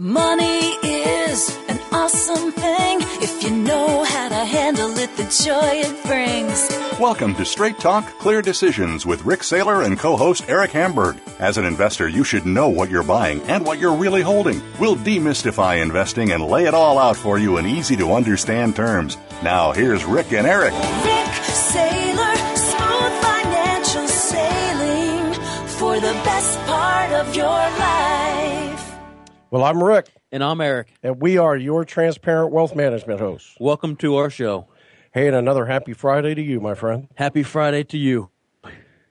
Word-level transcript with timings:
Money 0.00 0.70
is 0.82 1.54
an 1.68 1.78
awesome 1.92 2.52
thing 2.52 3.00
if 3.20 3.44
you 3.44 3.50
know 3.50 4.02
how 4.02 4.30
to 4.30 4.34
handle 4.46 4.96
it, 4.96 5.14
the 5.18 5.24
joy 5.24 5.72
it 5.74 6.06
brings. 6.06 6.70
Welcome 6.98 7.34
to 7.34 7.44
Straight 7.44 7.78
Talk 7.78 8.06
Clear 8.18 8.40
Decisions 8.40 9.04
with 9.04 9.26
Rick 9.26 9.40
Saylor 9.40 9.84
and 9.84 9.98
co 9.98 10.16
host 10.16 10.46
Eric 10.48 10.70
Hamburg. 10.70 11.18
As 11.38 11.58
an 11.58 11.66
investor, 11.66 12.08
you 12.08 12.24
should 12.24 12.46
know 12.46 12.70
what 12.70 12.88
you're 12.88 13.02
buying 13.02 13.42
and 13.42 13.66
what 13.66 13.78
you're 13.78 13.94
really 13.94 14.22
holding. 14.22 14.62
We'll 14.80 14.96
demystify 14.96 15.82
investing 15.82 16.32
and 16.32 16.46
lay 16.46 16.64
it 16.64 16.72
all 16.72 16.98
out 16.98 17.18
for 17.18 17.38
you 17.38 17.58
in 17.58 17.66
easy 17.66 17.96
to 17.96 18.14
understand 18.14 18.76
terms. 18.76 19.18
Now, 19.42 19.72
here's 19.72 20.06
Rick 20.06 20.32
and 20.32 20.46
Eric. 20.46 20.72
Rick 20.72 21.30
Saylor, 21.44 22.56
smooth 22.56 23.22
financial 23.22 24.08
sailing 24.08 25.34
for 25.66 25.96
the 25.96 26.14
best 26.24 26.58
part 26.60 27.12
of 27.12 27.36
your 27.36 27.44
life. 27.44 28.29
Well, 29.50 29.64
I'm 29.64 29.82
Rick, 29.82 30.06
And 30.30 30.44
I'm 30.44 30.60
Eric. 30.60 30.92
and 31.02 31.20
we 31.20 31.36
are 31.38 31.56
your 31.56 31.84
transparent 31.84 32.52
wealth 32.52 32.76
management 32.76 33.18
hosts. 33.20 33.56
Welcome 33.58 33.96
to 33.96 34.16
our 34.16 34.30
show. 34.30 34.68
Hey, 35.12 35.26
and 35.26 35.34
another 35.34 35.66
happy 35.66 35.92
Friday 35.92 36.34
to 36.36 36.42
you, 36.42 36.60
my 36.60 36.74
friend. 36.74 37.08
Happy 37.16 37.42
Friday 37.42 37.82
to 37.84 37.98
you. 37.98 38.30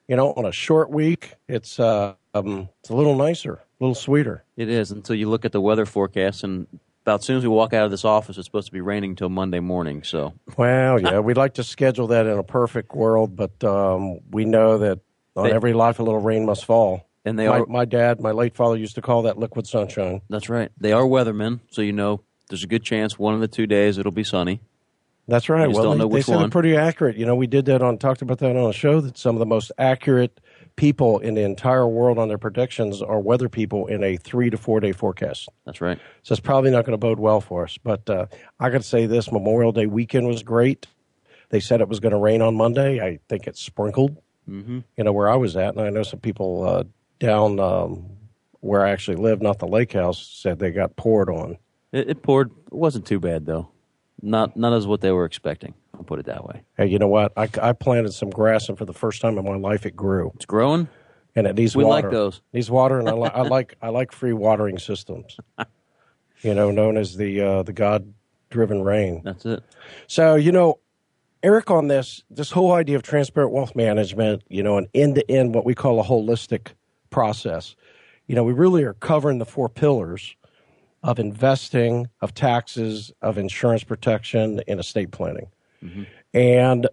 You 0.07 0.15
know, 0.15 0.31
on 0.33 0.45
a 0.45 0.51
short 0.51 0.89
week, 0.89 1.35
it's 1.47 1.77
uh, 1.79 2.13
um, 2.33 2.69
it's 2.79 2.89
a 2.89 2.95
little 2.95 3.15
nicer, 3.15 3.55
a 3.55 3.83
little 3.83 3.93
sweeter. 3.95 4.43
It 4.55 4.69
is 4.69 4.91
until 4.91 5.15
you 5.15 5.29
look 5.29 5.43
at 5.45 5.51
the 5.51 5.61
weather 5.61 5.85
forecast, 5.85 6.43
and 6.45 6.65
about 7.03 7.19
as 7.19 7.25
soon 7.25 7.37
as 7.37 7.43
we 7.43 7.49
walk 7.49 7.73
out 7.73 7.83
of 7.85 7.91
this 7.91 8.05
office, 8.05 8.37
it's 8.37 8.45
supposed 8.47 8.67
to 8.67 8.71
be 8.71 8.81
raining 8.81 9.15
till 9.15 9.29
Monday 9.29 9.59
morning. 9.59 10.03
So 10.03 10.33
Well, 10.57 10.99
yeah, 11.01 11.19
we'd 11.19 11.37
like 11.37 11.55
to 11.55 11.63
schedule 11.63 12.07
that 12.07 12.25
in 12.25 12.37
a 12.39 12.43
perfect 12.43 12.95
world, 12.95 13.35
but 13.35 13.61
um, 13.63 14.19
we 14.31 14.45
know 14.45 14.77
that 14.79 14.99
on 15.35 15.43
They- 15.43 15.51
every 15.53 15.73
life, 15.73 15.99
a 15.99 16.03
little 16.03 16.21
rain 16.21 16.45
must 16.45 16.63
fall. 16.65 17.05
And 17.25 17.37
they 17.37 17.47
my, 17.47 17.59
are- 17.59 17.65
my 17.65 17.85
dad, 17.85 18.19
my 18.21 18.31
late 18.31 18.55
father, 18.55 18.77
used 18.77 18.95
to 18.95 19.01
call 19.01 19.23
that 19.23 19.37
liquid 19.37 19.67
sunshine. 19.67 20.21
that's 20.29 20.49
right. 20.49 20.71
They 20.79 20.93
are 20.93 21.03
weathermen, 21.03 21.59
so 21.69 21.81
you 21.81 21.93
know 21.93 22.21
there's 22.49 22.63
a 22.63 22.67
good 22.67 22.83
chance 22.83 23.19
one 23.19 23.33
of 23.33 23.41
the 23.41 23.47
two 23.47 23.67
days 23.67 23.97
it'll 23.97 24.11
be 24.11 24.23
sunny. 24.23 24.61
That's 25.27 25.47
right. 25.47 25.69
Well, 25.69 25.83
don't 25.83 25.99
they, 25.99 26.17
they 26.17 26.21
said 26.23 26.41
it 26.41 26.49
pretty 26.49 26.75
accurate. 26.75 27.15
You 27.15 27.27
know, 27.27 27.35
we 27.35 27.45
did 27.45 27.65
that 27.65 27.83
on 27.83 27.99
talked 27.99 28.23
about 28.23 28.39
that 28.39 28.55
on 28.55 28.69
a 28.69 28.73
show 28.73 28.99
that 28.99 29.15
some 29.15 29.35
of 29.35 29.39
the 29.39 29.45
most 29.45 29.71
accurate 29.77 30.41
people 30.75 31.19
in 31.19 31.35
the 31.35 31.43
entire 31.43 31.87
world 31.87 32.17
on 32.17 32.29
their 32.29 32.39
predictions 32.39 33.01
are 33.01 33.19
weather 33.19 33.47
people 33.47 33.85
in 33.85 34.03
a 34.03 34.17
three 34.17 34.49
to 34.49 34.57
four 34.57 34.79
day 34.79 34.91
forecast. 34.91 35.47
That's 35.65 35.81
right. 35.81 35.99
So 36.23 36.33
it's 36.33 36.39
probably 36.39 36.71
not 36.71 36.83
going 36.85 36.93
to 36.93 36.97
bode 36.97 37.19
well 37.19 37.41
for 37.41 37.63
us. 37.65 37.77
But 37.77 38.09
uh, 38.09 38.25
I 38.59 38.71
got 38.71 38.79
to 38.79 38.87
say 38.87 39.05
this 39.05 39.31
Memorial 39.31 39.71
Day 39.71 39.85
weekend 39.85 40.25
was 40.25 40.41
great. 40.41 40.87
They 41.49 41.59
said 41.59 41.81
it 41.81 41.87
was 41.87 41.99
going 41.99 42.13
to 42.13 42.17
rain 42.17 42.41
on 42.41 42.55
Monday. 42.55 42.99
I 42.99 43.19
think 43.29 43.45
it 43.45 43.55
sprinkled. 43.55 44.17
Mm-hmm. 44.49 44.79
You 44.97 45.03
know 45.03 45.13
where 45.13 45.29
I 45.29 45.35
was 45.35 45.55
at, 45.55 45.75
and 45.75 45.85
I 45.85 45.91
know 45.91 46.01
some 46.01 46.19
people 46.19 46.67
uh, 46.67 46.83
down 47.19 47.59
um, 47.59 48.05
where 48.61 48.85
I 48.85 48.91
actually 48.91 49.17
live, 49.17 49.41
not 49.41 49.59
the 49.59 49.67
lake 49.67 49.93
house, 49.93 50.25
said 50.25 50.59
they 50.59 50.71
got 50.71 50.95
poured 50.95 51.29
on. 51.29 51.57
It, 51.91 52.09
it 52.09 52.23
poured. 52.23 52.51
It 52.67 52.73
wasn't 52.73 53.05
too 53.05 53.19
bad 53.19 53.45
though. 53.45 53.69
Not 54.21 54.57
not 54.57 54.73
as 54.73 54.85
what 54.87 55.01
they 55.01 55.11
were 55.11 55.25
expecting. 55.25 55.73
I'll 55.95 56.03
put 56.03 56.19
it 56.19 56.25
that 56.27 56.45
way. 56.45 56.63
Hey, 56.77 56.87
you 56.87 56.97
know 56.99 57.07
what? 57.07 57.33
I, 57.37 57.49
I 57.61 57.73
planted 57.73 58.13
some 58.13 58.29
grass, 58.29 58.69
and 58.69 58.77
for 58.77 58.85
the 58.85 58.93
first 58.93 59.21
time 59.21 59.37
in 59.37 59.45
my 59.45 59.55
life, 59.57 59.85
it 59.85 59.95
grew. 59.95 60.31
It's 60.35 60.45
growing. 60.45 60.87
and 61.35 61.45
it 61.45 61.55
needs 61.55 61.75
We 61.75 61.83
like 61.83 62.05
water. 62.05 62.15
those. 62.15 62.41
Needs 62.53 62.69
water, 62.71 62.99
and 62.99 63.09
I, 63.09 63.13
li- 63.13 63.31
I 63.33 63.41
like 63.55 63.75
I 63.81 63.89
like 63.89 64.11
free 64.11 64.33
watering 64.33 64.77
systems. 64.77 65.37
you 66.41 66.53
know, 66.53 66.71
known 66.71 66.97
as 66.97 67.17
the 67.17 67.41
uh, 67.41 67.63
the 67.63 67.73
God 67.73 68.13
driven 68.49 68.81
rain. 68.83 69.21
That's 69.23 69.45
it. 69.45 69.63
So 70.07 70.35
you 70.35 70.51
know, 70.51 70.79
Eric, 71.43 71.69
on 71.71 71.87
this 71.87 72.23
this 72.29 72.51
whole 72.51 72.73
idea 72.73 72.95
of 72.97 73.03
transparent 73.03 73.51
wealth 73.51 73.75
management, 73.75 74.43
you 74.49 74.63
know, 74.63 74.77
an 74.77 74.87
end 74.93 75.15
to 75.15 75.31
end, 75.31 75.53
what 75.55 75.65
we 75.65 75.73
call 75.75 75.99
a 75.99 76.03
holistic 76.03 76.69
process. 77.09 77.75
You 78.27 78.35
know, 78.35 78.43
we 78.43 78.53
really 78.53 78.83
are 78.83 78.93
covering 78.93 79.39
the 79.39 79.45
four 79.45 79.69
pillars 79.69 80.35
of 81.03 81.19
investing, 81.19 82.09
of 82.21 82.33
taxes, 82.33 83.11
of 83.21 83.37
insurance 83.37 83.83
protection, 83.83 84.61
and 84.67 84.79
estate 84.79 85.11
planning. 85.11 85.47
And 86.33 86.87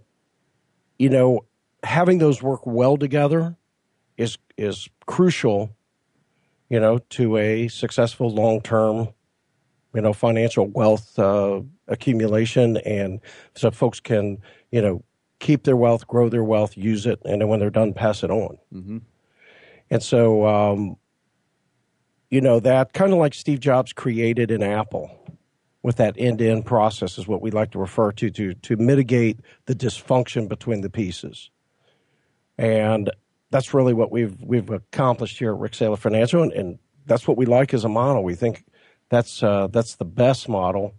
you 0.99 1.11
know, 1.11 1.45
having 1.83 2.19
those 2.19 2.43
work 2.43 2.67
well 2.67 2.97
together 2.97 3.57
is 4.17 4.39
is 4.57 4.89
crucial, 5.07 5.71
you 6.71 6.81
know, 6.81 6.99
to 7.11 7.37
a 7.37 7.69
successful 7.69 8.31
long 8.31 8.61
term, 8.63 9.09
you 9.95 10.01
know, 10.01 10.13
financial 10.13 10.67
wealth 10.67 11.19
uh, 11.19 11.61
accumulation, 11.89 12.79
and 12.79 13.21
so 13.55 13.71
folks 13.71 14.01
can 14.01 14.39
you 14.71 14.81
know 14.81 15.03
keep 15.39 15.65
their 15.65 15.77
wealth, 15.77 16.07
grow 16.07 16.29
their 16.31 16.45
wealth, 16.45 16.77
use 16.77 17.05
it, 17.07 17.21
and 17.27 17.43
then 17.43 17.49
when 17.49 17.61
they're 17.61 17.71
done, 17.71 17.93
pass 17.93 18.23
it 18.23 18.31
on. 18.31 18.57
And 19.91 20.03
so, 20.03 20.47
um, 20.47 20.97
you 22.31 22.41
know, 22.41 22.61
that 22.61 22.93
kind 22.93 23.13
of 23.13 23.19
like 23.19 23.35
Steve 23.35 23.61
Jobs 23.61 23.93
created 23.93 24.51
an 24.51 24.63
Apple 24.63 25.11
with 25.83 25.97
that 25.97 26.17
end 26.19 26.39
to 26.41 26.51
end 26.51 26.67
process 26.67 27.19
is 27.19 27.29
what 27.29 27.41
we 27.41 27.53
like 27.53 27.71
to 27.71 27.79
refer 27.79 28.11
to, 28.11 28.31
to 28.31 28.55
to 28.55 28.77
mitigate 28.77 29.39
the 29.67 29.75
dysfunction 29.75 30.49
between 30.49 30.81
the 30.81 30.91
pieces. 30.91 31.51
And 32.59 33.11
that's 33.51 33.73
really 33.73 33.95
what 33.95 34.11
we've 34.11 34.37
we've 34.43 34.71
accomplished 34.71 35.39
here 35.39 35.53
at 35.53 35.61
Rick 35.61 35.73
Saylor 35.73 35.99
Financial, 35.99 36.43
and, 36.43 36.53
and 36.53 36.79
that's 37.07 37.29
what 37.29 37.37
we 37.37 37.47
like 37.47 37.73
as 37.73 37.85
a 37.85 37.89
model. 37.89 38.25
We 38.25 38.35
think 38.35 38.65
that's 39.09 39.43
uh, 39.43 39.69
that's 39.69 39.95
the 39.95 40.05
best 40.05 40.49
model 40.49 40.95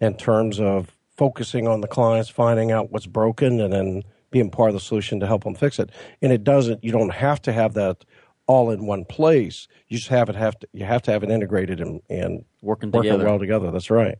in 0.00 0.16
terms 0.16 0.60
of 0.60 0.96
focusing 1.16 1.66
on 1.66 1.80
the 1.80 1.88
clients, 1.88 2.28
finding 2.28 2.70
out 2.70 2.92
what's 2.92 3.06
broken, 3.06 3.60
and 3.60 3.72
then 3.72 4.02
being 4.32 4.50
part 4.50 4.70
of 4.70 4.74
the 4.74 4.80
solution 4.80 5.20
to 5.20 5.26
help 5.26 5.44
them 5.44 5.54
fix 5.54 5.78
it. 5.78 5.90
And 6.20 6.32
it 6.32 6.42
doesn't. 6.42 6.82
You 6.82 6.90
don't 6.90 7.12
have 7.12 7.40
to 7.42 7.52
have 7.52 7.74
that 7.74 8.04
all 8.46 8.70
in 8.70 8.86
one 8.86 9.04
place. 9.04 9.68
You 9.88 9.98
just 9.98 10.08
have 10.08 10.28
it 10.28 10.34
have 10.34 10.58
to. 10.58 10.68
You 10.72 10.84
have 10.84 11.02
to 11.02 11.12
have 11.12 11.22
it 11.22 11.30
integrated 11.30 11.80
and, 11.80 12.02
and 12.10 12.44
Working 12.62 12.90
together. 12.90 13.18
working 13.18 13.26
well 13.26 13.38
together. 13.38 13.70
That's 13.70 13.90
right. 13.90 14.18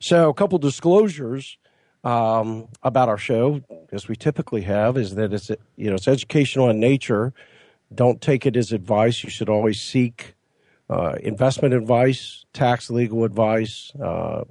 So, 0.00 0.30
a 0.30 0.34
couple 0.34 0.58
disclosures 0.58 1.58
um, 2.04 2.68
about 2.82 3.08
our 3.08 3.18
show, 3.18 3.60
as 3.92 4.08
we 4.08 4.16
typically 4.16 4.62
have, 4.62 4.96
is 4.96 5.14
that 5.16 5.32
it's 5.32 5.50
you 5.76 5.90
know 5.90 5.94
it's 5.94 6.08
educational 6.08 6.70
in 6.70 6.80
nature. 6.80 7.32
Don't 7.94 8.20
take 8.20 8.46
it 8.46 8.56
as 8.56 8.72
advice. 8.72 9.22
You 9.22 9.30
should 9.30 9.50
always 9.50 9.80
seek 9.80 10.34
uh, 10.88 11.16
investment 11.20 11.74
advice, 11.74 12.44
tax 12.52 12.90
legal 12.90 13.24
advice 13.24 13.92
uh, 14.02 14.44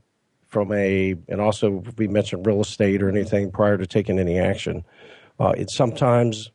from 0.52 0.72
a, 0.74 1.16
and 1.30 1.42
also 1.42 1.84
we 1.98 2.08
mentioned 2.08 2.46
real 2.46 2.62
estate 2.62 3.02
or 3.02 3.10
anything 3.10 3.52
prior 3.52 3.78
to 3.78 3.88
taking 3.88 4.20
any 4.20 4.38
action. 4.38 4.84
Uh, 5.40 5.54
it's 5.58 5.76
sometimes 5.76 6.52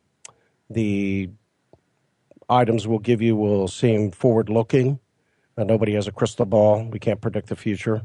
the 0.69 1.29
items 2.47 2.87
we'll 2.87 2.99
give 2.99 3.21
you 3.21 3.35
will 3.35 3.67
seem 3.67 4.11
forward 4.11 4.49
looking. 4.49 4.99
Uh, 5.57 5.63
nobody 5.63 5.95
has 5.95 6.07
a 6.07 6.11
crystal 6.11 6.45
ball. 6.45 6.87
We 6.87 6.99
can't 6.99 7.19
predict 7.19 7.49
the 7.49 7.55
future. 7.55 8.03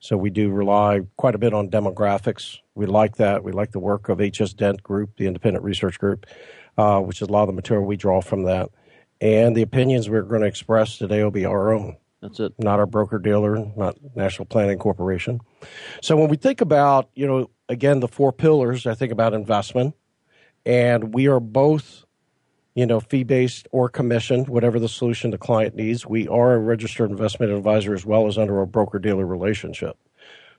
So 0.00 0.16
we 0.16 0.28
do 0.30 0.50
rely 0.50 1.02
quite 1.16 1.36
a 1.36 1.38
bit 1.38 1.54
on 1.54 1.70
demographics. 1.70 2.58
We 2.74 2.86
like 2.86 3.16
that. 3.16 3.44
We 3.44 3.52
like 3.52 3.70
the 3.70 3.78
work 3.78 4.08
of 4.08 4.18
HS 4.18 4.52
Dent 4.52 4.82
Group, 4.82 5.16
the 5.16 5.26
independent 5.26 5.64
research 5.64 5.98
group, 5.98 6.26
uh, 6.76 7.00
which 7.00 7.22
is 7.22 7.28
a 7.28 7.32
lot 7.32 7.42
of 7.42 7.46
the 7.46 7.54
material 7.54 7.86
we 7.86 7.96
draw 7.96 8.20
from 8.20 8.42
that. 8.42 8.68
And 9.20 9.56
the 9.56 9.62
opinions 9.62 10.10
we're 10.10 10.22
going 10.22 10.42
to 10.42 10.48
express 10.48 10.98
today 10.98 11.22
will 11.22 11.30
be 11.30 11.46
our 11.46 11.72
own 11.72 11.96
That's 12.24 12.40
it. 12.40 12.54
not 12.58 12.78
our 12.78 12.86
broker 12.86 13.18
dealer, 13.18 13.70
not 13.76 13.98
National 14.16 14.46
Planning 14.46 14.78
Corporation. 14.78 15.40
So 16.00 16.16
when 16.16 16.30
we 16.30 16.38
think 16.38 16.62
about, 16.62 17.10
you 17.14 17.26
know, 17.26 17.50
again, 17.68 18.00
the 18.00 18.08
four 18.08 18.32
pillars, 18.32 18.86
I 18.86 18.94
think 18.94 19.12
about 19.12 19.34
investment, 19.34 19.94
and 20.64 21.12
we 21.12 21.26
are 21.28 21.38
both, 21.38 22.06
you 22.74 22.86
know, 22.86 22.98
fee 22.98 23.24
based 23.24 23.68
or 23.72 23.90
commissioned, 23.90 24.48
whatever 24.48 24.80
the 24.80 24.88
solution 24.88 25.32
the 25.32 25.38
client 25.38 25.74
needs. 25.74 26.06
We 26.06 26.26
are 26.28 26.54
a 26.54 26.58
registered 26.58 27.10
investment 27.10 27.52
advisor 27.52 27.92
as 27.92 28.06
well 28.06 28.26
as 28.26 28.38
under 28.38 28.58
a 28.62 28.66
broker 28.66 28.98
dealer 28.98 29.26
relationship. 29.26 29.98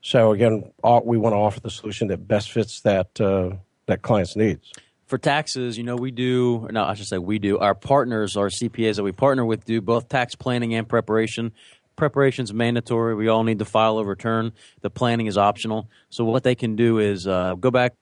So 0.02 0.34
again, 0.34 0.72
uh, 0.84 1.02
we 1.04 1.18
want 1.18 1.34
to 1.34 1.38
offer 1.38 1.62
the 1.62 1.72
solution 1.72 2.10
that 2.10 2.28
best 2.28 2.52
fits 2.52 2.82
that 2.82 3.20
uh, 3.20 3.56
that 3.88 4.04
client's 4.04 4.36
needs. 4.36 4.72
For 5.06 5.18
taxes, 5.18 5.78
you 5.78 5.84
know, 5.84 5.96
we 5.96 6.12
do, 6.12 6.68
no, 6.72 6.84
I 6.84 6.96
should 6.96 7.08
say 7.08 7.20
we 7.20 7.38
do. 7.38 7.60
Our 7.60 7.76
partners, 7.76 8.36
our 8.38 8.50
CPAs 8.50 8.96
that 8.96 9.04
we 9.04 9.12
partner 9.12 9.46
with, 9.46 9.64
do 9.66 9.80
both 9.82 10.10
tax 10.10 10.34
planning 10.36 10.74
and 10.74 10.88
preparation. 10.90 11.52
Preparation's 11.96 12.54
mandatory. 12.54 13.16
We 13.16 13.28
all 13.28 13.44
need 13.44 13.60
to 13.60 13.66
file 13.66 14.00
a 14.00 14.04
return. 14.04 14.52
The 14.82 14.90
planning 14.90 15.28
is 15.28 15.38
optional. 15.38 15.90
So 16.10 16.26
what 16.26 16.44
they 16.44 16.56
can 16.56 16.76
do 16.76 16.98
is 16.98 17.28
uh, 17.28 17.56
go 17.56 17.72
back 17.72 17.94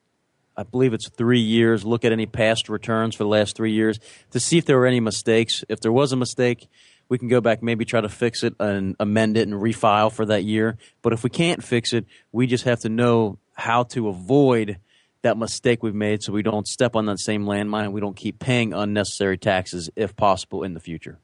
I 0.55 0.63
believe 0.63 0.93
it's 0.93 1.09
three 1.09 1.39
years. 1.39 1.83
Look 1.83 2.05
at 2.05 2.11
any 2.11 2.25
past 2.25 2.69
returns 2.69 3.15
for 3.15 3.23
the 3.23 3.29
last 3.29 3.55
three 3.55 3.71
years 3.71 3.99
to 4.31 4.39
see 4.39 4.57
if 4.57 4.65
there 4.65 4.77
were 4.77 4.85
any 4.85 4.99
mistakes. 4.99 5.63
If 5.67 5.79
there 5.79 5.91
was 5.91 6.11
a 6.11 6.15
mistake, 6.15 6.67
we 7.09 7.17
can 7.17 7.27
go 7.27 7.41
back, 7.41 7.63
maybe 7.63 7.85
try 7.85 8.01
to 8.01 8.09
fix 8.09 8.43
it 8.43 8.55
and 8.59 8.95
amend 8.99 9.37
it 9.37 9.47
and 9.47 9.59
refile 9.59 10.11
for 10.11 10.25
that 10.25 10.43
year. 10.43 10.77
But 11.01 11.13
if 11.13 11.23
we 11.23 11.29
can't 11.29 11.63
fix 11.63 11.91
it, 11.91 12.05
we 12.31 12.47
just 12.47 12.65
have 12.65 12.81
to 12.81 12.89
know 12.89 13.39
how 13.53 13.83
to 13.83 14.07
avoid 14.09 14.77
that 15.23 15.37
mistake 15.37 15.81
we've 15.81 15.95
made 15.95 16.21
so 16.21 16.31
we 16.31 16.43
don't 16.43 16.67
step 16.67 16.95
on 16.95 17.05
that 17.07 17.19
same 17.19 17.45
landmine 17.45 17.85
and 17.85 17.93
we 17.93 18.01
don't 18.01 18.15
keep 18.15 18.39
paying 18.39 18.73
unnecessary 18.73 19.37
taxes 19.37 19.89
if 19.95 20.15
possible 20.15 20.63
in 20.63 20.73
the 20.73 20.79
future. 20.79 21.17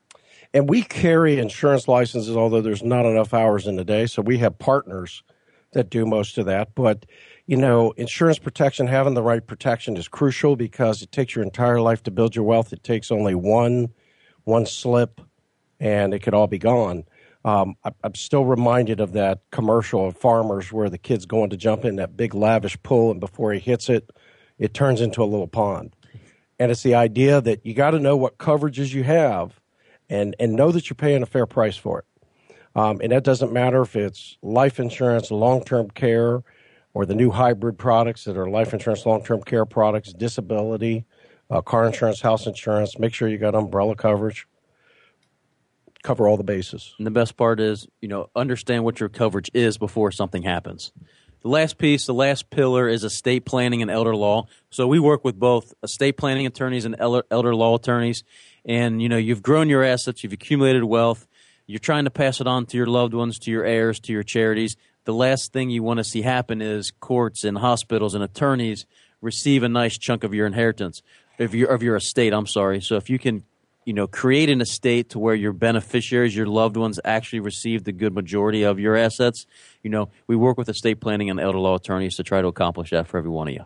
And 0.53 0.67
we 0.67 0.81
carry 0.81 1.37
insurance 1.37 1.87
licenses, 1.87 2.35
although 2.35 2.61
there's 2.61 2.81
not 2.81 3.05
enough 3.05 3.33
hours 3.33 3.67
in 3.67 3.75
the 3.75 3.85
day. 3.85 4.07
So 4.07 4.21
we 4.21 4.39
have 4.39 4.57
partners 4.57 5.21
that 5.73 5.89
do 5.91 6.05
most 6.05 6.37
of 6.39 6.47
that. 6.47 6.73
But, 6.73 7.05
you 7.45 7.57
know, 7.57 7.91
insurance 7.91 8.39
protection, 8.39 8.87
having 8.87 9.13
the 9.13 9.21
right 9.21 9.45
protection 9.45 9.95
is 9.95 10.07
crucial 10.07 10.55
because 10.55 11.03
it 11.03 11.11
takes 11.11 11.35
your 11.35 11.43
entire 11.43 11.81
life 11.81 12.01
to 12.03 12.11
build 12.11 12.35
your 12.35 12.45
wealth. 12.45 12.73
It 12.73 12.83
takes 12.83 13.11
only 13.11 13.35
one, 13.35 13.89
one 14.45 14.65
slip, 14.65 15.21
and 15.79 16.13
it 16.13 16.19
could 16.19 16.33
all 16.33 16.47
be 16.47 16.57
gone. 16.57 17.03
Um, 17.45 17.75
I, 17.83 17.91
am 18.03 18.15
still 18.15 18.45
reminded 18.45 18.99
of 18.99 19.13
that 19.13 19.41
commercial 19.51 20.07
of 20.07 20.17
farmers 20.17 20.71
where 20.71 20.89
the 20.89 20.97
kid's 20.97 21.25
going 21.25 21.49
to 21.51 21.57
jump 21.57 21.85
in 21.85 21.95
that 21.95 22.17
big 22.17 22.33
lavish 22.33 22.81
pool, 22.83 23.11
and 23.11 23.19
before 23.19 23.53
he 23.53 23.59
hits 23.59 23.89
it, 23.89 24.09
it 24.57 24.73
turns 24.73 24.99
into 24.99 25.23
a 25.23 25.25
little 25.25 25.47
pond. 25.47 25.95
And 26.59 26.71
it's 26.71 26.83
the 26.83 26.95
idea 26.95 27.39
that 27.39 27.65
you 27.65 27.73
got 27.73 27.91
to 27.91 27.99
know 27.99 28.17
what 28.17 28.37
coverages 28.37 28.93
you 28.93 29.03
have 29.03 29.59
and, 30.09 30.35
and 30.39 30.53
know 30.53 30.71
that 30.71 30.89
you're 30.89 30.95
paying 30.95 31.23
a 31.23 31.25
fair 31.25 31.45
price 31.45 31.77
for 31.77 31.99
it. 31.99 32.05
Um, 32.75 32.99
and 33.01 33.11
that 33.11 33.23
doesn't 33.23 33.53
matter 33.53 33.81
if 33.81 33.95
it's 33.95 34.37
life 34.41 34.79
insurance, 34.79 35.31
long 35.31 35.63
term 35.63 35.89
care, 35.89 36.43
or 36.93 37.05
the 37.05 37.15
new 37.15 37.31
hybrid 37.31 37.77
products 37.77 38.25
that 38.25 38.37
are 38.37 38.49
life 38.49 38.73
insurance, 38.73 39.05
long 39.05 39.23
term 39.23 39.41
care 39.41 39.65
products, 39.65 40.13
disability, 40.13 41.05
uh, 41.49 41.61
car 41.61 41.87
insurance, 41.87 42.21
house 42.21 42.45
insurance. 42.45 42.99
Make 42.99 43.13
sure 43.13 43.27
you 43.27 43.37
got 43.37 43.55
umbrella 43.55 43.95
coverage. 43.95 44.47
Cover 46.03 46.27
all 46.27 46.37
the 46.37 46.43
bases. 46.43 46.95
And 46.97 47.05
the 47.05 47.11
best 47.11 47.35
part 47.35 47.59
is, 47.59 47.87
you 48.01 48.07
know, 48.07 48.29
understand 48.35 48.83
what 48.83 48.99
your 48.99 49.09
coverage 49.09 49.51
is 49.53 49.77
before 49.77 50.11
something 50.11 50.43
happens. 50.43 50.91
The 51.41 51.49
last 51.49 51.77
piece, 51.77 52.05
the 52.05 52.13
last 52.13 52.49
pillar 52.49 52.87
is 52.87 53.03
estate 53.03 53.45
planning 53.45 53.81
and 53.81 53.89
elder 53.89 54.15
law. 54.15 54.47
So 54.69 54.87
we 54.87 54.99
work 54.99 55.23
with 55.23 55.39
both 55.39 55.73
estate 55.83 56.17
planning 56.17 56.45
attorneys 56.45 56.85
and 56.85 56.95
elder, 56.99 57.23
elder 57.31 57.55
law 57.55 57.75
attorneys. 57.75 58.23
And, 58.65 59.01
you 59.01 59.07
know, 59.07 59.17
you've 59.17 59.41
grown 59.41 59.69
your 59.69 59.83
assets, 59.83 60.23
you've 60.23 60.33
accumulated 60.33 60.83
wealth, 60.83 61.27
you're 61.65 61.79
trying 61.79 62.05
to 62.05 62.09
pass 62.09 62.41
it 62.41 62.47
on 62.47 62.65
to 62.67 62.77
your 62.77 62.87
loved 62.87 63.13
ones, 63.13 63.39
to 63.39 63.51
your 63.51 63.63
heirs, 63.63 63.99
to 64.01 64.11
your 64.11 64.23
charities. 64.23 64.75
The 65.05 65.13
last 65.13 65.53
thing 65.53 65.69
you 65.69 65.81
want 65.81 65.99
to 65.99 66.03
see 66.03 66.23
happen 66.23 66.61
is 66.61 66.91
courts 66.99 67.43
and 67.43 67.57
hospitals 67.57 68.15
and 68.15 68.23
attorneys 68.23 68.85
receive 69.21 69.63
a 69.63 69.69
nice 69.69 69.97
chunk 69.97 70.23
of 70.23 70.33
your 70.33 70.45
inheritance, 70.45 71.01
of 71.39 71.55
your 71.55 71.69
of 71.69 71.83
your 71.83 71.95
estate. 71.95 72.33
I'm 72.33 72.47
sorry. 72.47 72.81
So 72.81 72.95
if 72.95 73.09
you 73.09 73.19
can, 73.19 73.43
you 73.85 73.93
know, 73.93 74.07
create 74.07 74.49
an 74.49 74.61
estate 74.61 75.09
to 75.09 75.19
where 75.19 75.35
your 75.35 75.53
beneficiaries, 75.53 76.35
your 76.35 76.45
loved 76.45 76.77
ones, 76.77 76.99
actually 77.03 77.39
receive 77.39 77.83
the 77.83 77.91
good 77.91 78.13
majority 78.13 78.63
of 78.63 78.79
your 78.79 78.95
assets, 78.95 79.45
you 79.83 79.89
know, 79.89 80.09
we 80.27 80.35
work 80.35 80.57
with 80.57 80.69
estate 80.69 80.99
planning 80.99 81.29
and 81.29 81.39
elder 81.39 81.59
law 81.59 81.75
attorneys 81.75 82.15
to 82.15 82.23
try 82.23 82.41
to 82.41 82.47
accomplish 82.47 82.91
that 82.91 83.07
for 83.07 83.17
every 83.17 83.31
one 83.31 83.47
of 83.47 83.53
you. 83.53 83.65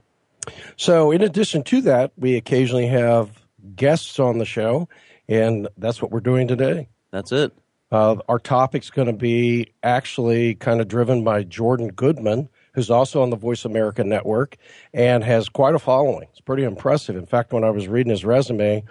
So, 0.75 1.12
in 1.12 1.21
addition 1.21 1.63
to 1.63 1.81
that, 1.81 2.12
we 2.18 2.36
occasionally 2.36 2.88
have 2.88 3.31
guests 3.75 4.19
on 4.19 4.38
the 4.38 4.45
show, 4.45 4.89
and 5.27 5.68
that's 5.77 6.01
what 6.01 6.12
we're 6.12 6.19
doing 6.19 6.48
today. 6.48 6.89
That's 7.12 7.31
it. 7.31 7.54
Uh, 7.92 8.18
our 8.27 8.39
topic's 8.39 8.89
going 8.89 9.06
to 9.07 9.13
be 9.13 9.71
actually 9.83 10.56
kind 10.56 10.81
of 10.81 10.88
driven 10.88 11.24
by 11.24 11.44
Jordan 11.44 11.89
Goodman, 11.89 12.50
who's 12.74 12.89
also 12.89 13.21
on 13.21 13.30
the 13.30 13.36
Voice 13.36 13.65
America 13.65 14.04
Network 14.04 14.57
and 14.94 15.24
has 15.24 15.48
quite 15.48 15.75
a 15.75 15.80
following. 15.80 16.27
It's 16.31 16.42
pretty 16.42 16.63
impressive. 16.63 17.15
In 17.15 17.27
fact, 17.27 17.54
when 17.54 17.63
I 17.63 17.69
was 17.69 17.88
reading 17.88 18.10
his 18.10 18.25
resume, 18.25 18.83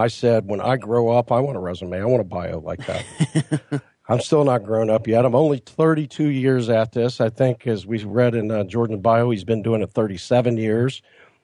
I 0.00 0.08
said, 0.08 0.46
when 0.46 0.62
I 0.62 0.76
grow 0.76 1.10
up, 1.10 1.30
I 1.30 1.40
want 1.40 1.58
a 1.58 1.60
resume. 1.60 2.00
I 2.00 2.04
want 2.06 2.22
a 2.22 2.24
bio 2.24 2.58
like 2.60 2.86
that. 2.86 3.82
I'm 4.08 4.20
still 4.20 4.44
not 4.44 4.64
grown 4.64 4.88
up 4.88 5.06
yet. 5.06 5.26
I'm 5.26 5.34
only 5.34 5.58
32 5.58 6.28
years 6.28 6.70
at 6.70 6.92
this. 6.92 7.20
I 7.20 7.28
think, 7.28 7.66
as 7.66 7.86
we 7.86 8.02
read 8.02 8.34
in 8.34 8.50
uh, 8.50 8.64
Jordan's 8.64 9.02
bio, 9.02 9.30
he's 9.30 9.44
been 9.44 9.62
doing 9.62 9.82
it 9.82 9.92
37 9.92 10.56
years. 10.56 11.02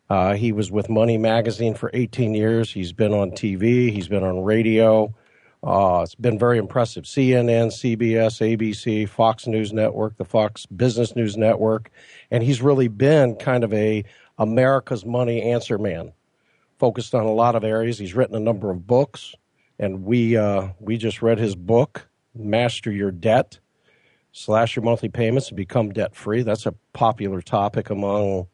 Uh, 0.09 0.35
he 0.35 0.53
was 0.53 0.71
with 0.71 0.89
Money 0.89 1.19
Magazine 1.19 1.75
for 1.75 1.91
18 1.93 2.33
years. 2.33 2.73
He's 2.73 2.93
been 2.93 3.13
on 3.13 3.33
TV. 3.33 3.93
He's 3.93 4.09
been 4.09 4.25
on 4.25 4.43
radio. 4.43 5.15
Uh, 5.63 6.01
it's 6.03 6.15
been 6.15 6.39
very 6.39 6.59
impressive. 6.59 7.05
CNN, 7.05 7.69
CBS, 7.69 8.41
ABC, 8.41 9.09
Fox 9.09 9.47
News 9.47 9.73
Network, 9.73 10.17
the 10.17 10.25
Fox 10.25 10.65
Business 10.67 11.15
News 11.15 11.37
Network, 11.37 11.91
and 12.31 12.43
he's 12.43 12.63
really 12.63 12.89
been 12.89 13.35
kind 13.37 13.65
of 13.65 13.73
a 13.75 14.05
America's 14.39 15.05
money 15.05 15.43
answer 15.43 15.79
man, 15.79 16.13
focused 16.79 17.15
on 17.15 17.25
a 17.25 17.33
lot 17.33 17.55
of 17.55 17.65
areas. 17.65 17.99
He's 17.99 18.15
written 18.15 18.37
a 18.37 18.41
number 18.41 18.71
of 18.71 18.87
books, 18.87 19.35
and 19.79 20.05
we 20.05 20.37
uh, 20.37 20.69
we 20.81 20.97
just 20.97 21.23
read 21.23 21.39
his 21.39 21.55
book, 21.55 22.09
Master 22.35 22.91
Your 22.91 23.11
Debt, 23.11 23.59
slash 24.33 24.77
your 24.77 24.85
monthly 24.85 25.09
payments 25.09 25.49
and 25.49 25.57
become 25.57 25.91
debt 25.91 26.15
free. 26.15 26.43
That's 26.43 26.67
a 26.67 26.75
popular 26.93 27.41
topic 27.41 27.91
among 27.91 28.47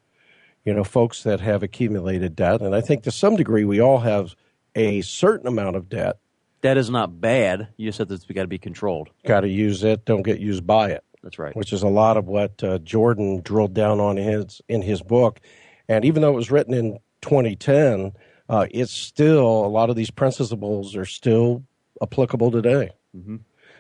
you 0.65 0.75
know 0.75 0.85
folks 0.85 1.23
that 1.25 1.41
have 1.41 1.63
accumulated 1.63 2.37
debt, 2.37 2.61
and 2.61 2.75
I 2.75 2.81
think 2.81 3.03
to 3.05 3.11
some 3.11 3.37
degree 3.37 3.65
we 3.65 3.81
all 3.81 3.99
have 4.01 4.35
a 4.75 5.03
certain 5.03 5.47
amount 5.47 5.77
of 5.77 5.89
debt 5.89 6.17
that 6.63 6.77
is 6.77 6.89
not 6.89 7.21
bad. 7.21 7.69
You 7.77 7.93
said 7.93 8.09
that 8.09 8.15
it's 8.15 8.25
got 8.25 8.43
to 8.43 8.49
be 8.49 8.59
controlled. 8.59 9.11
Got 9.27 9.41
to 9.41 9.49
use 9.49 9.85
it. 9.85 10.05
Don't 10.05 10.23
get 10.23 10.41
used 10.41 10.67
by 10.67 10.91
it. 10.91 11.05
That's 11.23 11.39
right. 11.39 11.55
Which 11.55 11.73
is 11.73 11.83
a 11.83 11.89
lot 11.89 12.17
of 12.17 12.27
what 12.27 12.63
uh, 12.65 12.79
Jordan 12.79 13.43
drilled 13.43 13.75
down 13.75 14.01
on 14.01 14.17
his 14.17 14.61
in 14.69 14.83
his 14.83 15.03
book. 15.03 15.41
And 15.89 16.05
even 16.05 16.23
though 16.23 16.33
it 16.33 16.37
was 16.37 16.51
written 16.51 16.75
in 16.75 16.99
2010, 17.23 18.13
uh, 18.49 18.67
it's 18.71 18.93
still 18.93 19.65
a 19.65 19.69
lot 19.69 19.91
of 19.91 19.97
these 19.97 20.11
principles 20.11 20.95
are 20.95 21.07
still 21.07 21.65
applicable 22.03 22.51
today. 22.51 22.91
Mm-hmm. 23.17 23.37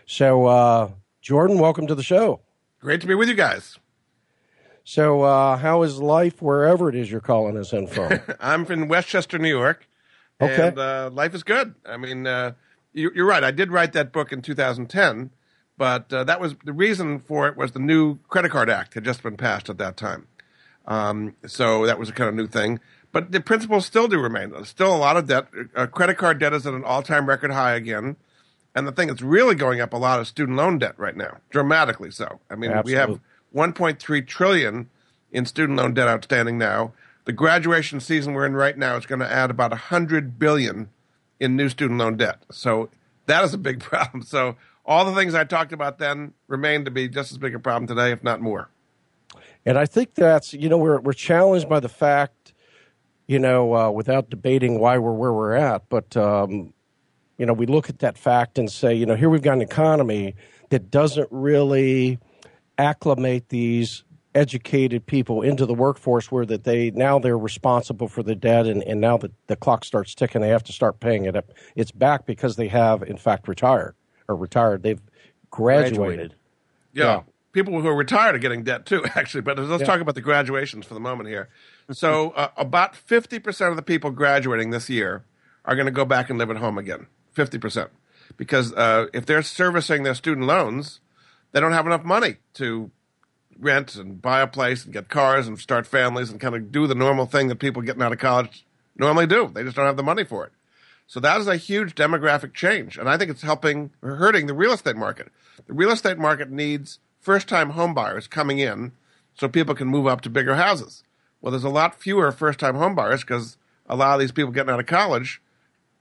So, 0.06 0.46
uh, 0.46 0.90
Jordan, 1.20 1.58
welcome 1.58 1.86
to 1.86 1.94
the 1.94 2.02
show. 2.02 2.40
Great 2.80 3.00
to 3.00 3.06
be 3.06 3.14
with 3.14 3.28
you 3.28 3.34
guys. 3.34 3.78
So, 4.84 5.22
uh, 5.22 5.56
how 5.56 5.82
is 5.82 6.00
life 6.00 6.42
wherever 6.42 6.88
it 6.88 6.94
is 6.94 7.10
you're 7.10 7.20
calling 7.20 7.56
us 7.56 7.72
in 7.72 7.86
from? 7.86 8.20
I'm 8.40 8.66
in 8.66 8.88
Westchester, 8.88 9.38
New 9.38 9.48
York. 9.48 9.88
Okay. 10.40 10.68
And 10.68 10.78
uh, 10.78 11.10
life 11.12 11.34
is 11.34 11.44
good. 11.44 11.74
I 11.86 11.96
mean, 11.96 12.26
uh, 12.26 12.52
you, 12.92 13.10
are 13.16 13.24
right. 13.24 13.44
I 13.44 13.52
did 13.52 13.70
write 13.70 13.92
that 13.92 14.12
book 14.12 14.32
in 14.32 14.42
2010, 14.42 15.30
but 15.78 16.12
uh, 16.12 16.24
that 16.24 16.40
was 16.40 16.56
the 16.64 16.72
reason 16.72 17.20
for 17.20 17.46
it 17.46 17.56
was 17.56 17.72
the 17.72 17.78
new 17.78 18.18
Credit 18.28 18.50
Card 18.50 18.68
Act 18.68 18.94
had 18.94 19.04
just 19.04 19.22
been 19.22 19.36
passed 19.36 19.70
at 19.70 19.78
that 19.78 19.96
time. 19.96 20.26
Um, 20.86 21.36
so 21.46 21.86
that 21.86 21.98
was 21.98 22.08
a 22.08 22.12
kind 22.12 22.28
of 22.28 22.34
new 22.34 22.48
thing. 22.48 22.80
But 23.12 23.30
the 23.30 23.40
principles 23.40 23.84
still 23.86 24.08
do 24.08 24.18
remain. 24.18 24.50
There's 24.50 24.68
still 24.68 24.94
a 24.94 24.96
lot 24.96 25.16
of 25.16 25.26
debt. 25.26 25.46
Uh, 25.76 25.86
credit 25.86 26.16
card 26.16 26.38
debt 26.38 26.54
is 26.54 26.66
at 26.66 26.74
an 26.74 26.84
all-time 26.84 27.26
record 27.26 27.52
high 27.52 27.74
again. 27.74 28.16
And 28.74 28.88
the 28.88 28.92
thing 28.92 29.08
that's 29.08 29.20
really 29.20 29.54
going 29.54 29.80
up 29.82 29.92
a 29.92 29.98
lot 29.98 30.20
is 30.20 30.28
student 30.28 30.56
loan 30.56 30.78
debt 30.78 30.94
right 30.96 31.16
now, 31.16 31.38
dramatically 31.50 32.10
so. 32.10 32.40
I 32.50 32.56
mean, 32.56 32.70
Absolutely. 32.70 32.92
we 32.92 32.98
have 32.98 33.20
1.3 33.74 34.26
trillion 34.26 34.88
in 35.30 35.44
student 35.44 35.78
loan 35.78 35.92
debt 35.92 36.08
outstanding 36.08 36.56
now. 36.56 36.92
The 37.24 37.32
graduation 37.32 38.00
season 38.00 38.32
we're 38.32 38.46
in 38.46 38.54
right 38.54 38.76
now 38.76 38.96
is 38.96 39.04
going 39.04 39.20
to 39.20 39.30
add 39.30 39.50
about 39.50 39.70
100 39.72 40.38
billion 40.38 40.88
in 41.38 41.54
new 41.54 41.68
student 41.68 42.00
loan 42.00 42.16
debt. 42.16 42.42
So 42.50 42.88
that 43.26 43.44
is 43.44 43.52
a 43.52 43.58
big 43.58 43.80
problem. 43.80 44.22
So 44.22 44.56
all 44.84 45.04
the 45.04 45.14
things 45.14 45.34
I 45.34 45.44
talked 45.44 45.72
about 45.72 45.98
then 45.98 46.32
remain 46.48 46.84
to 46.86 46.90
be 46.90 47.08
just 47.08 47.30
as 47.30 47.38
big 47.38 47.54
a 47.54 47.58
problem 47.58 47.86
today, 47.86 48.10
if 48.10 48.24
not 48.24 48.40
more. 48.40 48.68
And 49.64 49.78
I 49.78 49.86
think 49.86 50.14
that's 50.14 50.52
you 50.52 50.68
know 50.68 50.76
we're 50.76 51.00
we're 51.00 51.12
challenged 51.12 51.68
by 51.68 51.78
the 51.78 51.88
fact, 51.88 52.51
you 53.32 53.38
know, 53.38 53.74
uh, 53.74 53.90
without 53.90 54.28
debating 54.28 54.78
why 54.78 54.98
we're 54.98 55.14
where 55.14 55.32
we're 55.32 55.54
at, 55.54 55.88
but 55.88 56.14
um, 56.18 56.74
you 57.38 57.46
know 57.46 57.54
we 57.54 57.64
look 57.64 57.88
at 57.88 58.00
that 58.00 58.18
fact 58.18 58.58
and 58.58 58.70
say, 58.70 58.94
you 58.94 59.06
know, 59.06 59.16
here 59.16 59.30
we've 59.30 59.40
got 59.40 59.54
an 59.54 59.62
economy 59.62 60.34
that 60.68 60.90
doesn't 60.90 61.28
really 61.30 62.18
acclimate 62.76 63.48
these 63.48 64.04
educated 64.34 65.06
people 65.06 65.40
into 65.40 65.64
the 65.64 65.72
workforce 65.72 66.30
where 66.30 66.44
that 66.44 66.64
they 66.64 66.90
now 66.90 67.18
they're 67.18 67.38
responsible 67.38 68.06
for 68.06 68.22
the 68.22 68.34
debt 68.34 68.66
and, 68.66 68.82
and 68.82 69.00
now 69.00 69.16
that 69.16 69.30
the 69.46 69.56
clock 69.56 69.84
starts 69.84 70.14
ticking 70.14 70.40
they 70.40 70.48
have 70.48 70.64
to 70.64 70.72
start 70.72 71.00
paying 71.00 71.26
it 71.26 71.36
up 71.36 71.52
it's 71.76 71.90
back 71.90 72.24
because 72.24 72.56
they 72.56 72.68
have 72.68 73.02
in 73.02 73.18
fact 73.18 73.46
retired 73.46 73.94
or 74.28 74.36
retired 74.36 74.82
they've 74.82 75.02
graduated, 75.50 75.98
graduated. 75.98 76.34
Yeah. 76.94 77.04
yeah. 77.04 77.22
people 77.52 77.78
who 77.78 77.86
are 77.88 77.94
retired 77.94 78.34
are 78.34 78.38
getting 78.38 78.64
debt 78.64 78.86
too 78.86 79.04
actually 79.14 79.42
but 79.42 79.58
let's 79.58 79.82
yeah. 79.82 79.86
talk 79.86 80.00
about 80.00 80.14
the 80.14 80.22
graduations 80.22 80.86
for 80.86 80.94
the 80.94 81.00
moment 81.00 81.28
here 81.28 81.50
so 81.92 82.30
uh, 82.30 82.48
about 82.56 82.94
50% 82.94 83.70
of 83.70 83.76
the 83.76 83.82
people 83.82 84.10
graduating 84.10 84.70
this 84.70 84.88
year 84.88 85.24
are 85.64 85.74
going 85.74 85.86
to 85.86 85.92
go 85.92 86.04
back 86.04 86.30
and 86.30 86.38
live 86.38 86.50
at 86.50 86.56
home 86.56 86.78
again 86.78 87.06
50% 87.36 87.88
because 88.36 88.72
uh, 88.74 89.06
if 89.12 89.26
they're 89.26 89.42
servicing 89.42 90.02
their 90.02 90.14
student 90.14 90.46
loans 90.46 91.00
they 91.52 91.60
don't 91.60 91.72
have 91.72 91.86
enough 91.86 92.04
money 92.04 92.36
to 92.54 92.90
rent 93.58 93.94
and 93.94 94.20
buy 94.20 94.40
a 94.40 94.46
place 94.46 94.84
and 94.84 94.92
get 94.92 95.08
cars 95.08 95.46
and 95.46 95.58
start 95.58 95.86
families 95.86 96.30
and 96.30 96.40
kind 96.40 96.54
of 96.54 96.72
do 96.72 96.86
the 96.86 96.94
normal 96.94 97.26
thing 97.26 97.48
that 97.48 97.56
people 97.56 97.82
getting 97.82 98.02
out 98.02 98.12
of 98.12 98.18
college 98.18 98.66
normally 98.96 99.26
do. 99.26 99.50
They 99.54 99.62
just 99.62 99.76
don't 99.76 99.86
have 99.86 99.96
the 99.96 100.02
money 100.02 100.24
for 100.24 100.44
it. 100.46 100.52
So 101.06 101.20
that 101.20 101.40
is 101.40 101.46
a 101.46 101.56
huge 101.56 101.94
demographic 101.94 102.54
change, 102.54 102.96
and 102.96 103.08
I 103.08 103.18
think 103.18 103.30
it's 103.30 103.42
helping 103.42 103.90
or 104.00 104.16
hurting 104.16 104.46
the 104.46 104.54
real 104.54 104.72
estate 104.72 104.96
market. 104.96 105.30
The 105.66 105.74
real 105.74 105.90
estate 105.90 106.16
market 106.16 106.50
needs 106.50 107.00
first-time 107.20 107.70
home 107.70 107.92
buyers 107.92 108.26
coming 108.26 108.58
in 108.58 108.92
so 109.34 109.48
people 109.48 109.74
can 109.74 109.88
move 109.88 110.06
up 110.06 110.22
to 110.22 110.30
bigger 110.30 110.54
houses. 110.54 111.04
Well, 111.42 111.50
there's 111.50 111.64
a 111.64 111.68
lot 111.68 111.94
fewer 112.00 112.32
first 112.32 112.58
time 112.58 112.76
home 112.76 112.94
buyers 112.94 113.20
because 113.22 113.58
a 113.86 113.96
lot 113.96 114.14
of 114.14 114.20
these 114.20 114.32
people 114.32 114.52
getting 114.52 114.72
out 114.72 114.80
of 114.80 114.86
college 114.86 115.42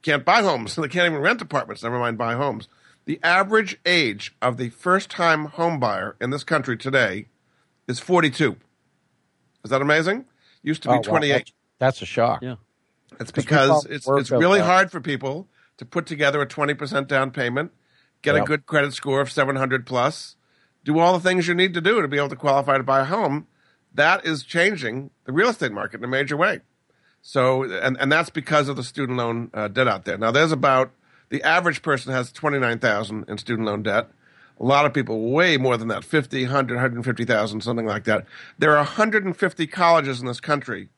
can't 0.04 0.24
buy 0.24 0.42
homes. 0.44 0.72
So 0.72 0.82
they 0.84 0.88
can't 0.88 1.08
even 1.12 1.22
rent 1.22 1.42
apartments, 1.42 1.84
never 1.84 2.00
mind 2.00 2.18
buy 2.18 2.36
homes. 2.36 2.70
The 3.06 3.20
average 3.24 3.80
age 3.86 4.34
of 4.42 4.58
the 4.58 4.70
first 4.70 5.10
time 5.10 5.46
home 5.46 5.80
buyer 5.80 6.16
in 6.22 6.30
this 6.30 6.44
country 6.44 6.78
today 6.78 7.26
is 7.88 8.00
42. 8.00 8.56
Is 9.66 9.72
that 9.72 9.82
amazing? 9.82 10.26
Used 10.62 10.84
to 10.84 10.90
be 10.90 10.94
Oh, 10.94 10.98
wow, 10.98 11.02
28. 11.02 11.32
that's, 11.34 11.52
that's 11.80 12.02
a 12.04 12.06
shock. 12.06 12.42
Yeah. 12.44 12.56
It's 13.20 13.32
'Cause 13.32 13.36
we 13.36 13.42
because 13.44 13.86
it's 13.86 14.08
it's 14.08 14.32
really 14.32 14.60
that. 14.60 14.66
hard 14.66 14.92
for 14.92 15.02
people 15.02 15.48
to 15.78 15.86
put 15.86 16.06
together 16.06 16.42
a 16.42 16.46
20% 16.48 17.08
down 17.08 17.32
payment, 17.32 17.72
get 18.22 18.36
a 18.36 18.42
good 18.46 18.66
credit 18.68 18.94
score 18.94 19.20
of 19.22 19.32
700 19.32 19.86
plus, 19.86 20.36
do 20.86 21.00
all 21.00 21.14
the 21.14 21.20
things 21.20 21.48
you 21.48 21.54
need 21.56 21.74
to 21.74 21.82
do 21.82 22.02
to 22.02 22.08
be 22.08 22.18
able 22.18 22.30
to 22.30 22.36
qualify 22.36 22.78
to 22.78 22.84
buy 22.84 23.02
a 23.02 23.06
home. 23.06 23.48
That 23.94 24.26
is 24.26 24.44
changing 24.44 25.12
the 25.26 25.34
real 25.34 25.50
estate 25.50 25.72
market 25.72 26.00
in 26.00 26.04
a 26.04 26.08
major 26.08 26.38
way. 26.38 26.62
So, 27.22 27.64
and, 27.64 27.98
and 28.00 28.12
that's 28.12 28.30
because 28.30 28.68
of 28.68 28.76
the 28.76 28.84
student 28.84 29.18
loan 29.18 29.52
uh, 29.54 29.68
debt 29.68 29.88
out 29.88 30.06
there. 30.06 30.18
Now, 30.18 30.32
there's 30.32 30.52
about 30.52 30.92
the 31.30 31.44
average 31.44 31.82
person 31.82 32.12
has 32.14 32.32
29,000 32.32 33.26
in 33.28 33.38
student 33.38 33.68
loan 33.68 33.84
debt. 33.84 34.10
A 34.60 34.66
lot 34.66 34.86
of 34.86 34.94
people 34.94 35.32
way 35.32 35.58
more 35.58 35.78
than 35.78 35.88
that 35.88 36.04
50, 36.04 36.44
100, 36.44 36.76
150,000, 36.76 37.62
something 37.62 37.86
like 37.86 38.04
that. 38.06 38.26
There 38.58 38.72
are 38.72 38.78
150 38.78 39.68
colleges 39.68 40.20
in 40.20 40.28
this 40.28 40.40
country 40.40 40.90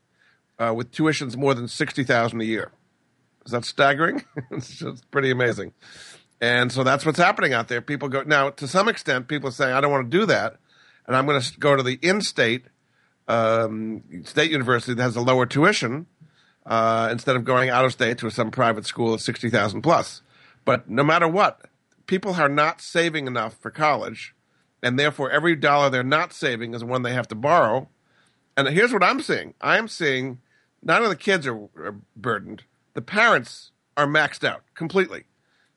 uh, 0.60 0.74
with 0.76 0.92
tuitions 0.92 1.36
more 1.38 1.54
than 1.54 1.68
60,000 1.68 2.42
a 2.42 2.46
year. 2.46 2.72
Is 3.46 3.52
that 3.52 3.66
staggering? 3.66 4.24
it's 4.52 4.70
just 4.70 5.10
pretty 5.12 5.32
amazing. 5.32 5.74
And 6.42 6.72
so 6.72 6.84
that's 6.84 7.06
what's 7.06 7.20
happening 7.20 7.54
out 7.54 7.68
there. 7.68 7.82
People 7.82 8.10
go 8.10 8.24
now 8.24 8.50
to 8.52 8.68
some 8.68 8.90
extent. 8.90 9.28
People 9.28 9.50
are 9.50 9.54
saying, 9.54 9.74
"I 9.74 9.80
don't 9.80 9.92
want 9.92 10.12
to 10.12 10.18
do 10.18 10.26
that," 10.26 10.58
and 11.08 11.16
I'm 11.16 11.26
going 11.26 11.40
to 11.40 11.58
go 11.58 11.76
to 11.76 11.84
the 11.84 12.00
in-state 12.02 12.66
um, 13.28 14.04
state 14.26 14.52
university 14.52 14.94
that 14.94 15.04
has 15.04 15.16
a 15.16 15.22
lower 15.22 15.46
tuition 15.46 16.06
uh, 16.66 17.10
instead 17.12 17.36
of 17.36 17.44
going 17.46 17.70
out 17.70 17.86
of 17.86 17.92
state 17.92 18.18
to 18.20 18.30
some 18.30 18.52
private 18.52 18.86
school 18.86 19.14
at 19.14 19.20
sixty 19.20 19.50
thousand 19.50 19.82
plus. 19.82 20.22
But 20.66 20.90
no 20.90 21.04
matter 21.04 21.28
what, 21.28 21.62
people 22.08 22.36
are 22.36 22.50
not 22.50 22.82
saving 22.82 23.28
enough 23.28 23.58
for 23.60 23.70
college, 23.72 24.34
and 24.82 24.98
therefore 24.98 25.30
every 25.32 25.56
dollar 25.56 25.90
they're 25.90 26.04
not 26.04 26.34
saving 26.34 26.74
is 26.74 26.84
one 26.84 27.02
they 27.04 27.14
have 27.14 27.28
to 27.30 27.36
borrow. 27.36 27.90
And 28.58 28.68
here's 28.70 28.94
what 28.94 29.04
I'm 29.04 29.22
seeing: 29.22 29.54
I 29.62 29.78
am 29.78 29.88
seeing 29.88 30.40
none 30.82 31.04
of 31.04 31.10
the 31.10 31.16
kids 31.16 31.46
are, 31.48 31.58
are 31.78 31.96
burdened; 32.16 32.64
the 32.94 33.02
parents 33.02 33.72
are 33.96 34.08
maxed 34.08 34.44
out 34.44 34.64
completely. 34.76 35.24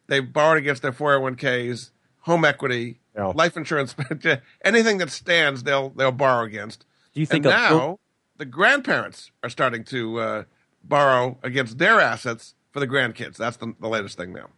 They've 0.09 0.33
borrowed 0.33 0.59
against 0.59 0.83
their 0.83 0.93
401ks, 0.93 1.91
home 2.21 2.45
equity, 2.45 3.01
Yeah. 3.15 3.33
life 3.35 3.57
insurance, 3.57 3.95
anything 4.65 4.99
that 4.99 5.11
stands, 5.11 5.65
they'll 5.65 5.91
they'll 5.91 6.13
borrow 6.13 6.45
against. 6.45 6.86
Do 7.17 7.21
you 7.21 7.27
think 7.27 7.47
and 7.47 7.55
now 7.55 7.99
the 8.37 8.45
grandparents 8.45 9.31
are 9.43 9.49
starting 9.49 9.85
to 9.85 10.21
uh, 10.21 10.45
borrow 10.85 11.39
against 11.43 11.79
their 11.79 11.99
assets 11.99 12.55
for 12.73 12.81
the 12.81 12.87
grandkids? 12.87 13.39
That's 13.39 13.57
the, 13.57 13.73
the 13.81 13.89
latest 13.89 14.19
thing 14.19 14.35
now. 14.35 14.51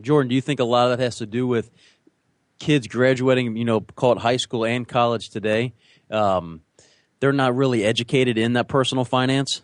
Jordan, 0.00 0.30
do 0.30 0.34
you 0.34 0.40
think 0.40 0.58
a 0.58 0.64
lot 0.64 0.90
of 0.90 0.96
that 0.96 1.04
has 1.04 1.16
to 1.16 1.26
do 1.26 1.46
with 1.46 1.70
kids 2.58 2.86
graduating, 2.86 3.54
you 3.58 3.66
know, 3.66 3.82
call 3.82 4.12
it 4.12 4.18
high 4.18 4.38
school 4.38 4.64
and 4.64 4.88
college 4.88 5.28
today? 5.28 5.74
Um, 6.10 6.62
they're 7.20 7.34
not 7.34 7.54
really 7.54 7.84
educated 7.84 8.38
in 8.38 8.54
that 8.54 8.66
personal 8.66 9.04
finance. 9.04 9.60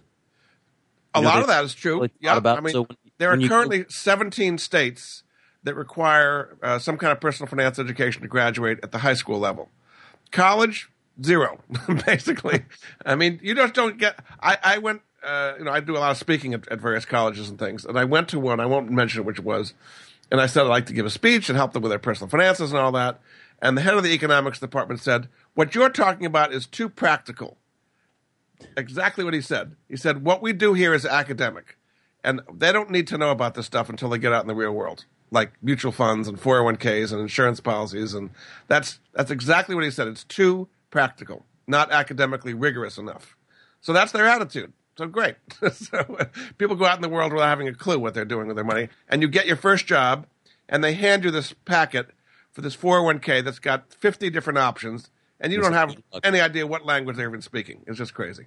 A 1.14 1.22
know, 1.22 1.28
lot 1.28 1.40
of 1.40 1.46
that 1.46 1.64
is 1.64 1.72
true. 1.72 1.94
really 1.94 2.10
yeah, 2.20 2.36
about- 2.36 2.58
I 2.58 2.60
mean, 2.60 2.72
so 2.74 2.82
when- 2.82 2.96
there 3.16 3.30
are 3.30 3.32
when 3.32 3.40
you- 3.40 3.48
currently 3.48 3.86
17 3.88 4.58
states 4.58 5.22
that 5.62 5.74
require 5.74 6.58
uh, 6.62 6.78
some 6.78 6.98
kind 6.98 7.12
of 7.12 7.20
personal 7.22 7.48
finance 7.48 7.78
education 7.78 8.20
to 8.20 8.28
graduate 8.28 8.78
at 8.82 8.92
the 8.92 8.98
high 8.98 9.14
school 9.14 9.38
level. 9.38 9.70
College, 10.32 10.90
zero, 11.22 11.58
basically. 12.06 12.64
I 13.04 13.14
mean, 13.14 13.40
you 13.42 13.54
just 13.54 13.74
don't 13.74 13.98
get. 13.98 14.18
I, 14.40 14.58
I 14.62 14.78
went, 14.78 15.02
uh, 15.22 15.54
you 15.58 15.64
know, 15.64 15.72
I 15.72 15.80
do 15.80 15.96
a 15.96 15.98
lot 15.98 16.10
of 16.10 16.16
speaking 16.16 16.54
at, 16.54 16.68
at 16.68 16.80
various 16.80 17.04
colleges 17.04 17.48
and 17.48 17.58
things, 17.58 17.84
and 17.84 17.98
I 17.98 18.04
went 18.04 18.28
to 18.28 18.38
one. 18.38 18.60
I 18.60 18.66
won't 18.66 18.90
mention 18.90 19.24
which 19.24 19.38
it 19.38 19.44
was, 19.44 19.74
and 20.30 20.40
I 20.40 20.46
said 20.46 20.62
I'd 20.62 20.68
like 20.68 20.86
to 20.86 20.92
give 20.92 21.06
a 21.06 21.10
speech 21.10 21.48
and 21.48 21.56
help 21.56 21.72
them 21.72 21.82
with 21.82 21.90
their 21.90 21.98
personal 21.98 22.28
finances 22.28 22.72
and 22.72 22.80
all 22.80 22.92
that. 22.92 23.20
And 23.60 23.76
the 23.76 23.82
head 23.82 23.94
of 23.94 24.02
the 24.02 24.12
economics 24.12 24.58
department 24.58 25.00
said, 25.00 25.28
"What 25.54 25.74
you're 25.74 25.90
talking 25.90 26.26
about 26.26 26.52
is 26.52 26.66
too 26.66 26.88
practical." 26.88 27.58
exactly 28.76 29.24
what 29.24 29.34
he 29.34 29.40
said. 29.40 29.76
He 29.88 29.96
said, 29.96 30.24
"What 30.24 30.42
we 30.42 30.52
do 30.52 30.74
here 30.74 30.94
is 30.94 31.04
academic, 31.04 31.76
and 32.24 32.40
they 32.52 32.72
don't 32.72 32.90
need 32.90 33.06
to 33.08 33.18
know 33.18 33.30
about 33.30 33.54
this 33.54 33.66
stuff 33.66 33.88
until 33.88 34.08
they 34.08 34.18
get 34.18 34.32
out 34.32 34.42
in 34.42 34.48
the 34.48 34.54
real 34.54 34.72
world, 34.72 35.04
like 35.30 35.52
mutual 35.62 35.92
funds 35.92 36.28
and 36.28 36.40
401ks 36.40 37.12
and 37.12 37.20
insurance 37.20 37.60
policies." 37.60 38.14
And 38.14 38.30
that's 38.68 39.00
that's 39.12 39.30
exactly 39.30 39.74
what 39.74 39.84
he 39.84 39.90
said. 39.90 40.08
It's 40.08 40.24
too 40.24 40.68
practical, 40.92 41.44
not 41.66 41.90
academically 41.90 42.54
rigorous 42.54 42.98
enough. 42.98 43.36
So 43.80 43.92
that's 43.92 44.12
their 44.12 44.28
attitude. 44.28 44.72
So 44.96 45.08
great. 45.08 45.34
so 45.72 45.98
uh, 45.98 46.26
people 46.58 46.76
go 46.76 46.84
out 46.84 46.96
in 46.96 47.02
the 47.02 47.08
world 47.08 47.32
without 47.32 47.48
having 47.48 47.66
a 47.66 47.74
clue 47.74 47.98
what 47.98 48.14
they're 48.14 48.24
doing 48.24 48.46
with 48.46 48.54
their 48.54 48.64
money, 48.64 48.88
and 49.08 49.22
you 49.22 49.26
get 49.26 49.46
your 49.46 49.56
first 49.56 49.86
job, 49.86 50.26
and 50.68 50.84
they 50.84 50.94
hand 50.94 51.24
you 51.24 51.32
this 51.32 51.52
packet 51.64 52.10
for 52.52 52.60
this 52.60 52.76
401k 52.76 53.42
that's 53.42 53.58
got 53.58 53.92
50 53.92 54.30
different 54.30 54.58
options. 54.58 55.10
And 55.40 55.52
you 55.52 55.60
don't 55.60 55.72
have 55.72 55.96
any 56.22 56.40
idea 56.40 56.68
what 56.68 56.86
language 56.86 57.16
they're 57.16 57.28
even 57.28 57.42
speaking. 57.42 57.82
It's 57.88 57.98
just 57.98 58.14
crazy. 58.14 58.46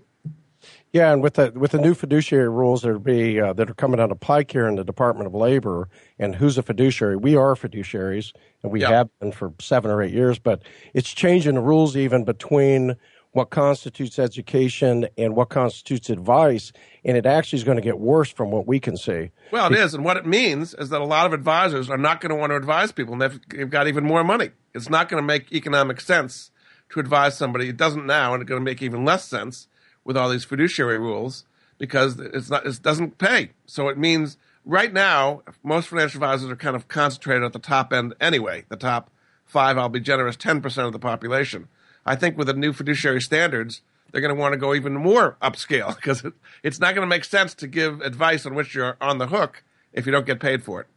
Yeah, 0.91 1.11
and 1.11 1.21
with 1.21 1.33
the 1.33 1.51
with 1.55 1.71
the 1.71 1.77
new 1.79 1.93
fiduciary 1.93 2.49
rules 2.49 2.81
that 2.83 2.89
are 2.89 2.99
be 2.99 3.39
uh, 3.39 3.53
that 3.53 3.69
are 3.69 3.73
coming 3.73 3.99
out 3.99 4.11
of 4.11 4.19
Pike 4.19 4.51
here 4.51 4.67
in 4.67 4.75
the 4.75 4.83
Department 4.83 5.27
of 5.27 5.33
Labor, 5.33 5.89
and 6.17 6.35
who's 6.35 6.57
a 6.57 6.63
fiduciary? 6.63 7.17
We 7.17 7.35
are 7.35 7.55
fiduciaries, 7.55 8.31
and 8.63 8.71
we 8.71 8.81
Yeah. 8.81 8.89
have 8.91 9.09
been 9.19 9.31
for 9.31 9.53
seven 9.59 9.91
or 9.91 10.01
eight 10.01 10.13
years. 10.13 10.39
But 10.39 10.61
it's 10.93 11.11
changing 11.13 11.55
the 11.55 11.61
rules 11.61 11.97
even 11.97 12.23
between 12.23 12.95
what 13.31 13.49
constitutes 13.49 14.17
education 14.17 15.09
and 15.17 15.35
what 15.35 15.49
constitutes 15.49 16.09
advice, 16.09 16.71
and 17.03 17.17
it 17.17 17.25
actually 17.25 17.57
is 17.57 17.65
going 17.65 17.75
to 17.75 17.81
get 17.81 17.99
worse 17.99 18.31
from 18.31 18.49
what 18.49 18.65
we 18.65 18.79
can 18.79 18.95
see. 18.95 19.31
Well, 19.51 19.73
it 19.73 19.77
is. 19.77 19.93
And 19.93 20.05
what 20.05 20.15
it 20.15 20.25
means 20.25 20.73
is 20.75 20.87
that 20.91 21.01
a 21.01 21.05
lot 21.05 21.25
of 21.25 21.33
advisors 21.33 21.89
are 21.89 21.97
not 21.97 22.21
going 22.21 22.29
to 22.29 22.35
want 22.37 22.51
to 22.51 22.55
advise 22.55 22.93
people, 22.93 23.11
and 23.11 23.21
they've, 23.21 23.39
they've 23.49 23.69
got 23.69 23.89
even 23.89 24.05
more 24.05 24.23
money. 24.23 24.51
It's 24.73 24.89
not 24.89 25.09
going 25.09 25.21
to 25.21 25.27
make 25.27 25.51
economic 25.51 25.99
sense 25.99 26.51
to 26.91 27.01
advise 27.01 27.37
somebody. 27.37 27.67
It 27.67 27.75
doesn't 27.75 28.05
now, 28.05 28.33
and 28.33 28.41
it's 28.41 28.47
going 28.47 28.61
to 28.61 28.63
make 28.63 28.81
even 28.81 29.03
less 29.03 29.25
sense 29.25 29.67
with 30.05 30.15
all 30.15 30.29
these 30.29 30.45
fiduciary 30.45 30.97
rules 30.97 31.45
because 31.77 32.17
it's 32.19 32.49
not, 32.49 32.65
it 32.65 32.81
doesn't 32.81 33.17
pay. 33.17 33.49
So 33.65 33.89
it 33.89 33.97
means 33.97 34.37
right 34.63 34.93
now, 34.93 35.41
most 35.63 35.89
financial 35.89 36.17
advisors 36.23 36.49
are 36.49 36.55
kind 36.55 36.75
of 36.75 36.87
concentrated 36.87 37.43
at 37.43 37.51
the 37.51 37.59
top 37.59 37.91
end 37.91 38.13
anyway, 38.21 38.63
the 38.69 38.77
top 38.77 39.09
five, 39.43 39.77
I'll 39.77 39.89
be 39.89 39.99
generous, 39.99 40.37
10% 40.37 40.85
of 40.85 40.93
the 40.93 40.99
population. 40.99 41.67
I 42.05 42.15
think 42.15 42.37
with 42.37 42.47
the 42.47 42.53
new 42.53 42.71
fiduciary 42.71 43.21
standards, 43.21 43.81
they're 44.11 44.21
going 44.21 44.33
to 44.33 44.39
want 44.39 44.53
to 44.53 44.57
go 44.57 44.73
even 44.73 44.93
more 44.93 45.37
upscale 45.41 45.95
because 45.97 46.23
it, 46.23 46.33
it's 46.63 46.79
not 46.79 46.95
going 46.95 47.05
to 47.05 47.09
make 47.09 47.25
sense 47.25 47.53
to 47.55 47.67
give 47.67 48.01
advice 48.01 48.45
on 48.45 48.55
which 48.55 48.75
you're 48.75 48.95
on 49.01 49.17
the 49.17 49.27
hook 49.27 49.63
if 49.91 50.05
you 50.05 50.11
don't 50.11 50.25
get 50.25 50.39
paid 50.39 50.63
for 50.63 50.81
it. 50.81 50.87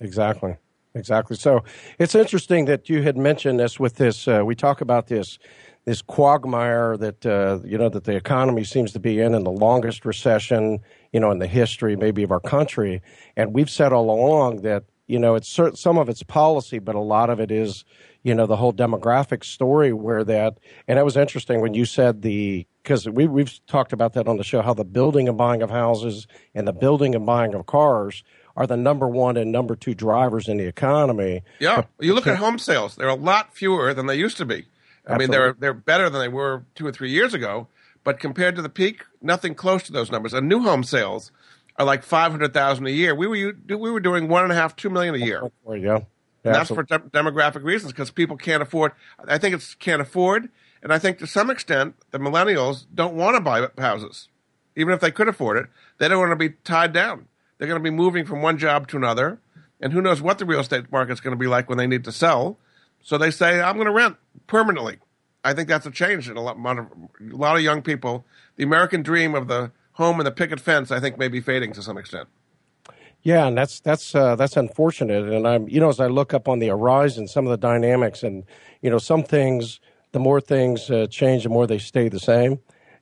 Exactly. 0.00 0.56
Exactly. 0.94 1.36
So 1.36 1.64
it's 1.98 2.14
interesting 2.14 2.64
that 2.64 2.88
you 2.88 3.02
had 3.02 3.16
mentioned 3.16 3.60
this 3.60 3.78
with 3.78 3.96
this. 3.96 4.26
Uh, 4.26 4.42
we 4.44 4.54
talk 4.54 4.80
about 4.80 5.06
this 5.06 5.38
this 5.88 6.02
quagmire 6.02 6.98
that 6.98 7.24
uh, 7.24 7.60
you 7.64 7.78
know 7.78 7.88
that 7.88 8.04
the 8.04 8.14
economy 8.14 8.62
seems 8.62 8.92
to 8.92 9.00
be 9.00 9.20
in, 9.20 9.34
in 9.34 9.42
the 9.42 9.50
longest 9.50 10.04
recession 10.04 10.80
you 11.14 11.18
know 11.18 11.30
in 11.30 11.38
the 11.38 11.46
history 11.46 11.96
maybe 11.96 12.22
of 12.22 12.30
our 12.30 12.40
country, 12.40 13.00
and 13.38 13.54
we've 13.54 13.70
said 13.70 13.90
all 13.90 14.10
along 14.10 14.60
that 14.60 14.84
you 15.06 15.18
know 15.18 15.34
it's 15.34 15.48
some 15.48 15.96
of 15.96 16.10
it's 16.10 16.22
policy, 16.22 16.78
but 16.78 16.94
a 16.94 17.00
lot 17.00 17.30
of 17.30 17.40
it 17.40 17.50
is 17.50 17.86
you 18.22 18.34
know 18.34 18.44
the 18.44 18.56
whole 18.56 18.72
demographic 18.72 19.42
story 19.42 19.94
where 19.94 20.24
that 20.24 20.58
and 20.86 20.98
that 20.98 21.06
was 21.06 21.16
interesting 21.16 21.62
when 21.62 21.72
you 21.72 21.86
said 21.86 22.20
the 22.20 22.66
because 22.82 23.08
we 23.08 23.26
we've 23.26 23.58
talked 23.66 23.94
about 23.94 24.12
that 24.12 24.28
on 24.28 24.36
the 24.36 24.44
show 24.44 24.60
how 24.60 24.74
the 24.74 24.84
building 24.84 25.26
and 25.26 25.38
buying 25.38 25.62
of 25.62 25.70
houses 25.70 26.26
and 26.54 26.68
the 26.68 26.72
building 26.74 27.14
and 27.14 27.24
buying 27.24 27.54
of 27.54 27.64
cars 27.64 28.22
are 28.58 28.66
the 28.66 28.76
number 28.76 29.08
one 29.08 29.38
and 29.38 29.50
number 29.50 29.74
two 29.74 29.94
drivers 29.94 30.48
in 30.48 30.58
the 30.58 30.66
economy. 30.66 31.42
Yeah, 31.60 31.84
you 31.98 32.12
look 32.12 32.26
at 32.26 32.36
home 32.36 32.58
sales; 32.58 32.94
they're 32.96 33.08
a 33.08 33.14
lot 33.14 33.54
fewer 33.56 33.94
than 33.94 34.04
they 34.04 34.16
used 34.16 34.36
to 34.36 34.44
be. 34.44 34.66
I 35.08 35.16
mean, 35.18 35.30
they're 35.30 35.52
they're 35.58 35.74
better 35.74 36.10
than 36.10 36.20
they 36.20 36.28
were 36.28 36.64
two 36.74 36.86
or 36.86 36.92
three 36.92 37.10
years 37.10 37.34
ago, 37.34 37.68
but 38.04 38.20
compared 38.20 38.56
to 38.56 38.62
the 38.62 38.68
peak, 38.68 39.04
nothing 39.22 39.54
close 39.54 39.82
to 39.84 39.92
those 39.92 40.10
numbers. 40.10 40.34
And 40.34 40.48
new 40.48 40.62
home 40.62 40.84
sales 40.84 41.32
are 41.76 41.84
like 41.86 42.02
five 42.02 42.30
hundred 42.30 42.52
thousand 42.52 42.86
a 42.86 42.90
year. 42.90 43.14
We 43.14 43.26
were 43.26 43.54
we 43.68 43.90
were 43.90 44.00
doing 44.00 44.28
one 44.28 44.42
and 44.44 44.52
a 44.52 44.54
half, 44.54 44.76
two 44.76 44.90
million 44.90 45.14
a 45.14 45.18
year. 45.18 45.42
There 45.66 45.76
you 45.76 45.82
go. 45.82 46.06
That's 46.52 46.70
for 46.70 46.82
de- 46.82 46.98
demographic 47.00 47.62
reasons 47.62 47.92
because 47.92 48.10
people 48.10 48.36
can't 48.36 48.62
afford. 48.62 48.92
I 49.26 49.38
think 49.38 49.54
it's 49.54 49.74
can't 49.74 50.00
afford, 50.00 50.48
and 50.82 50.92
I 50.92 50.98
think 50.98 51.18
to 51.18 51.26
some 51.26 51.50
extent 51.50 51.96
the 52.10 52.18
millennials 52.18 52.86
don't 52.94 53.14
want 53.14 53.36
to 53.36 53.40
buy 53.40 53.66
houses, 53.76 54.28
even 54.76 54.94
if 54.94 55.00
they 55.00 55.10
could 55.10 55.28
afford 55.28 55.58
it. 55.58 55.66
They 55.98 56.08
don't 56.08 56.18
want 56.20 56.32
to 56.32 56.36
be 56.36 56.54
tied 56.64 56.92
down. 56.92 57.26
They're 57.58 57.68
going 57.68 57.80
to 57.80 57.90
be 57.90 57.94
moving 57.94 58.24
from 58.24 58.40
one 58.40 58.56
job 58.56 58.88
to 58.88 58.96
another, 58.96 59.40
and 59.80 59.92
who 59.92 60.00
knows 60.00 60.22
what 60.22 60.38
the 60.38 60.46
real 60.46 60.60
estate 60.60 60.90
market's 60.90 61.20
going 61.20 61.32
to 61.36 61.38
be 61.38 61.48
like 61.48 61.68
when 61.68 61.76
they 61.78 61.86
need 61.86 62.04
to 62.04 62.12
sell. 62.12 62.58
So 63.02 63.18
they 63.18 63.30
say, 63.30 63.60
"I'm 63.60 63.76
going 63.76 63.86
to 63.86 63.92
rent 63.92 64.16
permanently." 64.46 64.98
I 65.44 65.54
think 65.54 65.68
that's 65.68 65.86
a 65.86 65.90
change 65.90 66.28
in 66.28 66.36
a 66.36 66.42
lot, 66.42 66.56
a 66.56 66.86
lot 67.20 67.56
of 67.56 67.62
young 67.62 67.80
people. 67.80 68.26
The 68.56 68.64
American 68.64 69.02
dream 69.02 69.34
of 69.34 69.48
the 69.48 69.70
home 69.92 70.20
and 70.20 70.26
the 70.26 70.32
picket 70.32 70.60
fence, 70.60 70.90
I 70.90 71.00
think, 71.00 71.18
may 71.18 71.28
be 71.28 71.40
fading 71.40 71.72
to 71.72 71.82
some 71.82 71.96
extent. 71.96 72.28
Yeah, 73.22 73.46
and 73.46 73.58
that's 73.58 73.80
that's 73.80 74.14
uh, 74.14 74.36
that's 74.36 74.56
unfortunate. 74.56 75.24
And 75.32 75.46
I'm 75.46 75.68
you 75.68 75.80
know 75.80 75.88
as 75.88 76.00
I 76.00 76.06
look 76.06 76.32
up 76.32 76.48
on 76.48 76.58
the 76.58 76.68
horizon, 76.68 77.28
some 77.28 77.46
of 77.46 77.50
the 77.50 77.56
dynamics, 77.56 78.22
and 78.22 78.44
you 78.80 78.90
know 78.90 78.98
some 78.98 79.22
things, 79.22 79.80
the 80.12 80.20
more 80.20 80.40
things 80.40 80.90
uh, 80.90 81.06
change, 81.10 81.42
the 81.42 81.48
more 81.48 81.66
they 81.66 81.78
stay 81.78 82.08
the 82.08 82.20
same. 82.20 82.58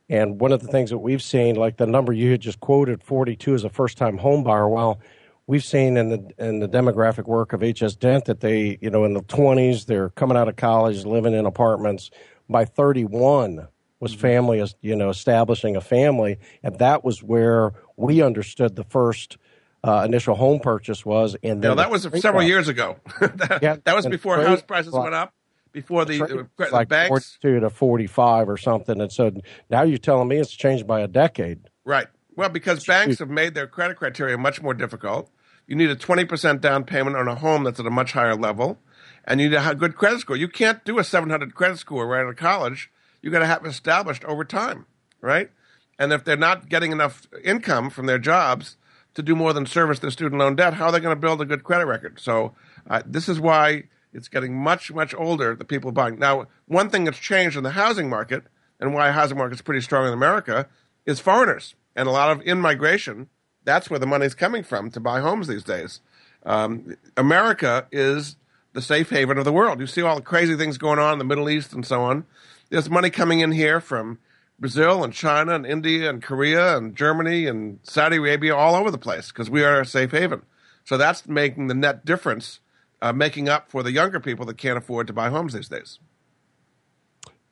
And 0.09 0.41
one 0.41 0.53
of 0.53 0.63
the 0.63 0.69
things 0.69 0.91
that 0.91 0.99
we've 0.99 1.23
seen, 1.23 1.57
like 1.57 1.79
the 1.79 1.87
number 1.87 2.13
you 2.13 2.31
had 2.31 2.41
just 2.41 2.61
quoted, 2.61 3.03
42 3.03 3.55
is 3.55 3.65
a 3.65 3.69
first 3.69 3.99
time 3.99 4.19
home 4.19 4.45
buyer. 4.45 4.69
Well, 4.69 5.01
we've 5.47 5.65
seen 5.65 5.97
in 5.97 6.09
the 6.09 6.31
in 6.39 6.59
the 6.61 6.69
demographic 6.69 7.25
work 7.27 7.53
of 7.53 7.63
HS 7.63 7.95
Dent 7.97 8.25
that 8.27 8.41
they, 8.41 8.79
you 8.81 8.91
know, 8.91 9.05
in 9.05 9.15
the 9.15 9.23
20s, 9.23 9.87
they're 9.87 10.11
coming 10.11 10.37
out 10.37 10.49
of 10.49 10.57
college, 10.57 11.05
living 11.05 11.35
in 11.35 11.47
apartments. 11.47 12.11
By 12.49 12.65
31 12.65 13.69
was 13.99 14.13
Mm-hmm. 14.13 14.21
family, 14.21 14.61
as 14.61 14.75
you 14.83 14.95
know, 14.95 15.09
establishing 15.09 15.75
a 15.75 15.81
family, 15.81 16.39
and 16.63 16.79
that 16.79 17.03
was 17.03 17.23
where 17.23 17.73
we 17.97 18.23
understood 18.23 18.77
the 18.77 18.85
first 18.85 19.39
uh, 19.83 20.03
initial 20.05 20.35
home 20.35 20.61
purchase 20.61 21.05
was. 21.07 21.35
And 21.43 21.63
then 21.63 21.71
No, 21.71 21.75
that 21.77 21.91
was 21.91 22.03
several 22.03 22.43
off. 22.43 22.49
years 22.49 22.69
ago. 22.69 22.97
that, 23.21 23.61
Yeah, 23.63 23.77
that 23.85 23.97
was 23.97 24.07
before 24.07 24.41
house 24.43 24.63
prices 24.63 24.93
went 24.93 25.15
up, 25.15 25.33
before 25.73 26.05
the, 26.05 26.23
uh, 26.23 26.27
the 26.27 26.69
like 26.71 26.89
banks. 26.89 27.37
42 27.41 27.61
to 27.61 27.71
45 27.71 28.49
or 28.49 28.57
something. 28.57 29.01
And 29.01 29.11
so 29.11 29.33
now 29.71 29.83
you're 29.83 29.99
telling 29.99 30.29
me 30.29 30.37
it's 30.37 30.53
changed 30.53 30.87
by 30.87 31.01
a 31.01 31.09
decade. 31.09 31.61
Right. 31.85 32.07
Well, 32.35 32.49
because 32.51 32.85
banks 32.85 33.19
have 33.21 33.31
made 33.31 33.55
their 33.55 33.67
credit 33.67 33.97
criteria 33.97 34.37
much 34.37 34.61
more 34.61 34.75
difficult. 34.75 35.31
You 35.67 35.77
need 35.77 35.91
a 35.91 35.97
20% 35.97 36.61
down 36.61 36.85
payment 36.85 37.17
on 37.17 37.29
a 37.29 37.35
home 37.35 37.65
that's 37.65 37.81
at 37.81 37.87
a 37.87 37.91
much 37.91 38.13
higher 38.13 38.37
level, 38.37 38.79
and 39.25 39.41
you 39.41 39.49
need 39.49 39.57
a 39.57 39.75
good 39.75 39.97
credit 39.97 40.21
score. 40.21 40.37
You 40.37 40.49
can't 40.49 40.85
do 40.85 40.99
a 40.99 41.05
700 41.05 41.55
credit 41.55 41.79
score 41.79 42.07
right 42.07 42.21
out 42.21 42.29
of 42.29 42.37
college. 42.37 42.91
You 43.21 43.31
got 43.31 43.41
to 43.41 43.47
have 43.47 43.67
established 43.67 44.25
over 44.25 44.45
time, 44.45 44.87
right? 45.21 45.51
And 45.99 46.13
if 46.13 46.25
they're 46.25 46.37
not 46.37 46.69
getting 46.69 46.93
enough 46.93 47.27
income 47.43 47.91
from 47.91 48.07
their 48.07 48.19
jobs 48.19 48.77
to 49.15 49.23
do 49.23 49.35
more 49.35 49.53
than 49.53 49.67
service 49.67 49.99
their 49.99 50.11
student 50.11 50.39
loan 50.39 50.55
debt, 50.57 50.75
how 50.75 50.87
are 50.87 50.93
they 50.93 51.01
going 51.01 51.17
to 51.17 51.21
build 51.21 51.41
a 51.41 51.47
good 51.47 51.65
credit 51.65 51.87
record? 51.87 52.21
So 52.21 52.55
uh, 52.89 53.03
this 53.05 53.29
is 53.29 53.41
why 53.41 53.85
it's 54.13 54.29
getting 54.29 54.55
much, 54.55 54.93
much 54.93 55.15
older, 55.15 55.57
the 55.57 55.65
people 55.65 55.91
buying. 55.91 56.19
Now, 56.19 56.47
one 56.67 56.91
thing 56.91 57.05
that's 57.05 57.19
changed 57.19 57.57
in 57.57 57.65
the 57.65 57.71
housing 57.71 58.09
market 58.09 58.45
and 58.79 58.95
why 58.95 59.11
housing 59.11 59.39
market 59.39 59.55
is 59.55 59.63
pretty 59.63 59.81
strong 59.81 60.07
in 60.07 60.13
America 60.13 60.69
is 61.07 61.19
foreigners 61.19 61.75
and 61.95 62.07
a 62.07 62.13
lot 62.13 62.31
of 62.31 62.43
in-migration. 62.47 63.29
That's 63.67 63.91
where 63.91 63.99
the 63.99 64.07
money's 64.07 64.35
coming 64.35 64.63
from 64.63 64.91
to 64.93 65.01
buy 65.01 65.21
homes 65.21 65.49
these 65.49 65.65
days. 65.65 66.01
Um, 66.47 66.97
America 67.17 67.87
is 67.93 68.37
the 68.73 68.81
safe 68.81 69.11
haven 69.11 69.37
of 69.37 69.45
the 69.45 69.53
world. 69.53 69.81
You 69.81 69.89
see 69.89 70.01
all 70.01 70.15
the 70.15 70.23
crazy 70.23 70.57
things 70.57 70.79
going 70.79 71.01
on 71.01 71.15
in 71.15 71.19
the 71.19 71.25
Middle 71.25 71.51
East 71.51 71.73
and 71.73 71.85
so 71.85 72.01
on. 72.03 72.25
There's 72.71 72.89
money 72.89 73.11
coming 73.11 73.41
in 73.41 73.53
here 73.53 73.81
from 73.81 74.19
Brazil 74.59 75.03
and 75.03 75.13
China 75.13 75.55
and 75.55 75.67
India 75.67 76.09
and 76.09 76.23
Korea 76.23 76.77
and 76.77 76.95
Germany 76.95 77.47
and 77.47 77.81
Saudi 77.83 78.17
Arabia 78.17 78.55
all 78.55 78.77
over 78.77 78.91
the 78.91 78.99
place 78.99 79.29
because 79.29 79.51
we 79.51 79.65
are 79.65 79.81
a 79.81 79.87
safe 79.87 80.13
haven. 80.13 80.43
So 80.85 80.97
that's 80.97 81.27
making 81.27 81.67
the 81.67 81.75
net 81.75 82.05
difference, 82.05 82.61
uh, 83.03 83.13
making 83.13 83.49
up 83.49 83.69
for 83.69 83.83
the 83.83 83.91
younger 83.91 84.21
people 84.21 84.47
that 84.47 84.57
can't 84.57 84.79
afford 84.79 85.09
to 85.09 85.13
buy 85.13 85.29
homes 85.29 85.53
these 85.53 85.69
days. 85.69 85.99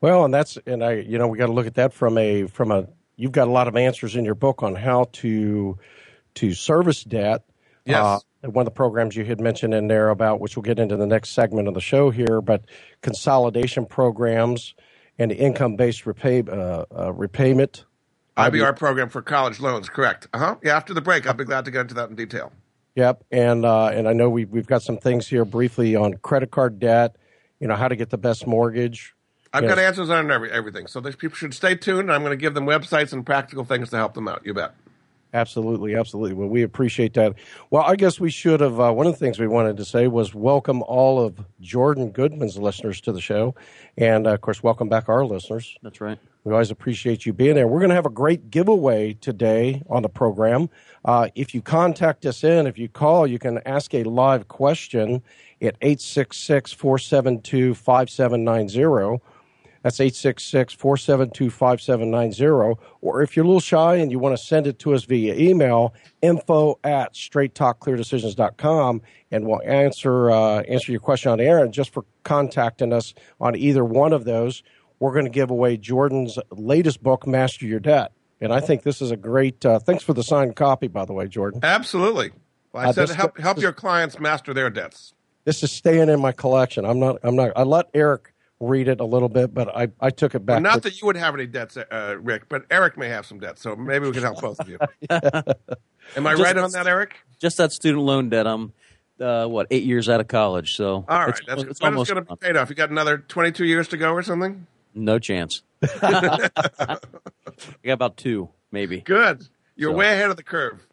Well, 0.00 0.24
and 0.24 0.32
that's 0.32 0.58
and 0.66 0.84
I, 0.84 0.92
you 0.92 1.18
know, 1.18 1.26
we 1.26 1.38
got 1.38 1.46
to 1.46 1.52
look 1.52 1.66
at 1.66 1.74
that 1.74 1.92
from 1.92 2.16
a 2.18 2.46
from 2.46 2.70
a. 2.70 2.86
You've 3.16 3.32
got 3.32 3.48
a 3.48 3.50
lot 3.50 3.66
of 3.66 3.76
answers 3.76 4.14
in 4.14 4.24
your 4.24 4.34
book 4.34 4.62
on 4.62 4.74
how 4.74 5.08
to 5.14 5.78
to 6.34 6.54
service 6.54 7.04
debt. 7.04 7.44
Yes. 7.84 8.22
Uh, 8.42 8.48
one 8.50 8.62
of 8.62 8.66
the 8.66 8.76
programs 8.76 9.16
you 9.16 9.24
had 9.24 9.40
mentioned 9.40 9.74
in 9.74 9.88
there 9.88 10.10
about 10.10 10.40
which 10.40 10.56
we'll 10.56 10.62
get 10.62 10.78
into 10.78 10.96
the 10.96 11.06
next 11.06 11.30
segment 11.30 11.68
of 11.68 11.74
the 11.74 11.80
show 11.80 12.10
here, 12.10 12.40
but 12.40 12.64
consolidation 13.02 13.86
programs 13.86 14.74
and 15.18 15.32
income 15.32 15.76
based 15.76 16.06
repay 16.06 16.42
uh, 16.42 16.84
uh, 16.96 17.12
repayment. 17.12 17.84
IBR 18.36 18.76
program 18.76 19.08
for 19.08 19.22
college 19.22 19.60
loans, 19.60 19.88
correct? 19.88 20.28
Uh 20.32 20.38
huh. 20.38 20.56
Yeah. 20.62 20.76
After 20.76 20.92
the 20.92 21.00
break, 21.00 21.26
I'll 21.26 21.34
be 21.34 21.44
glad 21.44 21.64
to 21.66 21.70
get 21.70 21.82
into 21.82 21.94
that 21.94 22.10
in 22.10 22.16
detail. 22.16 22.52
Yep, 22.96 23.24
and 23.32 23.64
uh, 23.64 23.86
and 23.86 24.08
I 24.08 24.12
know 24.12 24.28
we 24.28 24.44
we've 24.44 24.66
got 24.66 24.82
some 24.82 24.98
things 24.98 25.26
here 25.26 25.44
briefly 25.44 25.96
on 25.96 26.14
credit 26.14 26.50
card 26.50 26.78
debt. 26.78 27.16
You 27.60 27.68
know 27.68 27.76
how 27.76 27.88
to 27.88 27.96
get 27.96 28.10
the 28.10 28.18
best 28.18 28.46
mortgage. 28.46 29.14
I've 29.52 29.68
got 29.68 29.78
answers 29.78 30.10
on 30.10 30.32
every, 30.32 30.50
everything, 30.50 30.88
so 30.88 31.00
these 31.00 31.14
people 31.14 31.36
should 31.36 31.54
stay 31.54 31.76
tuned. 31.76 32.12
I'm 32.12 32.22
going 32.22 32.32
to 32.32 32.36
give 32.36 32.54
them 32.54 32.66
websites 32.66 33.12
and 33.12 33.24
practical 33.24 33.64
things 33.64 33.90
to 33.90 33.96
help 33.96 34.14
them 34.14 34.26
out. 34.26 34.42
You 34.44 34.52
bet. 34.52 34.74
Absolutely, 35.34 35.96
absolutely. 35.96 36.32
Well, 36.32 36.48
we 36.48 36.62
appreciate 36.62 37.14
that. 37.14 37.34
Well, 37.70 37.82
I 37.82 37.96
guess 37.96 38.20
we 38.20 38.30
should 38.30 38.60
have. 38.60 38.78
Uh, 38.78 38.92
one 38.92 39.08
of 39.08 39.14
the 39.14 39.18
things 39.18 39.40
we 39.40 39.48
wanted 39.48 39.76
to 39.78 39.84
say 39.84 40.06
was 40.06 40.32
welcome 40.32 40.80
all 40.84 41.20
of 41.20 41.44
Jordan 41.60 42.12
Goodman's 42.12 42.56
listeners 42.56 43.00
to 43.00 43.10
the 43.10 43.20
show, 43.20 43.56
and 43.98 44.28
uh, 44.28 44.34
of 44.34 44.40
course, 44.42 44.62
welcome 44.62 44.88
back 44.88 45.08
our 45.08 45.26
listeners. 45.26 45.76
That's 45.82 46.00
right. 46.00 46.20
We 46.44 46.52
always 46.52 46.70
appreciate 46.70 47.26
you 47.26 47.32
being 47.32 47.56
there. 47.56 47.66
We're 47.66 47.80
going 47.80 47.88
to 47.88 47.96
have 47.96 48.06
a 48.06 48.10
great 48.10 48.50
giveaway 48.50 49.14
today 49.14 49.82
on 49.90 50.02
the 50.02 50.08
program. 50.08 50.70
Uh, 51.04 51.30
if 51.34 51.52
you 51.52 51.62
contact 51.62 52.24
us 52.26 52.44
in, 52.44 52.68
if 52.68 52.78
you 52.78 52.88
call, 52.88 53.26
you 53.26 53.40
can 53.40 53.58
ask 53.66 53.92
a 53.92 54.04
live 54.04 54.46
question 54.46 55.22
at 55.60 55.76
866 55.80 56.72
472 56.72 57.74
5790. 57.74 59.20
That's 59.84 60.00
866 60.00 60.72
472 60.72 61.50
5790. 61.50 62.80
Or 63.02 63.20
if 63.22 63.36
you're 63.36 63.44
a 63.44 63.46
little 63.48 63.60
shy 63.60 63.96
and 63.96 64.10
you 64.10 64.18
want 64.18 64.34
to 64.34 64.42
send 64.42 64.66
it 64.66 64.78
to 64.78 64.94
us 64.94 65.04
via 65.04 65.34
email, 65.34 65.92
info 66.22 66.78
at 66.82 67.12
straighttalkcleardecisions.com, 67.12 69.02
and 69.30 69.46
we'll 69.46 69.60
answer, 69.62 70.30
uh, 70.30 70.60
answer 70.62 70.90
your 70.90 71.02
question 71.02 71.32
on 71.32 71.38
air. 71.38 71.58
And 71.58 71.72
just 71.72 71.90
for 71.92 72.06
contacting 72.22 72.94
us 72.94 73.12
on 73.40 73.54
either 73.56 73.84
one 73.84 74.12
of 74.14 74.24
those, 74.24 74.62
we're 75.00 75.12
going 75.12 75.26
to 75.26 75.30
give 75.30 75.50
away 75.50 75.76
Jordan's 75.76 76.38
latest 76.50 77.02
book, 77.02 77.26
Master 77.26 77.66
Your 77.66 77.80
Debt. 77.80 78.12
And 78.40 78.54
I 78.54 78.60
think 78.60 78.82
this 78.84 79.02
is 79.02 79.10
a 79.10 79.16
great. 79.16 79.64
Uh, 79.66 79.78
thanks 79.78 80.02
for 80.02 80.14
the 80.14 80.22
signed 80.22 80.56
copy, 80.56 80.88
by 80.88 81.04
the 81.04 81.12
way, 81.12 81.28
Jordan. 81.28 81.60
Absolutely. 81.62 82.32
Well, 82.72 82.86
I 82.86 82.88
Uh, 82.88 82.92
said 82.92 83.08
this- 83.08 83.16
help 83.16 83.38
help 83.38 83.56
this- 83.56 83.62
your 83.62 83.72
clients 83.72 84.18
master 84.18 84.54
their 84.54 84.70
debts. 84.70 85.12
This 85.44 85.62
is 85.62 85.70
staying 85.70 86.08
in 86.08 86.20
my 86.20 86.32
collection. 86.32 86.84
I'm 86.86 86.98
not. 86.98 87.18
I'm 87.22 87.36
not. 87.36 87.52
I 87.54 87.62
let 87.64 87.86
Eric 87.94 88.32
read 88.60 88.88
it 88.88 89.00
a 89.00 89.04
little 89.04 89.28
bit, 89.28 89.52
but 89.52 89.68
I, 89.76 89.88
I 90.00 90.10
took 90.10 90.34
it 90.34 90.46
back. 90.46 90.54
Well, 90.54 90.60
not 90.62 90.74
to- 90.74 90.80
that 90.82 91.00
you 91.00 91.06
would 91.06 91.16
have 91.16 91.34
any 91.34 91.46
debts, 91.46 91.76
uh, 91.76 92.16
Rick, 92.20 92.48
but 92.48 92.64
Eric 92.70 92.96
may 92.96 93.08
have 93.08 93.26
some 93.26 93.38
debts, 93.38 93.60
so 93.62 93.74
maybe 93.76 94.06
we 94.06 94.12
can 94.12 94.22
help 94.22 94.40
both 94.40 94.60
of 94.60 94.68
you. 94.68 94.78
yeah. 95.10 95.20
Am 96.16 96.26
I 96.26 96.32
Just- 96.32 96.42
right 96.42 96.56
on 96.56 96.70
that, 96.72 96.86
Eric? 96.86 97.16
Just 97.40 97.56
that 97.58 97.72
student 97.72 98.02
loan 98.04 98.28
debt. 98.30 98.46
I'm 98.46 98.72
uh, 99.20 99.46
what 99.46 99.66
eight 99.70 99.84
years 99.84 100.08
out 100.08 100.20
of 100.20 100.28
college, 100.28 100.74
so 100.74 101.04
All 101.08 101.18
right. 101.20 101.28
it's, 101.28 101.40
That's 101.46 101.62
it's 101.62 101.80
when 101.80 101.92
almost 101.92 102.10
it's 102.10 102.14
going 102.14 102.26
to 102.26 102.36
be 102.36 102.46
paid 102.46 102.56
off. 102.56 102.68
You 102.68 102.74
got 102.74 102.90
another 102.90 103.18
22 103.18 103.64
years 103.64 103.88
to 103.88 103.96
go 103.96 104.12
or 104.12 104.22
something? 104.22 104.66
no 104.96 105.18
chance. 105.18 105.62
I 106.02 106.48
got 107.84 107.92
about 107.92 108.16
two, 108.16 108.48
maybe. 108.70 109.00
Good. 109.00 109.46
You're 109.76 109.92
So- 109.92 109.96
way 109.96 110.12
ahead 110.12 110.30
of 110.30 110.36
the 110.36 110.42
curve. 110.42 110.86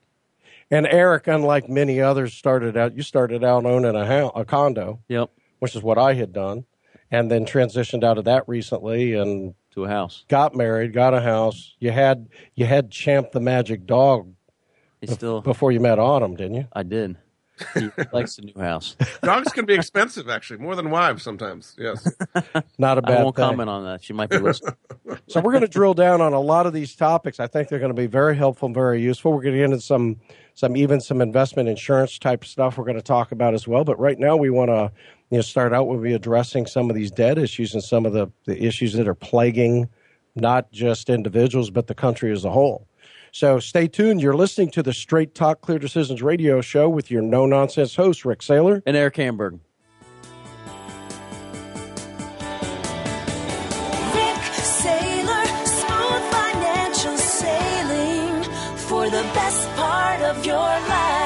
and 0.69 0.86
Eric, 0.88 1.28
unlike 1.28 1.69
many 1.69 2.02
others, 2.02 2.34
started 2.34 2.76
out. 2.78 2.95
You 2.95 3.04
started 3.04 3.43
out 3.43 3.65
owning 3.65 3.95
a 3.95 4.06
house, 4.06 4.32
a 4.36 4.45
condo, 4.45 5.00
Yep, 5.08 5.30
which 5.60 5.76
is 5.76 5.82
what 5.84 5.97
I 5.97 6.13
had 6.13 6.34
done, 6.34 6.65
and 7.12 7.30
then 7.30 7.45
transitioned 7.45 8.04
out 8.04 8.17
of 8.17 8.26
that 8.26 8.47
recently 8.47 9.13
and 9.13 9.54
to 9.71 9.86
a 9.86 9.88
house. 9.88 10.26
got 10.28 10.56
married, 10.56 10.93
got 10.93 11.13
a 11.13 11.21
house. 11.21 11.76
You 11.80 11.91
had 11.91 12.30
you 12.56 12.65
had 12.65 12.91
Champ 12.91 13.32
the 13.32 13.39
Magic 13.39 13.86
Dog 13.86 14.34
He 15.00 15.08
still, 15.08 15.41
before 15.41 15.71
you 15.71 15.80
met 15.80 16.00
Autumn, 16.00 16.36
didn't 16.36 16.56
you? 16.56 16.67
I 16.74 16.84
did. 16.84 17.17
He 17.76 17.89
likes 18.12 18.38
the 18.38 18.41
new 18.43 18.60
house. 18.60 18.95
Dogs 19.21 19.52
can 19.52 19.65
be 19.65 19.74
expensive, 19.76 20.30
actually, 20.30 20.60
more 20.60 20.76
than 20.76 20.89
wives 20.89 21.24
sometimes. 21.24 21.76
Yes. 21.78 22.08
Not 22.78 22.97
a 22.97 23.02
bad 23.02 23.19
I 23.19 23.24
won't 23.24 23.36
thing. 23.36 23.45
comment 23.45 23.69
on 23.69 23.84
that. 23.86 24.04
She 24.04 24.13
might 24.13 24.30
be 24.30 24.39
listening. 24.39 24.76
So 25.28 25.39
we're 25.39 25.52
going 25.52 25.62
to 25.62 25.67
drill 25.69 25.93
down 25.93 26.19
on 26.21 26.34
a 26.34 26.39
lot 26.39 26.65
of 26.65 26.74
these 26.74 26.95
topics. 26.95 27.39
I 27.39 27.47
think 27.47 27.69
they're 27.69 27.80
going 27.80 27.93
to 27.93 28.02
be 28.02 28.08
very 28.08 28.36
helpful 28.36 28.65
and 28.67 28.76
very 28.76 29.02
useful. 29.02 29.32
We're 29.32 29.41
going 29.41 29.54
to 29.54 29.60
get 29.60 29.65
into 29.65 29.82
some, 29.82 30.19
some 30.56 30.76
even 30.76 31.00
some 31.00 31.21
investment 31.21 31.69
insurance 31.69 32.17
type 32.17 32.43
stuff 32.43 32.78
we're 32.78 32.86
going 32.86 32.97
to 32.97 33.02
talk 33.02 33.32
about 33.32 33.54
as 33.54 33.67
well. 33.67 33.84
But 33.84 34.00
right 34.00 34.17
now 34.19 34.36
we 34.36 34.50
want 34.50 34.69
to 34.69 34.91
you 35.32 35.38
know 35.38 35.41
start 35.41 35.74
out 35.74 35.88
with 35.88 36.04
be 36.04 36.13
addressing 36.13 36.67
some 36.67 36.89
of 36.89 36.96
these 36.96 37.10
debt 37.10 37.38
issues 37.38 37.74
and 37.74 37.84
some 37.84 38.06
of 38.06 38.13
the, 38.13 38.28
the 38.46 38.63
issues 38.63 38.94
that 38.94 39.08
are 39.08 39.15
plaguing 39.15 39.89
not 40.36 40.72
just 40.72 41.10
individuals 41.10 41.72
but 41.72 41.88
the 41.88 41.96
country 41.96 42.32
as 42.32 42.46
a 42.46 42.52
whole. 42.52 42.88
So 43.34 43.60
stay 43.60 43.88
tuned. 43.88 44.22
You're 44.22 44.36
listening 44.36 44.72
to 44.72 44.84
the 44.84 44.91
Straight 44.91 45.34
Talk 45.34 45.62
Clear 45.62 45.80
Decisions 45.80 46.22
radio 46.22 46.60
show 46.60 46.89
with 46.89 47.10
your 47.10 47.22
no 47.22 47.46
nonsense 47.46 47.96
host 47.96 48.26
Rick 48.26 48.39
Saylor. 48.39 48.84
And 48.86 48.98
Eric 48.98 49.15
Hamburg. 49.15 49.60
Rick 54.13 54.41
Saylor, 54.84 55.46
smooth 55.65 56.24
financial 56.34 57.17
sailing 57.17 58.44
for 58.76 59.06
the 59.06 59.24
best 59.34 59.70
part 59.78 60.22
of 60.24 60.46
your 60.46 60.58
life. 60.58 61.21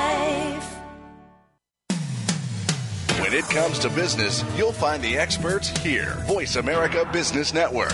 It 3.35 3.43
comes 3.49 3.77
to 3.79 3.89
business, 3.89 4.45
you'll 4.55 4.71
find 4.71 5.03
the 5.03 5.17
experts 5.17 5.67
here. 5.79 6.13
Voice 6.25 6.55
America 6.55 7.07
Business 7.11 7.53
Network. 7.53 7.93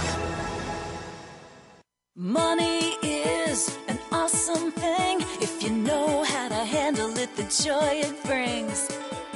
Money 2.15 2.95
is 3.01 3.75
an 3.87 3.97
awesome 4.11 4.71
thing 4.71 5.21
if 5.41 5.63
you 5.63 5.71
know 5.71 6.23
how 6.25 6.47
to 6.47 6.53
handle 6.53 7.17
it, 7.17 7.35
the 7.37 7.43
joy 7.63 8.01
it 8.05 8.23
brings. 8.23 8.87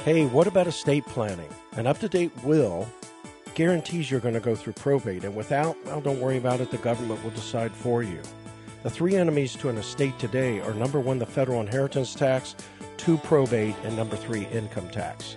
Hey, 0.04 0.26
what 0.26 0.46
about 0.46 0.68
estate 0.68 1.04
planning? 1.06 1.48
An 1.72 1.88
up 1.88 1.98
to 1.98 2.08
date 2.08 2.30
will 2.44 2.88
guarantees 3.56 4.08
you're 4.08 4.20
going 4.20 4.34
to 4.34 4.40
go 4.40 4.54
through 4.54 4.74
probate, 4.74 5.24
and 5.24 5.34
without, 5.34 5.76
well, 5.86 6.00
don't 6.00 6.20
worry 6.20 6.36
about 6.36 6.60
it, 6.60 6.70
the 6.70 6.78
government 6.78 7.24
will 7.24 7.30
decide 7.30 7.72
for 7.72 8.04
you. 8.04 8.20
The 8.84 8.90
three 8.90 9.16
enemies 9.16 9.56
to 9.56 9.70
an 9.70 9.78
estate 9.78 10.16
today 10.20 10.60
are 10.60 10.74
number 10.74 11.00
one, 11.00 11.18
the 11.18 11.26
federal 11.26 11.60
inheritance 11.60 12.14
tax, 12.14 12.54
two, 12.96 13.16
probate, 13.18 13.74
and 13.82 13.96
number 13.96 14.14
three, 14.14 14.46
income 14.52 14.88
tax. 14.90 15.36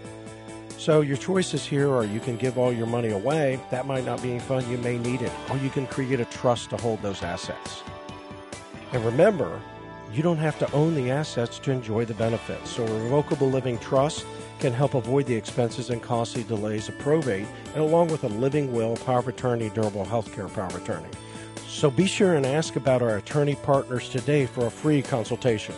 So 0.80 1.02
your 1.02 1.18
choices 1.18 1.66
here 1.66 1.94
are 1.94 2.06
you 2.06 2.22
can 2.22 2.38
give 2.38 2.58
all 2.58 2.72
your 2.72 2.88
money 2.88 3.10
away. 3.10 3.60
That 3.70 3.86
might 3.86 4.06
not 4.06 4.24
be 4.24 4.32
any 4.32 4.40
fun. 4.40 4.68
You 4.72 4.78
may 4.78 4.98
need 4.98 5.22
it. 5.22 5.32
Or 5.50 5.58
you 5.58 5.70
can 5.70 5.86
create 5.86 6.22
a 6.22 6.26
trust 6.26 6.70
to 6.70 6.78
hold 6.78 7.02
those 7.02 7.22
assets. 7.22 7.84
And 8.94 9.04
remember, 9.04 9.60
you 10.14 10.24
don't 10.24 10.38
have 10.38 10.58
to 10.60 10.72
own 10.72 10.96
the 10.96 11.12
assets 11.12 11.60
to 11.60 11.72
enjoy 11.72 12.06
the 12.06 12.14
benefits. 12.14 12.70
So 12.70 12.86
a 12.86 13.04
revocable 13.04 13.50
living 13.50 13.78
trust 13.80 14.26
can 14.60 14.72
help 14.72 14.94
avoid 14.94 15.26
the 15.26 15.36
expenses 15.36 15.90
and 15.90 16.02
costly 16.02 16.44
delays 16.44 16.88
of 16.88 16.98
probate, 17.00 17.48
and 17.74 17.84
along 17.84 18.08
with 18.08 18.24
a 18.24 18.30
living 18.30 18.72
will, 18.72 18.96
power 18.96 19.20
of 19.20 19.28
attorney, 19.28 19.70
durable 19.72 20.06
health 20.06 20.34
care 20.34 20.48
power 20.48 20.68
of 20.68 20.76
attorney. 20.76 21.10
So 21.68 21.92
be 21.92 22.08
sure 22.08 22.36
and 22.36 22.46
ask 22.46 22.78
about 22.78 23.02
our 23.02 23.18
attorney 23.18 23.56
partners 23.56 24.08
today 24.08 24.46
for 24.46 24.68
a 24.68 24.72
free 24.72 25.02
consultation. 25.02 25.76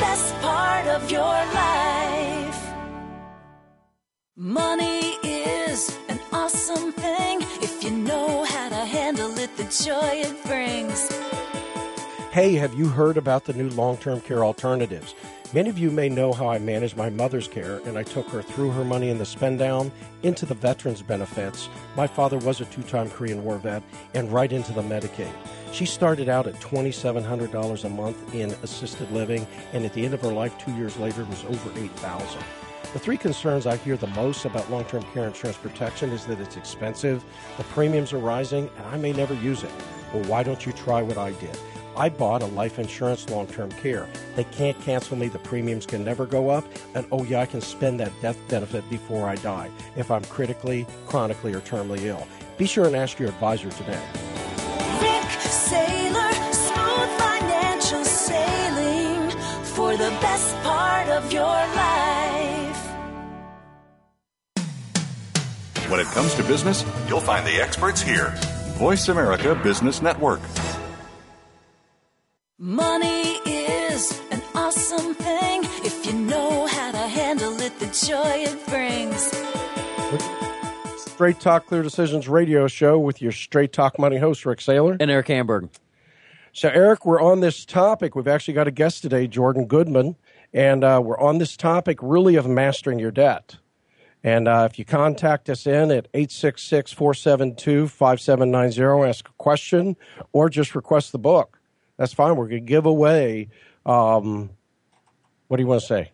Best 0.00 0.34
part 0.40 0.86
of 0.86 1.10
your 1.10 1.20
life. 1.20 2.60
Money 4.34 5.18
is 5.22 5.94
an 6.08 6.18
awesome 6.32 6.90
thing 6.92 7.42
if 7.60 7.84
you 7.84 7.90
know 7.90 8.44
how 8.44 8.70
to 8.70 8.82
handle 8.86 9.38
it, 9.38 9.54
the 9.58 9.64
joy 9.64 10.22
it 10.26 10.44
brings. 10.46 11.12
Hey, 12.32 12.54
have 12.54 12.72
you 12.74 12.88
heard 12.88 13.18
about 13.18 13.44
the 13.44 13.52
new 13.52 13.68
long 13.70 13.98
term 13.98 14.22
care 14.22 14.42
alternatives? 14.42 15.14
Many 15.52 15.68
of 15.68 15.78
you 15.78 15.90
may 15.90 16.08
know 16.08 16.32
how 16.32 16.48
I 16.48 16.58
managed 16.58 16.96
my 16.96 17.10
mother's 17.10 17.48
care, 17.48 17.80
and 17.84 17.98
I 17.98 18.04
took 18.04 18.28
her 18.28 18.40
through 18.40 18.70
her 18.70 18.84
money 18.84 19.10
in 19.10 19.18
the 19.18 19.26
spend 19.26 19.58
down 19.58 19.92
into 20.22 20.46
the 20.46 20.54
veterans 20.54 21.02
benefits. 21.02 21.68
My 21.96 22.06
father 22.06 22.38
was 22.38 22.60
a 22.60 22.64
two 22.66 22.82
time 22.84 23.10
Korean 23.10 23.44
War 23.44 23.58
vet, 23.58 23.82
and 24.14 24.32
right 24.32 24.50
into 24.50 24.72
the 24.72 24.82
Medicaid. 24.82 25.34
She 25.72 25.86
started 25.86 26.28
out 26.28 26.46
at 26.46 26.54
$2,700 26.54 27.84
a 27.84 27.88
month 27.88 28.34
in 28.34 28.50
assisted 28.62 29.10
living, 29.12 29.46
and 29.72 29.84
at 29.84 29.92
the 29.94 30.04
end 30.04 30.14
of 30.14 30.20
her 30.22 30.32
life, 30.32 30.56
two 30.58 30.72
years 30.72 30.96
later, 30.98 31.24
was 31.24 31.44
over 31.44 31.70
8000 31.78 32.42
the 32.92 32.98
three 32.98 33.16
concerns 33.16 33.66
I 33.66 33.76
hear 33.76 33.96
the 33.96 34.08
most 34.08 34.44
about 34.44 34.68
long 34.68 34.84
term 34.84 35.04
care 35.14 35.24
insurance 35.24 35.58
protection 35.58 36.10
is 36.10 36.26
that 36.26 36.40
it's 36.40 36.56
expensive, 36.56 37.24
the 37.56 37.64
premiums 37.64 38.12
are 38.12 38.18
rising, 38.18 38.68
and 38.76 38.86
I 38.86 38.96
may 38.96 39.12
never 39.12 39.34
use 39.34 39.62
it. 39.62 39.70
Well, 40.12 40.24
why 40.24 40.42
don't 40.42 40.66
you 40.66 40.72
try 40.72 41.00
what 41.00 41.16
I 41.16 41.30
did? 41.32 41.56
I 41.96 42.08
bought 42.08 42.42
a 42.42 42.46
life 42.46 42.78
insurance 42.78 43.28
long 43.30 43.46
term 43.46 43.70
care. 43.70 44.08
They 44.34 44.44
can't 44.44 44.80
cancel 44.80 45.16
me, 45.16 45.28
the 45.28 45.38
premiums 45.38 45.86
can 45.86 46.04
never 46.04 46.26
go 46.26 46.50
up, 46.50 46.64
and 46.94 47.06
oh, 47.12 47.24
yeah, 47.24 47.40
I 47.40 47.46
can 47.46 47.60
spend 47.60 48.00
that 48.00 48.12
death 48.20 48.38
benefit 48.48 48.88
before 48.90 49.28
I 49.28 49.36
die 49.36 49.70
if 49.96 50.10
I'm 50.10 50.24
critically, 50.24 50.84
chronically, 51.06 51.54
or 51.54 51.60
terminally 51.60 52.04
ill. 52.06 52.26
Be 52.58 52.66
sure 52.66 52.86
and 52.86 52.96
ask 52.96 53.20
your 53.20 53.28
advisor 53.28 53.70
today. 53.70 54.02
Saylor, 55.70 56.32
smooth 56.52 57.10
financial 57.24 58.04
sailing 58.04 59.30
for 59.62 59.96
the 59.96 60.10
best 60.20 60.56
part 60.64 61.08
of 61.08 61.32
your 61.32 61.44
life. 61.44 62.80
When 65.88 66.00
it 66.00 66.08
comes 66.08 66.34
to 66.34 66.42
business, 66.42 66.84
you'll 67.08 67.20
find 67.20 67.46
the 67.46 67.60
experts 67.62 68.02
here. 68.02 68.34
Voice 68.78 69.08
America 69.08 69.54
Business 69.62 70.02
Network. 70.02 70.40
Money 72.58 73.38
is 73.46 74.20
an 74.32 74.42
awesome 74.56 75.14
thing 75.14 75.62
if 75.84 76.04
you 76.04 76.14
know 76.14 76.66
how 76.66 76.90
to 76.90 76.98
handle 76.98 77.60
it, 77.60 77.78
the 77.78 77.86
joy 77.86 78.44
it 78.48 78.66
brings. 78.66 78.69
Straight 81.20 81.38
Talk 81.38 81.66
Clear 81.66 81.82
Decisions 81.82 82.30
radio 82.30 82.66
show 82.66 82.98
with 82.98 83.20
your 83.20 83.30
Straight 83.30 83.74
Talk 83.74 83.98
Money 83.98 84.16
host, 84.16 84.46
Rick 84.46 84.60
Saylor. 84.60 84.96
And 84.98 85.10
Eric 85.10 85.28
Hamburg. 85.28 85.68
So, 86.54 86.70
Eric, 86.70 87.04
we're 87.04 87.20
on 87.20 87.40
this 87.40 87.66
topic. 87.66 88.14
We've 88.14 88.26
actually 88.26 88.54
got 88.54 88.66
a 88.66 88.70
guest 88.70 89.02
today, 89.02 89.26
Jordan 89.26 89.66
Goodman, 89.66 90.16
and 90.54 90.82
uh, 90.82 90.98
we're 91.04 91.20
on 91.20 91.36
this 91.36 91.58
topic 91.58 91.98
really 92.00 92.36
of 92.36 92.46
mastering 92.46 92.98
your 92.98 93.10
debt. 93.10 93.58
And 94.24 94.48
uh, 94.48 94.66
if 94.70 94.78
you 94.78 94.86
contact 94.86 95.50
us 95.50 95.66
in 95.66 95.90
at 95.90 96.08
866 96.14 96.90
472 96.94 97.88
5790, 97.88 99.06
ask 99.06 99.28
a 99.28 99.32
question 99.32 99.98
or 100.32 100.48
just 100.48 100.74
request 100.74 101.12
the 101.12 101.18
book, 101.18 101.60
that's 101.98 102.14
fine. 102.14 102.34
We're 102.36 102.48
going 102.48 102.64
to 102.64 102.66
give 102.66 102.86
away, 102.86 103.50
um, 103.84 104.48
what 105.48 105.58
do 105.58 105.62
you 105.62 105.66
want 105.66 105.82
to 105.82 105.86
say? 105.86 106.12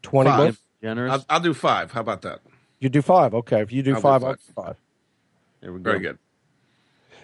20 0.00 0.30
Five. 0.30 0.38
books? 0.38 0.58
Generous. 0.80 1.12
I'll, 1.12 1.26
I'll 1.28 1.40
do 1.40 1.52
five. 1.52 1.92
How 1.92 2.00
about 2.00 2.22
that? 2.22 2.40
You 2.84 2.90
do 2.90 3.02
five. 3.02 3.34
Okay. 3.34 3.62
If 3.62 3.72
you 3.72 3.82
do 3.82 3.92
I'll 3.92 3.96
do 3.96 4.02
five, 4.02 4.20
five. 4.20 4.28
I'll 4.28 4.34
do 4.34 4.52
five. 4.54 4.76
there 5.60 5.72
we 5.72 5.80
go. 5.80 5.90
Very 5.90 6.00
good. 6.00 6.18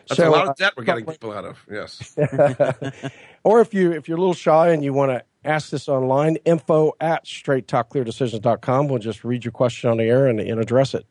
That's 0.09 0.19
So, 0.19 0.29
a 0.29 0.33
lot 0.33 0.47
uh, 0.47 0.51
of 0.51 0.57
debt 0.57 0.73
we're 0.77 0.85
getting 0.85 1.05
people 1.05 1.33
out 1.33 1.45
of. 1.45 1.65
Yes. 1.71 2.17
or 3.45 3.61
if 3.61 3.75
you 3.75 3.93
if 3.93 4.09
you're 4.09 4.17
a 4.17 4.21
little 4.21 4.35
shy 4.35 4.71
and 4.71 4.83
you 4.83 4.93
want 4.93 5.13
to 5.13 5.23
ask 5.45 5.71
this 5.71 5.89
online, 5.89 6.37
info 6.45 6.93
at 7.01 7.27
straighttalkcleardecisions.com. 7.27 8.89
We'll 8.89 8.99
just 8.99 9.23
read 9.23 9.45
your 9.45 9.53
question 9.53 9.91
on 9.91 9.99
the 9.99 10.05
air 10.05 10.27
and, 10.27 10.41
and 10.41 10.61
address 10.61 10.95
it. 10.95 11.07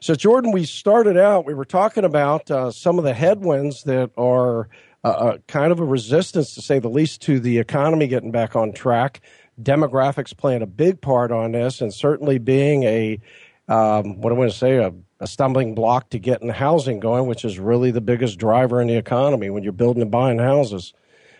So, 0.00 0.14
Jordan, 0.14 0.52
we 0.52 0.64
started 0.64 1.16
out, 1.16 1.44
we 1.44 1.54
were 1.54 1.64
talking 1.64 2.04
about 2.04 2.50
uh, 2.50 2.70
some 2.70 2.98
of 2.98 3.04
the 3.04 3.14
headwinds 3.14 3.84
that 3.84 4.10
are 4.16 4.68
uh, 5.04 5.08
uh, 5.08 5.38
kind 5.48 5.70
of 5.70 5.80
a 5.80 5.84
resistance, 5.84 6.54
to 6.54 6.62
say 6.62 6.78
the 6.78 6.88
least, 6.88 7.22
to 7.22 7.40
the 7.40 7.58
economy 7.58 8.06
getting 8.06 8.30
back 8.30 8.56
on 8.56 8.72
track. 8.72 9.20
Demographics 9.60 10.36
playing 10.36 10.62
a 10.62 10.66
big 10.66 11.00
part 11.00 11.30
on 11.30 11.52
this, 11.52 11.80
and 11.80 11.92
certainly 11.92 12.38
being 12.38 12.84
a, 12.84 13.20
um, 13.68 14.20
what 14.20 14.32
I 14.32 14.36
want 14.36 14.50
to 14.50 14.56
say, 14.56 14.76
a, 14.76 14.92
a 15.20 15.26
stumbling 15.26 15.74
block 15.74 16.10
to 16.10 16.18
getting 16.18 16.48
housing 16.48 17.00
going, 17.00 17.26
which 17.26 17.44
is 17.44 17.58
really 17.58 17.90
the 17.90 18.00
biggest 18.00 18.38
driver 18.38 18.80
in 18.80 18.88
the 18.88 18.96
economy 18.96 19.50
when 19.50 19.62
you're 19.62 19.72
building 19.72 20.02
and 20.02 20.10
buying 20.10 20.38
houses. 20.38 20.92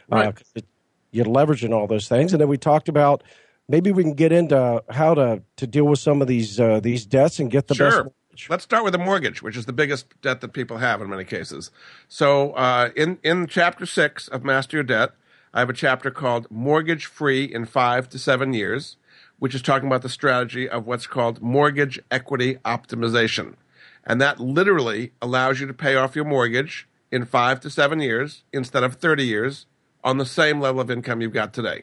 Right. 0.09 0.29
Uh, 0.29 0.33
it- 0.55 0.67
you're 1.15 1.27
leveraging 1.27 1.75
all 1.75 1.87
those 1.87 2.09
things, 2.09 2.33
and 2.33 2.41
then 2.41 2.49
we 2.49 2.57
talked 2.57 2.89
about 2.89 3.23
maybe 3.69 3.93
we 3.93 4.03
can 4.03 4.15
get 4.15 4.33
into 4.33 4.83
how 4.89 5.15
to 5.15 5.43
to 5.57 5.67
deal 5.67 5.85
with 5.85 5.99
some 5.99 6.23
of 6.23 6.27
these 6.27 6.59
uh, 6.59 6.81
these 6.81 7.05
debts 7.07 7.39
and 7.39 7.51
get 7.51 7.69
the 7.69 7.75
sure. 7.75 8.05
best. 8.05 8.49
Let's 8.49 8.65
start 8.65 8.83
with 8.83 8.95
the 8.95 8.99
mortgage, 8.99 9.43
which 9.43 9.59
is 9.59 9.67
the 9.67 9.75
biggest 9.75 10.07
debt 10.23 10.41
that 10.41 10.55
people 10.55 10.79
have 10.79 11.03
in 11.03 11.11
many 11.11 11.25
cases. 11.25 11.71
So, 12.09 12.53
uh, 12.53 12.91
in 12.97 13.19
in 13.23 13.47
chapter 13.47 13.85
six 13.85 14.27
of 14.27 14.43
Master 14.43 14.79
Your 14.79 14.85
Debt, 14.85 15.11
I 15.53 15.61
have 15.61 15.69
a 15.69 15.75
chapter 15.75 16.11
called 16.11 16.51
"Mortgage 16.51 17.05
Free 17.05 17.45
in 17.45 17.67
Five 17.67 18.09
to 18.09 18.19
Seven 18.19 18.55
Years," 18.55 18.97
which 19.43 19.57
is 19.57 19.61
talking 19.61 19.89
about 19.89 20.03
the 20.03 20.09
strategy 20.09 20.69
of 20.69 20.87
what's 20.87 21.09
called 21.09 21.43
mortgage 21.43 21.99
equity 22.13 22.55
optimization, 22.65 23.57
and 24.05 24.21
that 24.21 24.39
literally 24.39 25.11
allows 25.21 25.59
you 25.59 25.67
to 25.67 25.75
pay 25.75 25.97
off 25.97 26.15
your 26.15 26.25
mortgage 26.25 26.87
in 27.11 27.25
five 27.25 27.59
to 27.59 27.69
seven 27.69 27.99
years 27.99 28.45
instead 28.53 28.85
of 28.85 28.95
thirty 28.95 29.27
years 29.27 29.67
on 30.05 30.17
the 30.17 30.25
same 30.25 30.61
level 30.61 30.81
of 30.81 30.93
income 30.93 31.21
you've 31.21 31.33
got 31.33 31.53
today. 31.53 31.83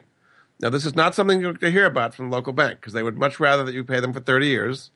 Now, 0.58 0.70
this 0.70 0.86
is 0.86 0.96
not 0.96 1.14
something 1.14 1.38
you're 1.38 1.52
going 1.52 1.70
to 1.70 1.78
hear 1.78 1.84
about 1.84 2.14
from 2.14 2.30
the 2.30 2.34
local 2.34 2.54
bank 2.54 2.80
because 2.80 2.94
they 2.94 3.02
would 3.02 3.18
much 3.18 3.38
rather 3.38 3.62
that 3.62 3.74
you 3.74 3.84
pay 3.84 4.00
them 4.00 4.14
for 4.14 4.20
30 4.20 4.46
years, 4.46 4.90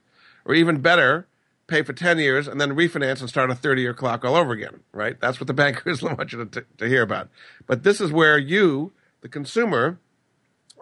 or 0.47 0.55
even 0.55 0.81
better, 0.81 1.27
pay 1.67 1.83
for 1.83 1.93
10 1.93 2.19
years 2.19 2.49
and 2.49 2.59
then 2.59 2.75
refinance 2.75 3.21
and 3.21 3.29
start 3.29 3.51
a 3.51 3.55
30 3.55 3.83
year 3.83 3.93
clock 3.93 4.25
all 4.25 4.37
over 4.37 4.55
again, 4.55 4.81
right? 4.91 5.21
That's 5.21 5.39
what 5.39 5.49
the 5.49 5.53
bankers 5.65 6.03
want 6.03 6.33
you 6.33 6.47
to, 6.47 6.65
to 6.79 6.89
hear 6.89 7.03
about. 7.03 7.29
But 7.67 7.83
this 7.83 8.01
is 8.01 8.11
where 8.11 8.39
you, 8.39 8.93
the 9.21 9.29
consumer, 9.29 9.99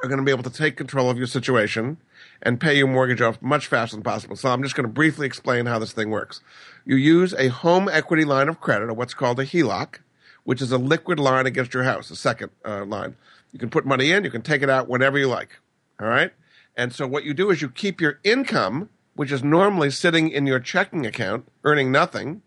are 0.03 0.09
going 0.09 0.19
to 0.19 0.25
be 0.25 0.33
able 0.33 0.43
to 0.43 0.51
take 0.51 0.77
control 0.77 1.09
of 1.09 1.17
your 1.17 1.29
situation 1.29 1.97
and 2.43 2.61
pay 2.61 2.77
your 2.77 2.89
mortgage 2.89 3.21
off 3.21 3.41
much 3.41 3.69
faster 3.69 3.97
than 3.97 4.03
possible. 4.03 4.35
So 4.35 4.49
I'm 4.49 4.63
just 4.63 4.75
going 4.75 4.87
to 4.87 4.93
briefly 4.93 5.27
explain 5.27 5.67
how 5.67 5.79
this 5.79 5.93
thing 5.93 6.11
works. 6.11 6.41
You 6.85 6.97
use 6.97 7.33
a 7.35 7.49
home 7.49 7.89
equity 7.89 8.25
line 8.25 8.49
of 8.49 8.61
credit, 8.61 8.91
or 8.91 8.95
what's 8.95 9.15
called 9.15 9.39
a 9.39 9.45
HELOC, 9.45 10.01
which 10.45 10.61
is 10.61 10.73
a 10.73 10.79
liquid 10.79 11.21
line 11.21 11.47
against 11.47 11.73
your 11.73 11.85
house, 11.85 12.11
a 12.11 12.17
second 12.17 12.51
uh, 12.65 12.85
line. 12.85 13.17
You 13.53 13.61
can 13.61 13.71
put 13.71 13.87
money 13.87 14.11
in, 14.11 14.25
you 14.25 14.31
can 14.31 14.43
take 14.43 14.63
it 14.63 14.71
out 14.71 14.89
whenever 14.89 15.19
you 15.19 15.29
like. 15.29 15.61
All 16.01 16.09
right? 16.09 16.33
And 16.77 16.93
so 16.93 17.07
what 17.07 17.25
you 17.25 17.33
do 17.33 17.51
is 17.51 17.63
you 17.63 17.69
keep 17.69 18.01
your 18.01 18.19
income, 18.25 18.89
which 19.15 19.31
is 19.31 19.45
normally 19.45 19.91
sitting 19.91 20.31
in 20.31 20.47
your 20.47 20.59
checking 20.59 21.07
account, 21.07 21.47
earning 21.63 21.93
nothing, 21.93 22.43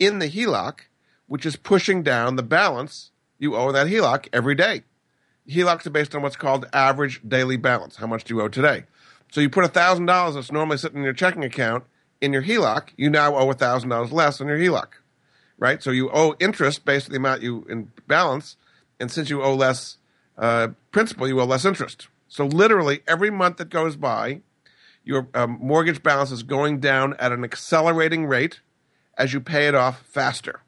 in 0.00 0.18
the 0.18 0.28
HELOC, 0.28 0.80
which 1.28 1.46
is 1.46 1.54
pushing 1.54 2.02
down 2.02 2.34
the 2.34 2.42
balance 2.42 3.10
you 3.38 3.54
owe 3.54 3.70
that 3.70 3.86
HELOC 3.86 4.28
every 4.32 4.54
day. 4.56 4.82
HELOCs 5.48 5.86
are 5.86 5.90
based 5.90 6.14
on 6.14 6.22
what's 6.22 6.36
called 6.36 6.66
average 6.72 7.20
daily 7.26 7.56
balance. 7.56 7.96
How 7.96 8.06
much 8.06 8.24
do 8.24 8.34
you 8.34 8.40
owe 8.42 8.48
today? 8.48 8.84
So 9.32 9.40
you 9.40 9.50
put 9.50 9.64
$1,000 9.70 10.34
that's 10.34 10.52
normally 10.52 10.78
sitting 10.78 10.98
in 10.98 11.04
your 11.04 11.12
checking 11.12 11.44
account 11.44 11.84
in 12.20 12.32
your 12.32 12.42
HELOC, 12.42 12.88
you 12.96 13.10
now 13.10 13.36
owe 13.36 13.52
$1,000 13.52 14.12
less 14.12 14.40
on 14.40 14.46
your 14.46 14.58
HELOC, 14.58 14.88
right? 15.58 15.82
So 15.82 15.90
you 15.90 16.10
owe 16.12 16.34
interest 16.40 16.84
based 16.84 17.08
on 17.08 17.12
the 17.12 17.18
amount 17.18 17.42
you 17.42 17.66
in 17.68 17.92
balance, 18.06 18.56
and 18.98 19.10
since 19.10 19.28
you 19.28 19.42
owe 19.42 19.54
less 19.54 19.98
uh, 20.38 20.68
principal, 20.92 21.28
you 21.28 21.40
owe 21.40 21.44
less 21.44 21.64
interest. 21.64 22.08
So 22.28 22.46
literally 22.46 23.02
every 23.06 23.30
month 23.30 23.58
that 23.58 23.70
goes 23.70 23.96
by, 23.96 24.40
your 25.04 25.28
um, 25.34 25.58
mortgage 25.60 26.02
balance 26.02 26.32
is 26.32 26.42
going 26.42 26.80
down 26.80 27.14
at 27.18 27.32
an 27.32 27.44
accelerating 27.44 28.26
rate 28.26 28.60
as 29.16 29.32
you 29.32 29.40
pay 29.40 29.68
it 29.68 29.74
off 29.74 30.02
faster. 30.02 30.60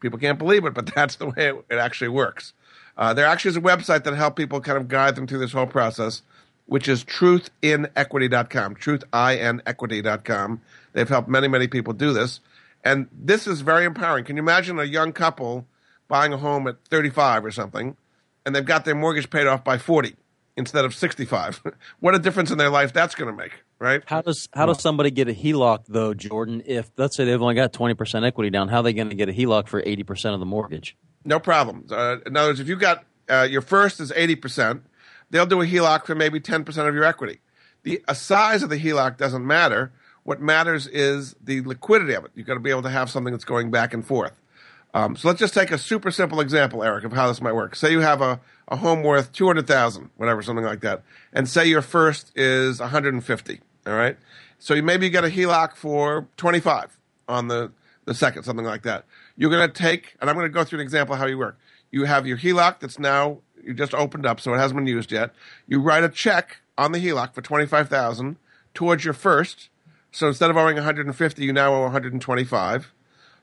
People 0.00 0.18
can't 0.18 0.38
believe 0.38 0.64
it, 0.64 0.74
but 0.74 0.86
that's 0.94 1.16
the 1.16 1.26
way 1.26 1.48
it, 1.48 1.64
it 1.70 1.76
actually 1.76 2.08
works. 2.08 2.52
Uh, 2.96 3.12
there 3.12 3.26
actually 3.26 3.50
is 3.50 3.56
a 3.56 3.60
website 3.60 4.04
that 4.04 4.14
help 4.14 4.36
people 4.36 4.60
kind 4.60 4.78
of 4.78 4.88
guide 4.88 5.16
them 5.16 5.26
through 5.26 5.40
this 5.40 5.52
whole 5.52 5.66
process, 5.66 6.22
which 6.66 6.88
is 6.88 7.04
truthinequity.com, 7.04 8.76
truthinequity.com. 8.76 10.60
They've 10.92 11.08
helped 11.08 11.28
many, 11.28 11.48
many 11.48 11.66
people 11.66 11.92
do 11.92 12.12
this. 12.12 12.40
And 12.84 13.08
this 13.12 13.46
is 13.46 13.62
very 13.62 13.84
empowering. 13.84 14.24
Can 14.24 14.36
you 14.36 14.42
imagine 14.42 14.78
a 14.78 14.84
young 14.84 15.12
couple 15.12 15.66
buying 16.08 16.32
a 16.32 16.38
home 16.38 16.66
at 16.68 16.76
35 16.90 17.44
or 17.44 17.50
something, 17.50 17.96
and 18.44 18.54
they've 18.54 18.64
got 18.64 18.84
their 18.84 18.94
mortgage 18.94 19.30
paid 19.30 19.46
off 19.46 19.64
by 19.64 19.78
40 19.78 20.14
instead 20.56 20.84
of 20.84 20.94
65. 20.94 21.62
what 22.00 22.14
a 22.14 22.18
difference 22.18 22.50
in 22.50 22.58
their 22.58 22.70
life 22.70 22.92
that's 22.92 23.14
going 23.14 23.30
to 23.30 23.36
make, 23.36 23.64
right? 23.78 24.02
How 24.06 24.22
does 24.22 24.48
how 24.52 24.66
does 24.66 24.80
somebody 24.80 25.10
get 25.10 25.28
a 25.28 25.32
HELOC 25.32 25.84
though, 25.88 26.14
Jordan? 26.14 26.62
If 26.66 26.90
let's 26.96 27.16
say 27.16 27.24
they've 27.24 27.40
only 27.40 27.54
got 27.54 27.72
twenty 27.72 27.94
percent 27.94 28.24
equity 28.24 28.50
down, 28.50 28.68
how 28.68 28.78
are 28.78 28.82
they 28.82 28.92
going 28.92 29.10
to 29.10 29.16
get 29.16 29.28
a 29.28 29.32
HELOC 29.32 29.68
for 29.68 29.82
eighty 29.84 30.02
percent 30.02 30.34
of 30.34 30.40
the 30.40 30.46
mortgage? 30.46 30.96
No 31.24 31.40
problem. 31.40 31.86
Uh, 31.90 32.18
in 32.26 32.36
other 32.36 32.50
words, 32.50 32.60
if 32.60 32.68
you 32.68 32.76
got 32.76 33.04
uh, 33.28 33.46
your 33.48 33.62
first 33.62 34.00
is 34.00 34.12
80%, 34.12 34.82
they'll 35.30 35.46
do 35.46 35.62
a 35.62 35.66
HELOC 35.66 36.04
for 36.04 36.14
maybe 36.14 36.40
10% 36.40 36.88
of 36.88 36.94
your 36.94 37.04
equity. 37.04 37.40
The 37.82 38.02
size 38.14 38.62
of 38.62 38.70
the 38.70 38.78
HELOC 38.78 39.16
doesn't 39.16 39.46
matter. 39.46 39.92
What 40.22 40.40
matters 40.40 40.86
is 40.86 41.34
the 41.42 41.60
liquidity 41.62 42.14
of 42.14 42.24
it. 42.24 42.30
You've 42.34 42.46
got 42.46 42.54
to 42.54 42.60
be 42.60 42.70
able 42.70 42.82
to 42.82 42.90
have 42.90 43.10
something 43.10 43.32
that's 43.32 43.44
going 43.44 43.70
back 43.70 43.92
and 43.92 44.06
forth. 44.06 44.32
Um, 44.94 45.16
so 45.16 45.28
let's 45.28 45.40
just 45.40 45.54
take 45.54 45.70
a 45.70 45.78
super 45.78 46.10
simple 46.10 46.40
example, 46.40 46.84
Eric, 46.84 47.04
of 47.04 47.12
how 47.12 47.26
this 47.26 47.42
might 47.42 47.52
work. 47.54 47.74
Say 47.74 47.90
you 47.90 48.00
have 48.00 48.22
a, 48.22 48.40
a 48.68 48.76
home 48.76 49.02
worth 49.02 49.32
200000 49.32 50.10
whatever, 50.16 50.40
something 50.42 50.64
like 50.64 50.80
that. 50.80 51.02
And 51.32 51.48
say 51.48 51.66
your 51.66 51.82
first 51.82 52.30
is 52.36 52.80
150 52.80 53.60
all 53.86 53.94
right? 53.94 54.16
So 54.58 54.74
you 54.74 54.82
maybe 54.82 55.10
get 55.10 55.24
a 55.24 55.28
HELOC 55.28 55.74
for 55.74 56.28
25 56.36 56.96
on 57.28 57.48
the, 57.48 57.72
the 58.04 58.14
second, 58.14 58.44
something 58.44 58.64
like 58.64 58.82
that. 58.82 59.04
You're 59.36 59.50
going 59.50 59.68
to 59.68 59.72
take, 59.72 60.16
and 60.20 60.30
I'm 60.30 60.36
going 60.36 60.46
to 60.46 60.52
go 60.52 60.64
through 60.64 60.78
an 60.78 60.84
example 60.84 61.14
of 61.14 61.20
how 61.20 61.26
you 61.26 61.38
work. 61.38 61.58
You 61.90 62.04
have 62.04 62.26
your 62.26 62.38
HELOC 62.38 62.80
that's 62.80 62.98
now, 62.98 63.38
you 63.62 63.74
just 63.74 63.94
opened 63.94 64.26
up, 64.26 64.40
so 64.40 64.54
it 64.54 64.58
hasn't 64.58 64.78
been 64.78 64.86
used 64.86 65.10
yet. 65.10 65.32
You 65.66 65.80
write 65.80 66.04
a 66.04 66.08
check 66.08 66.58
on 66.76 66.92
the 66.92 66.98
HELOC 66.98 67.34
for 67.34 67.42
25000 67.42 68.36
towards 68.74 69.04
your 69.04 69.14
first. 69.14 69.68
So 70.12 70.28
instead 70.28 70.50
of 70.50 70.56
owing 70.56 70.76
150, 70.76 71.44
you 71.44 71.52
now 71.52 71.74
owe 71.74 71.82
125. 71.82 72.92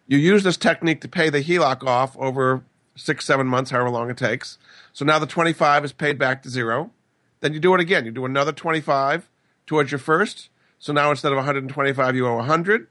You 0.07 0.17
use 0.17 0.43
this 0.43 0.57
technique 0.57 1.01
to 1.01 1.07
pay 1.07 1.29
the 1.29 1.43
HELOC 1.43 1.85
off 1.85 2.17
over 2.17 2.63
six, 2.95 3.25
seven 3.25 3.47
months, 3.47 3.71
however 3.71 3.89
long 3.89 4.09
it 4.09 4.17
takes. 4.17 4.57
So 4.93 5.05
now 5.05 5.19
the 5.19 5.25
25 5.25 5.85
is 5.85 5.93
paid 5.93 6.17
back 6.17 6.43
to 6.43 6.49
zero. 6.49 6.91
Then 7.39 7.53
you 7.53 7.59
do 7.59 7.73
it 7.73 7.81
again. 7.81 8.05
You 8.05 8.11
do 8.11 8.25
another 8.25 8.51
25 8.51 9.29
towards 9.65 9.91
your 9.91 9.99
first. 9.99 10.49
So 10.79 10.93
now 10.93 11.09
instead 11.11 11.31
of 11.31 11.37
125, 11.37 12.15
you 12.15 12.27
owe 12.27 12.35
100. 12.35 12.87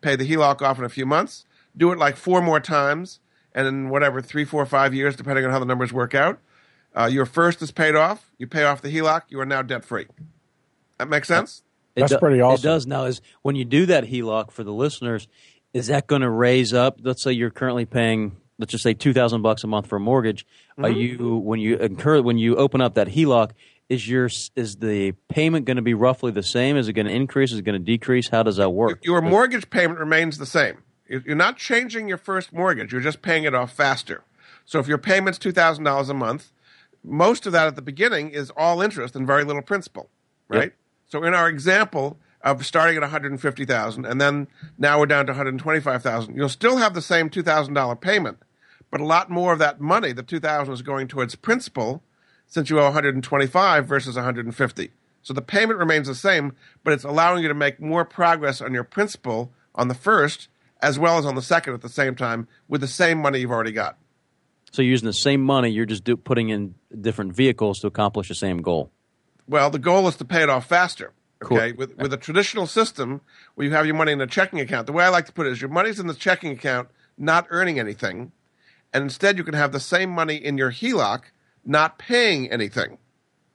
Pay 0.00 0.16
the 0.16 0.28
HELOC 0.28 0.62
off 0.62 0.78
in 0.78 0.84
a 0.84 0.88
few 0.88 1.06
months. 1.06 1.44
Do 1.76 1.90
it 1.92 1.98
like 1.98 2.16
four 2.16 2.40
more 2.40 2.60
times, 2.60 3.20
and 3.54 3.66
in 3.66 3.88
whatever 3.88 4.20
three, 4.22 4.44
four, 4.44 4.64
five 4.66 4.94
years, 4.94 5.16
depending 5.16 5.44
on 5.44 5.50
how 5.50 5.58
the 5.58 5.64
numbers 5.64 5.92
work 5.92 6.14
out, 6.14 6.38
uh, 6.96 7.06
your 7.06 7.26
first 7.26 7.60
is 7.62 7.70
paid 7.72 7.96
off. 7.96 8.30
You 8.38 8.46
pay 8.46 8.62
off 8.64 8.80
the 8.82 8.88
HELOC. 8.90 9.22
You 9.28 9.40
are 9.40 9.46
now 9.46 9.62
debt 9.62 9.84
free. 9.84 10.06
That 10.98 11.08
makes 11.08 11.26
sense. 11.28 11.62
It 11.96 12.00
That's 12.00 12.12
do- 12.12 12.18
pretty 12.18 12.40
awesome. 12.40 12.60
It 12.60 12.70
does 12.72 12.86
now. 12.86 13.04
Is 13.04 13.20
when 13.42 13.56
you 13.56 13.64
do 13.64 13.86
that 13.86 14.04
HELOC 14.04 14.50
for 14.52 14.62
the 14.64 14.72
listeners, 14.72 15.26
is 15.72 15.88
that 15.88 16.06
going 16.06 16.22
to 16.22 16.30
raise 16.30 16.72
up? 16.72 17.00
Let's 17.02 17.22
say 17.22 17.32
you're 17.32 17.50
currently 17.50 17.84
paying, 17.84 18.36
let's 18.58 18.70
just 18.70 18.84
say 18.84 18.94
two 18.94 19.12
thousand 19.12 19.42
bucks 19.42 19.64
a 19.64 19.66
month 19.66 19.88
for 19.88 19.96
a 19.96 20.00
mortgage. 20.00 20.46
Are 20.78 20.84
Mm-hmm. 20.90 20.98
you 21.22 21.36
when 21.38 21.58
you 21.60 21.76
incur 21.76 22.20
when 22.22 22.38
you 22.38 22.56
open 22.56 22.80
up 22.80 22.94
that 22.94 23.08
HELOC? 23.08 23.50
Is 23.88 24.08
your 24.08 24.30
is 24.56 24.76
the 24.76 25.12
payment 25.28 25.66
going 25.66 25.76
to 25.76 25.82
be 25.82 25.94
roughly 25.94 26.30
the 26.32 26.42
same? 26.44 26.76
Is 26.76 26.88
it 26.88 26.94
going 26.94 27.06
to 27.06 27.12
increase? 27.12 27.52
Is 27.52 27.58
it 27.58 27.62
going 27.64 27.78
to 27.78 27.84
decrease? 27.84 28.28
How 28.28 28.42
does 28.44 28.56
that 28.56 28.70
work? 28.70 29.04
Your 29.04 29.20
mortgage 29.20 29.68
payment 29.68 29.98
remains 29.98 30.38
the 30.38 30.46
same. 30.46 30.78
You're 31.08 31.36
not 31.36 31.56
changing 31.58 32.08
your 32.08 32.18
first 32.18 32.52
mortgage. 32.52 32.92
You're 32.92 33.00
just 33.00 33.22
paying 33.22 33.44
it 33.44 33.54
off 33.54 33.72
faster. 33.72 34.24
So 34.64 34.78
if 34.78 34.88
your 34.88 34.98
payment's 34.98 35.38
two 35.38 35.52
thousand 35.52 35.84
dollars 35.84 36.08
a 36.08 36.14
month, 36.14 36.50
most 37.02 37.46
of 37.46 37.52
that 37.52 37.66
at 37.66 37.76
the 37.76 37.82
beginning 37.82 38.30
is 38.30 38.50
all 38.56 38.80
interest 38.80 39.14
and 39.14 39.26
very 39.26 39.44
little 39.44 39.62
principal, 39.62 40.08
right? 40.48 40.72
So 41.06 41.22
in 41.22 41.34
our 41.34 41.48
example 41.48 42.16
of 42.40 42.64
starting 42.64 42.96
at 42.96 43.02
one 43.02 43.10
hundred 43.10 43.32
and 43.32 43.40
fifty 43.40 43.64
thousand, 43.64 44.06
and 44.06 44.20
then 44.20 44.48
now 44.78 44.98
we're 44.98 45.06
down 45.06 45.26
to 45.26 45.32
one 45.32 45.36
hundred 45.36 45.58
twenty-five 45.58 46.02
thousand, 46.02 46.36
you'll 46.36 46.48
still 46.48 46.78
have 46.78 46.94
the 46.94 47.02
same 47.02 47.28
two 47.28 47.42
thousand 47.42 47.74
dollar 47.74 47.96
payment, 47.96 48.38
but 48.90 49.00
a 49.00 49.04
lot 49.04 49.30
more 49.30 49.52
of 49.52 49.58
that 49.58 49.80
money, 49.80 50.12
the 50.12 50.22
two 50.22 50.40
thousand, 50.40 50.72
is 50.72 50.82
going 50.82 51.06
towards 51.06 51.34
principal, 51.34 52.02
since 52.46 52.70
you 52.70 52.80
owe 52.80 52.84
one 52.84 52.92
hundred 52.94 53.14
and 53.14 53.24
twenty-five 53.24 53.86
versus 53.86 54.16
one 54.16 54.24
hundred 54.24 54.46
and 54.46 54.56
fifty. 54.56 54.92
So 55.22 55.34
the 55.34 55.42
payment 55.42 55.78
remains 55.78 56.06
the 56.06 56.14
same, 56.14 56.54
but 56.82 56.92
it's 56.94 57.04
allowing 57.04 57.42
you 57.42 57.48
to 57.48 57.54
make 57.54 57.80
more 57.80 58.04
progress 58.04 58.62
on 58.62 58.72
your 58.72 58.84
principal 58.84 59.52
on 59.74 59.88
the 59.88 59.94
first 59.94 60.48
as 60.84 60.98
well 60.98 61.16
as 61.16 61.24
on 61.24 61.34
the 61.34 61.42
second 61.42 61.72
at 61.72 61.80
the 61.80 61.88
same 61.88 62.14
time 62.14 62.46
with 62.68 62.82
the 62.82 62.86
same 62.86 63.18
money 63.18 63.40
you've 63.40 63.50
already 63.50 63.72
got. 63.72 63.96
So 64.70 64.82
you're 64.82 64.90
using 64.90 65.06
the 65.06 65.14
same 65.14 65.40
money. 65.40 65.70
You're 65.70 65.86
just 65.86 66.04
do, 66.04 66.14
putting 66.14 66.50
in 66.50 66.74
different 67.00 67.32
vehicles 67.32 67.80
to 67.80 67.86
accomplish 67.86 68.28
the 68.28 68.34
same 68.34 68.58
goal. 68.58 68.90
Well, 69.48 69.70
the 69.70 69.78
goal 69.78 70.06
is 70.08 70.16
to 70.16 70.26
pay 70.26 70.42
it 70.42 70.50
off 70.50 70.66
faster. 70.66 71.12
Cool. 71.40 71.58
Okay, 71.58 71.72
with 71.72 71.96
with 71.96 72.12
a 72.12 72.16
traditional 72.16 72.66
system 72.66 73.20
where 73.54 73.66
you 73.66 73.72
have 73.72 73.86
your 73.86 73.94
money 73.94 74.12
in 74.12 74.20
a 74.20 74.26
checking 74.26 74.60
account, 74.60 74.86
the 74.86 74.92
way 74.92 75.04
I 75.04 75.08
like 75.08 75.26
to 75.26 75.32
put 75.32 75.46
it 75.46 75.52
is 75.52 75.60
your 75.60 75.70
money's 75.70 75.98
in 75.98 76.06
the 76.06 76.14
checking 76.14 76.52
account, 76.52 76.88
not 77.18 77.46
earning 77.50 77.78
anything, 77.78 78.32
and 78.92 79.02
instead 79.02 79.36
you 79.36 79.44
can 79.44 79.54
have 79.54 79.72
the 79.72 79.80
same 79.80 80.10
money 80.10 80.36
in 80.36 80.56
your 80.56 80.70
HELOC, 80.70 81.24
not 81.64 81.98
paying 81.98 82.50
anything, 82.50 82.98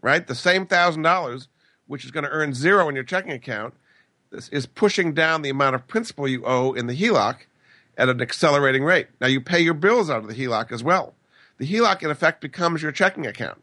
right? 0.02 0.28
The 0.28 0.36
same 0.36 0.68
thousand 0.68 1.04
dollars, 1.04 1.48
which 1.88 2.06
is 2.06 2.12
going 2.12 2.26
to 2.26 2.30
earn 2.30 2.54
zero 2.54 2.89
in 2.89 2.96
your 2.96 3.04
checking 3.04 3.32
account, 3.32 3.74
is 4.32 4.65
pushing 4.65 5.13
down 5.13 5.42
the 5.42 5.50
amount 5.50 5.76
of 5.76 5.88
principal 5.88 6.28
you 6.28 6.44
owe 6.46 6.74
in 6.74 6.88
the 6.88 6.96
HELOC 6.96 7.38
at 7.98 8.10
an 8.10 8.22
accelerating 8.22 8.84
rate. 8.84 9.08
Now 9.20 9.28
you 9.28 9.42
pay 9.42 9.60
your 9.60 9.74
bills 9.74 10.10
out 10.10 10.20
of 10.24 10.28
the 10.28 10.36
HELOC 10.36 10.72
as 10.72 10.84
well. 10.84 11.15
The 11.58 11.65
HELOC 11.65 12.04
in 12.04 12.12
effect 12.12 12.42
becomes 12.42 12.82
your 12.82 12.92
checking 12.92 13.26
account. 13.26 13.62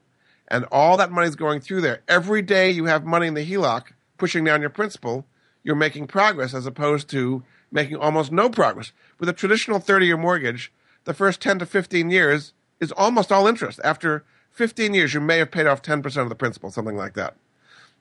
And 0.49 0.65
all 0.71 0.97
that 0.97 1.11
money 1.11 1.27
is 1.27 1.37
going 1.37 1.61
through 1.61 1.81
there. 1.81 2.03
Every 2.07 2.43
day 2.43 2.71
you 2.71 2.85
have 2.85 3.05
money 3.05 3.27
in 3.27 3.35
the 3.35 3.45
HELOC 3.45 3.87
pushing 4.19 4.45
down 4.45 4.61
your 4.61 4.71
principal, 4.71 5.27
you're 5.63 5.75
making 5.75 6.07
progress 6.07 6.55
as 6.55 6.67
opposed 6.67 7.09
to 7.11 7.43
making 7.73 7.97
almost 7.97 8.31
no 8.31 8.49
progress. 8.49 8.93
With 9.19 9.29
a 9.29 9.33
traditional 9.33 9.79
30 9.79 10.07
year 10.07 10.17
mortgage, 10.17 10.73
the 11.05 11.15
first 11.15 11.41
10 11.41 11.61
to 11.61 11.67
15 11.67 12.11
years 12.11 12.53
is 12.81 12.93
almost 12.93 13.33
all 13.33 13.47
interest. 13.47 13.81
After 13.83 14.25
15 14.53 14.95
years, 14.95 15.15
you 15.15 15.21
may 15.21 15.39
have 15.39 15.51
paid 15.51 15.67
off 15.67 15.83
10% 15.83 16.17
of 16.23 16.29
the 16.29 16.35
principal, 16.35 16.71
something 16.71 16.97
like 16.97 17.15
that. 17.15 17.35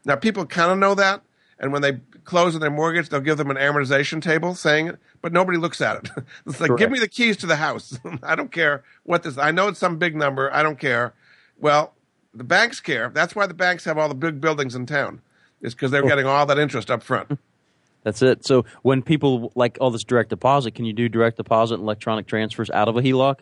Now, 0.03 0.15
people 0.15 0.45
kind 0.45 0.71
of 0.71 0.77
know 0.77 0.95
that, 0.95 1.21
and 1.59 1.71
when 1.71 1.81
they 1.81 1.99
close 2.25 2.55
on 2.55 2.61
their 2.61 2.69
mortgage, 2.69 3.09
they'll 3.09 3.21
give 3.21 3.37
them 3.37 3.49
an 3.49 3.57
amortization 3.57 4.21
table 4.21 4.55
saying 4.55 4.87
it, 4.87 4.99
but 5.21 5.31
nobody 5.31 5.57
looks 5.57 5.79
at 5.81 5.97
it. 5.97 6.11
it's 6.45 6.59
like, 6.59 6.75
give 6.77 6.91
me 6.91 6.99
the 6.99 7.07
keys 7.07 7.37
to 7.37 7.45
the 7.45 7.55
house. 7.55 7.97
I 8.23 8.35
don't 8.35 8.51
care 8.51 8.83
what 9.03 9.23
this. 9.23 9.37
I 9.37 9.51
know 9.51 9.67
it's 9.67 9.79
some 9.79 9.97
big 9.97 10.15
number. 10.15 10.53
I 10.53 10.63
don't 10.63 10.79
care. 10.79 11.13
Well, 11.57 11.93
the 12.33 12.43
banks 12.43 12.79
care. 12.79 13.09
That's 13.13 13.35
why 13.35 13.47
the 13.47 13.53
banks 13.53 13.85
have 13.85 13.97
all 13.97 14.09
the 14.09 14.15
big 14.15 14.41
buildings 14.41 14.75
in 14.75 14.85
town. 14.85 15.21
Is 15.61 15.73
because 15.73 15.89
they're 15.89 16.05
getting 16.05 16.25
all 16.25 16.45
that 16.45 16.59
interest 16.59 16.91
up 16.91 17.01
front. 17.01 17.39
That's 18.03 18.21
it. 18.21 18.45
So 18.45 18.65
when 18.83 19.01
people 19.01 19.51
like 19.55 19.79
all 19.81 19.89
this 19.89 20.03
direct 20.03 20.29
deposit, 20.29 20.75
can 20.75 20.85
you 20.85 20.93
do 20.93 21.09
direct 21.09 21.37
deposit 21.37 21.75
and 21.75 21.83
electronic 21.83 22.27
transfers 22.27 22.69
out 22.69 22.87
of 22.87 22.97
a 22.97 23.01
HELOC? 23.01 23.39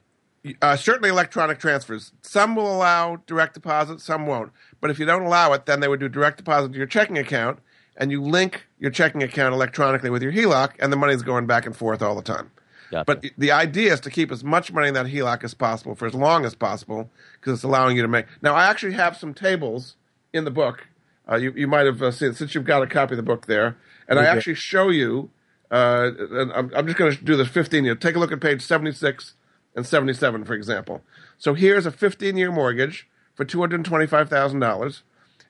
Uh, 0.62 0.76
certainly 0.76 1.10
electronic 1.10 1.60
transfers. 1.60 2.14
Some 2.22 2.56
will 2.56 2.74
allow 2.74 3.18
direct 3.28 3.56
deposit, 3.56 4.00
some 4.00 4.26
won't. 4.26 4.52
But 4.80 4.90
if 4.90 5.00
you 5.00 5.06
don't 5.06 5.24
allow 5.24 5.52
it, 5.54 5.66
then 5.66 5.80
they 5.80 5.88
would 5.88 6.00
do 6.00 6.08
direct 6.08 6.38
deposit 6.38 6.72
to 6.72 6.78
your 6.78 6.88
checking 6.88 7.18
account, 7.18 7.60
and 7.98 8.12
you 8.12 8.22
link 8.22 8.68
your 8.80 8.92
checking 8.92 9.24
account 9.24 9.54
electronically 9.54 10.10
with 10.10 10.22
your 10.22 10.32
HELOC, 10.32 10.74
and 10.80 10.92
the 10.92 10.98
money's 10.98 11.22
going 11.22 11.46
back 11.46 11.66
and 11.66 11.76
forth 11.76 12.02
all 12.02 12.16
the 12.16 12.22
time. 12.22 12.52
Gotcha. 12.92 13.06
But 13.06 13.26
the 13.38 13.52
idea 13.52 13.94
is 13.94 14.00
to 14.02 14.12
keep 14.12 14.32
as 14.32 14.44
much 14.44 14.72
money 14.72 14.88
in 14.88 14.94
that 14.94 15.08
HELOC 15.08 15.44
as 15.44 15.54
possible 15.54 15.96
for 15.96 16.06
as 16.06 16.14
long 16.14 16.46
as 16.46 16.54
possible 16.54 17.10
because 17.40 17.54
it's 17.54 17.64
allowing 17.64 17.96
you 17.96 18.04
to 18.04 18.08
make. 18.08 18.28
Now, 18.42 18.54
I 18.54 18.66
actually 18.66 18.94
have 18.94 19.18
some 19.18 19.34
tables 19.34 19.96
in 20.32 20.46
the 20.46 20.52
book. 20.52 20.88
Uh, 21.30 21.38
you, 21.38 21.54
you 21.56 21.68
might 21.68 21.86
have 21.86 22.02
uh, 22.02 22.12
seen 22.12 22.34
since 22.34 22.54
you've 22.54 22.66
got 22.66 22.84
a 22.84 22.88
copy 22.88 23.14
of 23.14 23.18
the 23.18 23.24
book 23.24 23.46
there, 23.48 23.78
and 24.08 24.20
I 24.20 24.26
actually 24.26 24.56
show 24.56 24.90
you. 24.90 25.30
Uh, 25.72 26.12
and 26.18 26.54
I'm, 26.54 26.72
I'm 26.76 26.86
just 26.86 27.00
going 27.00 27.16
to 27.16 27.24
do 27.24 27.36
this 27.36 27.48
15 27.48 27.84
year. 27.84 27.96
Take 27.96 28.16
a 28.16 28.20
look 28.20 28.32
at 28.32 28.40
page 28.40 28.62
76 28.62 29.34
and 29.76 29.88
77, 29.88 30.44
for 30.44 30.54
example. 30.54 31.02
So 31.38 31.54
here's 31.56 31.86
a 31.86 31.92
15 31.92 32.38
year 32.38 32.52
mortgage 32.52 33.08
for 33.34 33.46
$225,000, 33.46 35.02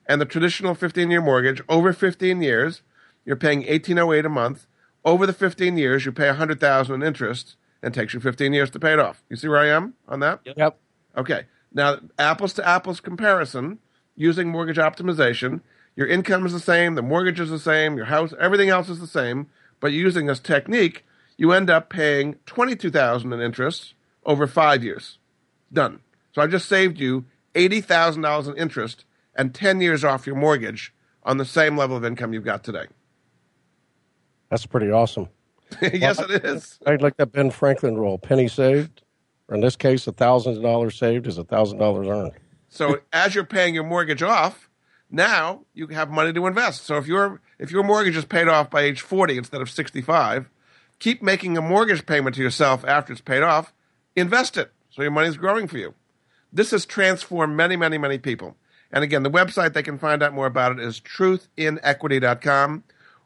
and 0.06 0.20
the 0.20 0.26
traditional 0.26 0.76
15 0.76 1.12
year 1.12 1.22
mortgage 1.22 1.62
over 1.70 1.94
15 1.94 2.42
years, 2.42 2.82
you're 3.26 3.36
paying 3.36 3.60
1808 3.60 4.26
a 4.26 4.30
month. 4.30 4.68
Over 5.06 5.26
the 5.26 5.34
15 5.34 5.78
years, 5.78 6.06
you 6.06 6.12
pay 6.12 6.28
100000 6.28 6.96
in 6.96 7.04
interest, 7.06 7.56
and 7.82 7.94
takes 7.94 8.14
you 8.14 8.20
15 8.20 8.54
years 8.54 8.70
to 8.72 8.80
pay 8.80 8.94
it 8.94 9.00
off. 9.00 9.22
You 9.30 9.36
see 9.36 9.50
where 9.50 9.60
I 9.60 9.68
am 9.68 9.94
on 10.08 10.22
that? 10.22 10.40
Yep. 10.46 10.78
Okay. 11.18 11.46
Now, 11.74 11.98
apples 12.18 12.54
to 12.54 12.68
apples 12.68 13.02
comparison 13.02 13.80
using 14.16 14.48
mortgage 14.48 14.78
optimization, 14.78 15.62
your 15.96 16.08
income 16.08 16.46
is 16.46 16.54
the 16.54 16.60
same, 16.60 16.96
the 16.96 17.02
mortgage 17.02 17.40
is 17.40 17.50
the 17.50 17.60
same, 17.60 17.98
your 17.98 18.06
house, 18.06 18.34
everything 18.40 18.70
else 18.70 18.90
is 18.90 19.00
the 19.00 19.08
same, 19.08 19.48
but 19.80 19.92
using 19.92 20.26
this 20.28 20.40
technique, 20.40 21.06
you 21.36 21.52
end 21.52 21.70
up 21.70 21.90
paying 21.90 22.36
22000 22.46 23.34
in 23.34 23.42
interest 23.42 23.94
over 24.26 24.48
5 24.48 24.84
years. 24.84 25.18
Done. 25.72 26.00
So 26.34 26.42
I 26.42 26.48
just 26.48 26.70
saved 26.70 27.00
you 27.00 27.26
$80,000 27.54 28.48
in 28.48 28.58
interest 28.58 29.04
and 29.36 29.54
10 29.54 29.82
years 29.82 30.04
off 30.04 30.28
your 30.28 30.36
mortgage 30.36 30.94
on 31.24 31.38
the 31.38 31.46
same 31.46 31.78
level 31.78 31.96
of 31.96 32.06
income 32.06 32.34
you've 32.34 32.44
got 32.44 32.64
today. 32.64 32.86
That's 34.50 34.66
pretty 34.66 34.92
awesome. 34.92 35.30
yes, 35.82 36.20
it 36.20 36.46
is. 36.46 36.80
I'd 36.86 37.02
like 37.02 37.18
that 37.18 37.32
Ben 37.32 37.50
Franklin 37.50 37.98
rule: 37.98 38.20
penny 38.20 38.48
saved, 38.48 39.02
or 39.48 39.56
in 39.56 39.62
this 39.62 39.76
case, 39.76 40.06
a 40.06 40.12
thousand 40.12 40.62
dollars 40.62 40.96
saved 40.96 41.26
is 41.26 41.38
a 41.38 41.44
thousand 41.44 41.80
dollars 41.80 42.08
earned. 42.08 42.34
So 42.70 43.00
as 43.12 43.34
you're 43.34 43.46
paying 43.46 43.74
your 43.74 43.84
mortgage 43.84 44.22
off, 44.22 44.70
now 45.10 45.66
you 45.74 45.88
have 45.88 46.10
money 46.10 46.34
to 46.34 46.48
invest. 46.48 46.86
So 46.86 46.98
if 46.98 47.08
your 47.08 47.42
if 47.60 47.72
your 47.72 47.84
mortgage 47.84 48.18
is 48.18 48.26
paid 48.26 48.48
off 48.48 48.70
by 48.70 48.82
age 48.82 49.02
40 49.02 49.38
instead 49.38 49.62
of 49.62 49.70
65, 49.70 50.50
keep 51.00 51.22
making 51.22 51.58
a 51.58 51.62
mortgage 51.62 52.06
payment 52.06 52.36
to 52.36 52.42
yourself 52.42 52.84
after 52.86 53.14
it's 53.14 53.22
paid 53.22 53.44
off. 53.44 53.74
Invest 54.16 54.58
it. 54.58 54.72
So 54.90 55.02
your 55.02 55.12
money's 55.12 55.38
growing 55.38 55.68
for 55.68 55.78
you. 55.78 55.94
This 56.52 56.72
has 56.72 56.86
transformed 56.86 57.56
many, 57.56 57.76
many, 57.76 57.98
many 57.98 58.18
people. 58.18 58.58
And 58.94 59.04
again, 59.04 59.24
the 59.24 59.32
website 59.32 59.74
they 59.74 59.82
can 59.84 59.98
find 59.98 60.22
out 60.22 60.34
more 60.34 60.46
about 60.46 60.74
it 60.74 60.80
is 60.80 61.02
truthinequity.com, 61.02 62.84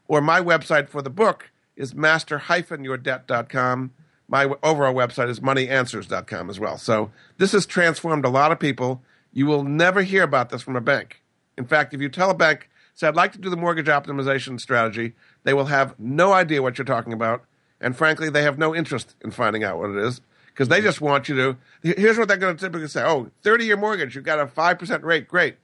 or 0.08 0.22
my 0.22 0.40
website 0.40 0.88
for 0.88 1.02
the 1.02 1.10
book 1.10 1.50
is 1.76 1.94
master-yourdebt.com. 1.94 3.90
My 4.30 4.44
overall 4.62 4.94
website 4.94 5.28
is 5.28 5.40
moneyanswers.com 5.40 6.50
as 6.50 6.58
well. 6.58 6.78
So 6.78 7.10
this 7.36 7.52
has 7.52 7.66
transformed 7.66 8.24
a 8.24 8.30
lot 8.30 8.50
of 8.50 8.58
people. 8.58 9.02
You 9.32 9.44
will 9.44 9.62
never 9.62 10.02
hear 10.02 10.22
about 10.22 10.48
this 10.48 10.62
from 10.62 10.74
a 10.74 10.80
bank. 10.80 11.22
In 11.58 11.66
fact, 11.66 11.92
if 11.92 12.00
you 12.00 12.08
tell 12.08 12.30
a 12.30 12.34
bank, 12.34 12.70
say, 12.94 13.06
I'd 13.06 13.14
like 13.14 13.32
to 13.32 13.38
do 13.38 13.50
the 13.50 13.56
mortgage 13.56 13.86
optimization 13.88 14.58
strategy, 14.58 15.12
they 15.44 15.52
will 15.52 15.66
have 15.66 15.94
no 15.98 16.32
idea 16.32 16.62
what 16.62 16.78
you're 16.78 16.84
talking 16.86 17.12
about. 17.12 17.44
And 17.78 17.94
frankly, 17.94 18.30
they 18.30 18.42
have 18.42 18.58
no 18.58 18.74
interest 18.74 19.14
in 19.20 19.32
finding 19.32 19.64
out 19.64 19.78
what 19.78 19.90
it 19.90 19.96
is 19.96 20.22
because 20.58 20.68
they 20.68 20.78
mm-hmm. 20.78 20.86
just 20.86 21.00
want 21.00 21.28
you 21.28 21.36
to. 21.36 21.56
Here's 21.82 22.18
what 22.18 22.26
they're 22.26 22.36
going 22.36 22.56
to 22.56 22.60
typically 22.60 22.88
say: 22.88 23.04
Oh, 23.04 23.30
30 23.42 23.64
year 23.64 23.76
mortgage, 23.76 24.16
you've 24.16 24.24
got 24.24 24.40
a 24.40 24.46
five 24.48 24.76
percent 24.76 25.04
rate. 25.04 25.28
Great, 25.28 25.54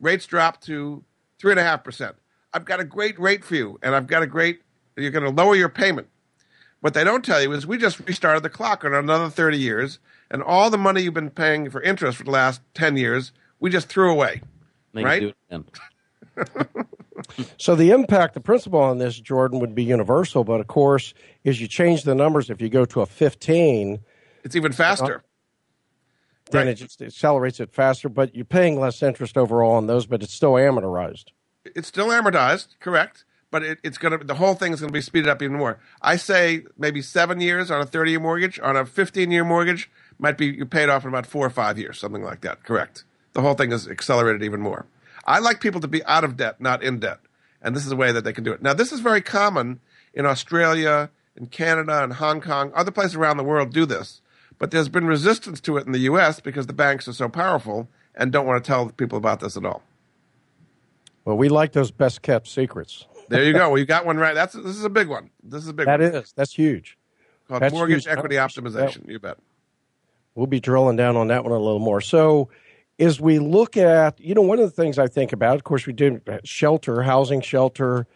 rates 0.00 0.26
drop 0.26 0.60
to 0.62 1.02
three 1.40 1.50
and 1.50 1.58
a 1.58 1.64
half 1.64 1.82
percent. 1.82 2.14
I've 2.52 2.64
got 2.64 2.78
a 2.78 2.84
great 2.84 3.18
rate 3.18 3.44
for 3.44 3.56
you, 3.56 3.80
and 3.82 3.96
I've 3.96 4.06
got 4.06 4.22
a 4.22 4.28
great. 4.28 4.62
You're 4.96 5.10
going 5.10 5.24
to 5.24 5.30
lower 5.30 5.56
your 5.56 5.68
payment. 5.68 6.06
What 6.80 6.94
they 6.94 7.02
don't 7.02 7.24
tell 7.24 7.42
you 7.42 7.50
is 7.52 7.66
we 7.66 7.78
just 7.78 7.98
restarted 8.06 8.44
the 8.44 8.50
clock 8.50 8.84
on 8.84 8.94
another 8.94 9.28
30 9.28 9.58
years, 9.58 9.98
and 10.30 10.40
all 10.40 10.70
the 10.70 10.78
money 10.78 11.02
you've 11.02 11.14
been 11.14 11.30
paying 11.30 11.68
for 11.68 11.82
interest 11.82 12.18
for 12.18 12.24
the 12.24 12.30
last 12.30 12.60
10 12.74 12.96
years, 12.96 13.32
we 13.58 13.70
just 13.70 13.88
threw 13.88 14.12
away. 14.12 14.40
Make 14.92 15.04
right? 15.04 15.22
it 15.22 15.34
do 15.50 15.56
it 15.56 15.66
again. 16.36 16.84
So 17.58 17.74
the 17.74 17.90
impact, 17.90 18.34
the 18.34 18.40
principle 18.40 18.80
on 18.80 18.98
this, 18.98 19.18
Jordan, 19.18 19.58
would 19.60 19.74
be 19.74 19.82
universal. 19.82 20.44
But 20.44 20.60
of 20.60 20.66
course, 20.66 21.14
as 21.44 21.60
you 21.60 21.66
change 21.66 22.02
the 22.02 22.14
numbers, 22.14 22.50
if 22.50 22.60
you 22.60 22.68
go 22.68 22.84
to 22.84 23.00
a 23.00 23.06
15, 23.06 24.00
It's 24.44 24.54
even 24.54 24.72
faster. 24.72 25.24
then 26.50 26.66
Right. 26.66 26.68
it 26.72 26.74
just 26.74 27.00
accelerates 27.02 27.58
it 27.58 27.72
faster. 27.72 28.08
But 28.08 28.34
you're 28.34 28.44
paying 28.44 28.78
less 28.78 29.02
interest 29.02 29.36
overall 29.38 29.72
on 29.72 29.86
those, 29.86 30.06
but 30.06 30.22
it's 30.22 30.34
still 30.34 30.52
amortized. 30.52 31.26
it's 31.64 31.88
still 31.88 32.08
amortized, 32.08 32.78
correct? 32.80 33.24
But 33.50 33.62
it, 33.62 33.78
it's 33.82 33.96
to 33.98 34.18
the 34.22 34.34
whole 34.34 34.54
thing 34.54 34.72
is 34.72 34.80
going 34.80 34.90
to 34.90 34.92
be 34.92 35.00
speeded 35.00 35.28
up 35.28 35.40
even 35.40 35.56
more. 35.56 35.78
I 36.02 36.16
say 36.16 36.64
maybe 36.76 37.00
seven 37.02 37.40
years 37.40 37.70
on 37.70 37.80
a 37.80 37.86
thirty 37.86 38.10
year 38.10 38.20
mortgage, 38.20 38.60
on 38.60 38.76
a 38.76 38.84
fifteen 38.84 39.30
year 39.30 39.44
mortgage 39.44 39.90
might 40.18 40.36
be 40.36 40.46
you 40.46 40.66
paid 40.66 40.88
off 40.88 41.04
in 41.04 41.08
about 41.08 41.24
four 41.26 41.46
or 41.46 41.50
five 41.50 41.78
years, 41.78 41.98
something 41.98 42.22
like 42.22 42.40
that. 42.42 42.64
Correct. 42.64 43.04
The 43.32 43.40
whole 43.42 43.54
thing 43.54 43.72
is 43.72 43.88
accelerated 43.88 44.42
even 44.42 44.60
more. 44.60 44.86
I 45.24 45.38
like 45.38 45.60
people 45.60 45.80
to 45.80 45.88
be 45.88 46.04
out 46.04 46.24
of 46.24 46.36
debt, 46.36 46.60
not 46.60 46.82
in 46.82 46.98
debt, 46.98 47.20
and 47.62 47.74
this 47.74 47.86
is 47.86 47.92
a 47.92 47.96
way 47.96 48.12
that 48.12 48.24
they 48.24 48.32
can 48.32 48.44
do 48.44 48.52
it. 48.52 48.60
Now, 48.60 48.74
this 48.74 48.92
is 48.92 49.00
very 49.00 49.22
common 49.22 49.80
in 50.12 50.26
Australia, 50.26 51.10
in 51.36 51.46
Canada, 51.46 52.02
and 52.04 52.12
Hong 52.14 52.40
Kong. 52.40 52.70
Other 52.74 52.90
places 52.90 53.14
around 53.14 53.38
the 53.38 53.44
world 53.44 53.72
do 53.72 53.86
this, 53.86 54.20
but 54.64 54.70
there's 54.70 54.88
been 54.88 55.04
resistance 55.06 55.60
to 55.60 55.76
it 55.76 55.84
in 55.84 55.92
the 55.92 55.98
U.S. 55.98 56.40
because 56.40 56.66
the 56.66 56.72
banks 56.72 57.06
are 57.06 57.12
so 57.12 57.28
powerful 57.28 57.86
and 58.14 58.32
don't 58.32 58.46
want 58.46 58.64
to 58.64 58.66
tell 58.66 58.88
people 58.88 59.18
about 59.18 59.40
this 59.40 59.58
at 59.58 59.66
all. 59.66 59.82
Well, 61.26 61.36
we 61.36 61.50
like 61.50 61.72
those 61.72 61.90
best 61.90 62.22
kept 62.22 62.48
secrets. 62.48 63.06
There 63.28 63.44
you 63.44 63.52
go. 63.52 63.68
Well, 63.68 63.76
you 63.78 63.84
got 63.84 64.06
one 64.06 64.16
right. 64.16 64.32
That's 64.32 64.54
this 64.54 64.74
is 64.74 64.82
a 64.82 64.88
big 64.88 65.08
one. 65.08 65.28
This 65.42 65.62
is 65.64 65.68
a 65.68 65.74
big 65.74 65.84
That 65.84 66.00
one. 66.00 66.14
is, 66.14 66.32
that's 66.34 66.54
huge. 66.54 66.96
called 67.46 67.60
that's 67.60 67.74
mortgage 67.74 68.06
huge. 68.06 68.16
equity 68.16 68.36
optimization. 68.36 69.06
You 69.06 69.18
bet. 69.18 69.36
We'll 70.34 70.46
be 70.46 70.60
drilling 70.60 70.96
down 70.96 71.14
on 71.18 71.26
that 71.26 71.44
one 71.44 71.52
a 71.52 71.58
little 71.58 71.78
more. 71.78 72.00
So, 72.00 72.48
as 72.98 73.20
we 73.20 73.40
look 73.40 73.76
at, 73.76 74.18
you 74.18 74.34
know, 74.34 74.40
one 74.40 74.58
of 74.60 74.64
the 74.64 74.82
things 74.82 74.98
I 74.98 75.08
think 75.08 75.34
about, 75.34 75.56
of 75.56 75.64
course, 75.64 75.86
we 75.86 75.92
do 75.92 76.22
uh, 76.26 76.38
shelter, 76.42 77.02
housing 77.02 77.42
shelter. 77.42 78.06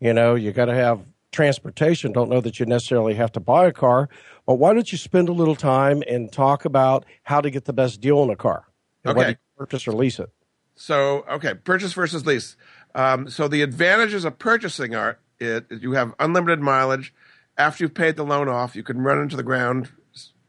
You 0.00 0.12
know, 0.12 0.34
you 0.34 0.52
got 0.52 0.66
to 0.66 0.74
have 0.74 1.00
transportation. 1.34 2.12
Don't 2.12 2.30
know 2.30 2.40
that 2.40 2.58
you 2.58 2.66
necessarily 2.66 3.14
have 3.14 3.32
to 3.32 3.40
buy 3.40 3.66
a 3.66 3.72
car, 3.72 4.08
but 4.46 4.54
why 4.54 4.72
don't 4.72 4.90
you 4.90 4.96
spend 4.96 5.28
a 5.28 5.32
little 5.32 5.56
time 5.56 6.02
and 6.08 6.32
talk 6.32 6.64
about 6.64 7.04
how 7.24 7.40
to 7.40 7.50
get 7.50 7.66
the 7.66 7.72
best 7.72 8.00
deal 8.00 8.18
on 8.20 8.30
a 8.30 8.36
car, 8.36 8.64
and 9.04 9.16
whether 9.16 9.30
you 9.30 9.36
purchase 9.58 9.86
or 9.86 9.92
lease 9.92 10.18
it. 10.18 10.30
So, 10.76 11.24
okay, 11.30 11.54
purchase 11.54 11.92
versus 11.92 12.24
lease. 12.26 12.56
Um, 12.94 13.28
so 13.28 13.48
the 13.48 13.62
advantages 13.62 14.24
of 14.24 14.38
purchasing 14.38 14.94
are 14.94 15.18
it, 15.38 15.66
you 15.70 15.92
have 15.92 16.14
unlimited 16.18 16.60
mileage. 16.60 17.12
After 17.56 17.84
you've 17.84 17.94
paid 17.94 18.16
the 18.16 18.24
loan 18.24 18.48
off, 18.48 18.74
you 18.74 18.82
can 18.82 19.00
run 19.00 19.20
into 19.20 19.36
the 19.36 19.42
ground 19.42 19.90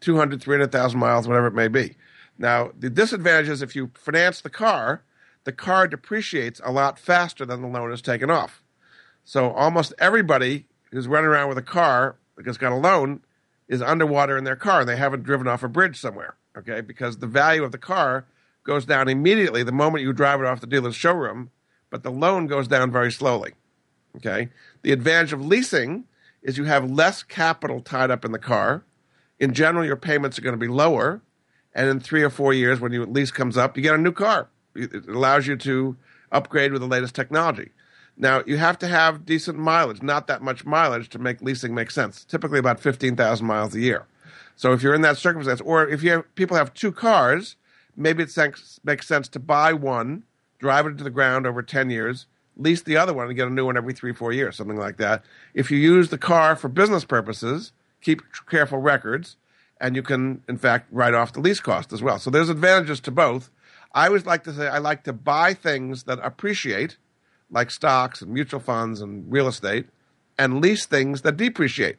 200, 0.02 0.42
300,000 0.42 1.00
miles, 1.00 1.28
whatever 1.28 1.48
it 1.48 1.54
may 1.54 1.68
be. 1.68 1.96
Now, 2.38 2.72
the 2.78 2.90
disadvantage 2.90 3.50
is 3.50 3.62
if 3.62 3.76
you 3.76 3.92
finance 3.96 4.42
the 4.42 4.50
car, 4.50 5.04
the 5.44 5.52
car 5.52 5.88
depreciates 5.88 6.60
a 6.64 6.72
lot 6.72 7.00
faster 7.00 7.46
than 7.46 7.62
the 7.62 7.68
loan 7.68 7.92
is 7.92 8.02
taken 8.02 8.30
off. 8.30 8.64
So 9.24 9.52
almost 9.52 9.94
everybody 9.98 10.68
who's 10.92 11.08
running 11.08 11.30
around 11.30 11.50
with 11.50 11.58
a 11.58 11.64
car 11.64 12.16
that's 12.38 12.58
got 12.58 12.72
a 12.72 12.76
loan 12.76 13.22
is 13.68 13.82
underwater 13.82 14.38
in 14.38 14.44
their 14.44 14.56
car 14.56 14.82
and 14.82 14.90
they 14.90 14.98
haven't 14.98 15.24
driven 15.24 15.48
off 15.48 15.64
a 15.64 15.68
bridge 15.68 16.00
somewhere. 16.00 16.36
Okay, 16.58 16.82
because 16.82 17.18
the 17.18 17.28
value 17.28 17.64
of 17.64 17.72
the 17.72 17.78
car 17.78 18.26
goes 18.64 18.86
down 18.86 19.10
immediately 19.10 19.62
the 19.64 19.72
moment 19.72 20.04
you 20.04 20.14
drive 20.14 20.40
it 20.40 20.46
off 20.46 20.62
the 20.62 20.68
dealer's 20.68 20.96
showroom, 20.96 21.52
but 21.90 22.04
the 22.04 22.12
loan 22.12 22.48
goes 22.48 22.68
down 22.68 22.92
very 22.92 23.12
slowly. 23.12 23.54
Okay, 24.18 24.50
the 24.82 24.94
advantage 24.94 25.34
of 25.34 25.46
leasing 25.46 26.06
is 26.42 26.58
you 26.58 26.64
have 26.64 26.90
less 26.90 27.24
capital 27.24 27.82
tied 27.82 28.12
up 28.12 28.24
in 28.24 28.32
the 28.32 28.40
car. 28.40 28.84
In 29.40 29.54
general, 29.54 29.84
your 29.84 29.98
payments 29.98 30.38
are 30.38 30.42
going 30.42 30.54
to 30.54 30.58
be 30.58 30.68
lower, 30.68 31.22
and 31.74 31.90
in 31.90 32.00
three 32.00 32.24
or 32.24 32.30
four 32.30 32.54
years, 32.54 32.80
when 32.80 32.94
your 32.94 33.06
lease 33.06 33.32
comes 33.32 33.58
up, 33.58 33.76
you 33.76 33.84
get 33.84 33.96
a 33.96 33.98
new 33.98 34.14
car. 34.14 34.48
It 34.74 35.08
allows 35.10 35.48
you 35.48 35.58
to 35.58 35.98
upgrade 36.32 36.72
with 36.72 36.82
the 36.82 36.88
latest 36.88 37.16
technology. 37.16 37.72
Now, 38.18 38.44
you 38.46 38.58
have 38.58 38.80
to 38.80 38.88
have 38.88 39.26
decent 39.26 39.58
mileage, 39.58 40.02
not 40.02 40.28
that 40.28 40.42
much 40.42 40.66
mileage 40.66 41.10
to 41.10 41.20
make 41.20 41.42
leasing 41.42 41.76
make 41.76 41.92
sense. 41.92 42.24
Typically 42.24 42.60
about 42.60 42.80
15,000 42.80 43.46
miles 43.46 43.76
a 43.76 43.82
year. 43.82 44.06
So 44.56 44.72
if 44.72 44.82
you're 44.82 44.94
in 44.94 45.02
that 45.02 45.18
circumstance, 45.18 45.60
or 45.62 45.88
if 45.88 46.02
you 46.02 46.12
have, 46.12 46.36
people 46.36 46.56
have 46.56 46.74
two 46.74 46.92
cars, 46.92 47.58
maybe 47.98 48.24
it 48.24 48.38
makes 48.84 49.08
sense 49.08 49.28
to 49.28 49.40
buy 49.40 49.74
one, 49.74 50.24
drive 50.60 50.86
it 50.86 50.92
into 50.92 51.04
the 51.04 51.10
ground 51.10 51.46
over 51.46 51.62
10 51.62 51.90
years, 51.90 52.26
lease 52.56 52.82
the 52.82 52.96
other 52.96 53.14
one 53.14 53.28
and 53.28 53.36
get 53.36 53.48
a 53.48 53.52
new 53.52 53.66
one 53.66 53.76
every 53.76 53.94
three, 53.94 54.14
four 54.14 54.32
years, 54.32 54.56
something 54.56 54.78
like 54.78 54.96
that. 54.98 55.26
If 55.54 55.70
you 55.70 55.78
use 55.78 56.10
the 56.10 56.18
car 56.18 56.56
for 56.56 56.70
business 56.70 57.04
purposes, 57.04 57.74
keep 58.02 58.22
careful 58.50 58.78
records, 58.78 59.36
and 59.82 59.94
you 59.94 60.02
can, 60.02 60.42
in 60.48 60.58
fact, 60.58 60.88
write 60.90 61.14
off 61.14 61.34
the 61.34 61.42
lease 61.42 61.60
cost 61.60 61.92
as 61.92 62.02
well. 62.02 62.18
So 62.18 62.30
there's 62.30 62.48
advantages 62.48 63.02
to 63.02 63.12
both. 63.12 63.52
I 63.94 64.08
always 64.08 64.26
like 64.26 64.46
to 64.46 64.54
say 64.54 64.68
I 64.68 64.78
like 64.78 65.04
to 65.04 65.12
buy 65.12 65.54
things 65.54 66.04
that 66.04 66.20
appreciate, 66.24 66.98
like 67.56 67.72
stocks 67.72 68.22
and 68.22 68.32
mutual 68.32 68.60
funds 68.60 69.02
and 69.02 69.32
real 69.32 69.48
estate, 69.48 69.88
and 70.38 70.62
lease 70.62 70.86
things 70.86 71.22
that 71.22 71.38
depreciate. 71.38 71.98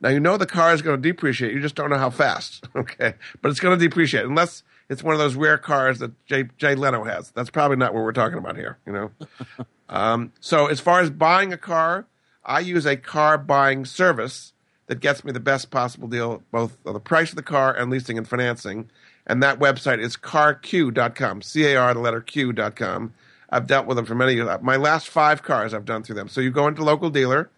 Now 0.00 0.08
you 0.08 0.18
know 0.18 0.36
the 0.36 0.46
car 0.46 0.74
is 0.74 0.82
going 0.82 1.00
to 1.00 1.08
depreciate. 1.08 1.52
You 1.52 1.60
just 1.60 1.74
don't 1.74 1.90
know 1.90 1.98
how 1.98 2.10
fast. 2.10 2.66
Okay, 2.76 3.14
but 3.40 3.50
it's 3.50 3.60
going 3.60 3.78
to 3.78 3.84
depreciate 3.84 4.24
unless 4.24 4.62
it's 4.88 5.02
one 5.02 5.14
of 5.14 5.18
those 5.18 5.34
rare 5.34 5.58
cars 5.58 5.98
that 5.98 6.12
Jay, 6.26 6.44
Jay 6.58 6.74
Leno 6.74 7.04
has. 7.04 7.30
That's 7.30 7.50
probably 7.50 7.76
not 7.76 7.94
what 7.94 8.02
we're 8.02 8.12
talking 8.12 8.38
about 8.38 8.56
here. 8.56 8.78
You 8.86 8.92
know. 8.92 9.10
um, 9.88 10.32
so 10.40 10.66
as 10.66 10.80
far 10.80 11.00
as 11.00 11.10
buying 11.10 11.52
a 11.52 11.58
car, 11.58 12.06
I 12.44 12.60
use 12.60 12.86
a 12.86 12.96
car 12.96 13.38
buying 13.38 13.84
service 13.84 14.52
that 14.86 15.00
gets 15.00 15.24
me 15.24 15.32
the 15.32 15.40
best 15.40 15.70
possible 15.70 16.08
deal, 16.08 16.42
both 16.52 16.78
on 16.86 16.94
the 16.94 17.00
price 17.00 17.30
of 17.30 17.36
the 17.36 17.42
car 17.42 17.74
and 17.74 17.90
leasing 17.90 18.16
and 18.16 18.26
financing. 18.26 18.90
And 19.26 19.42
that 19.42 19.58
website 19.58 19.98
is 19.98 20.16
carq.com, 20.16 21.42
C 21.42 21.64
A 21.66 21.76
R, 21.76 21.94
the 21.94 22.00
letter 22.00 22.20
Q.com. 22.20 23.12
I've 23.50 23.66
dealt 23.66 23.86
with 23.86 23.96
them 23.96 24.06
for 24.06 24.14
many 24.14 24.34
years. 24.34 24.48
My 24.62 24.76
last 24.76 25.08
five 25.08 25.42
cars 25.42 25.72
I've 25.74 25.84
done 25.84 26.02
through 26.02 26.16
them. 26.16 26.28
So 26.28 26.40
you 26.40 26.50
go 26.50 26.66
into 26.66 26.82
local 26.82 27.10
dealer, 27.10 27.50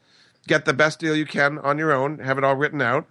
get 0.46 0.64
the 0.64 0.74
best 0.74 0.98
deal 0.98 1.16
you 1.16 1.27
can 1.27 1.59
on 1.59 1.79
your 1.79 1.92
own, 1.92 2.18
have 2.18 2.38
it 2.38 2.44
all 2.44 2.55
written 2.57 2.83
out. 2.83 3.07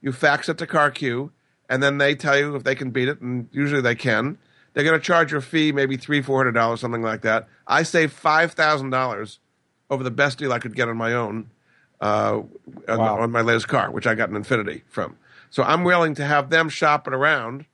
You 0.00 0.12
fax 0.12 0.48
it 0.48 0.58
to 0.58 0.66
CarQ, 0.66 1.30
and 1.68 1.82
then 1.82 1.98
they 1.98 2.14
tell 2.14 2.36
you 2.38 2.56
if 2.56 2.64
they 2.64 2.74
can 2.74 2.90
beat 2.90 3.08
it, 3.08 3.20
and 3.20 3.48
usually 3.52 3.80
they 3.82 3.94
can. 3.94 4.38
They're 4.74 4.84
going 4.84 4.98
to 4.98 5.04
charge 5.04 5.32
you 5.32 5.38
a 5.38 5.42
fee, 5.42 5.70
maybe 5.72 5.96
three, 5.96 6.22
four 6.22 6.38
hundred 6.38 6.52
dollars, 6.52 6.80
something 6.80 7.02
like 7.02 7.20
that. 7.22 7.46
I 7.66 7.82
saved 7.82 8.12
five 8.12 8.52
thousand 8.52 8.90
dollars 8.90 9.38
over 9.90 10.02
the 10.02 10.10
best 10.10 10.38
deal 10.38 10.52
I 10.52 10.58
could 10.58 10.74
get 10.74 10.88
on 10.88 10.96
my 10.96 11.12
own 11.12 11.50
uh, 12.00 12.40
on- 12.88 12.98
Wow. 12.98 13.18
on 13.20 13.30
my 13.30 13.42
latest 13.42 13.68
car, 13.68 13.90
which 13.90 14.06
I 14.06 14.14
got 14.14 14.30
an 14.30 14.42
Infiniti 14.42 14.82
from. 14.88 15.16
So 15.50 15.62
I'm 15.62 15.84
willing 15.84 16.14
to 16.14 16.24
have 16.24 16.48
them 16.50 16.68
shop 16.70 17.06
it 17.06 17.12
around, 17.14 17.66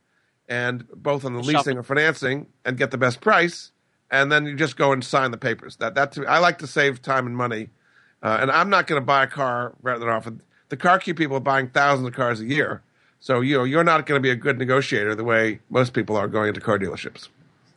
and 0.48 0.86
both 0.94 1.24
on 1.24 1.34
the 1.34 1.40
leasing 1.40 1.78
or 1.78 1.82
financing, 1.84 2.46
and 2.64 2.76
get 2.76 2.90
the 2.90 2.98
best 2.98 3.20
price, 3.20 3.70
and 4.10 4.30
then 4.32 4.46
you 4.46 4.54
just 4.54 4.76
go 4.76 4.92
and 4.92 5.04
sign 5.04 5.30
the 5.30 5.38
papers. 5.38 5.76
That 5.76 5.94
that 5.94 6.16
I 6.28 6.38
like 6.38 6.58
to 6.58 6.66
save 6.66 7.02
time 7.02 7.26
and 7.26 7.36
money, 7.36 7.68
uh, 8.22 8.38
and 8.40 8.50
I'm 8.50 8.70
not 8.70 8.86
going 8.86 9.00
to 9.00 9.04
buy 9.04 9.24
a 9.24 9.26
car 9.26 9.74
rather 9.82 10.10
often. 10.10 10.42
The 10.68 10.76
CarQ 10.76 11.16
people 11.16 11.36
are 11.36 11.40
buying 11.40 11.68
thousands 11.68 12.08
of 12.08 12.14
cars 12.14 12.40
a 12.40 12.44
year, 12.44 12.82
so 13.20 13.40
you 13.40 13.56
know 13.56 13.64
you're 13.64 13.84
not 13.84 14.06
going 14.06 14.18
to 14.18 14.22
be 14.22 14.30
a 14.30 14.36
good 14.36 14.58
negotiator 14.58 15.14
the 15.14 15.24
way 15.24 15.60
most 15.70 15.92
people 15.92 16.16
are 16.16 16.28
going 16.28 16.48
into 16.48 16.60
car 16.60 16.78
dealerships. 16.78 17.28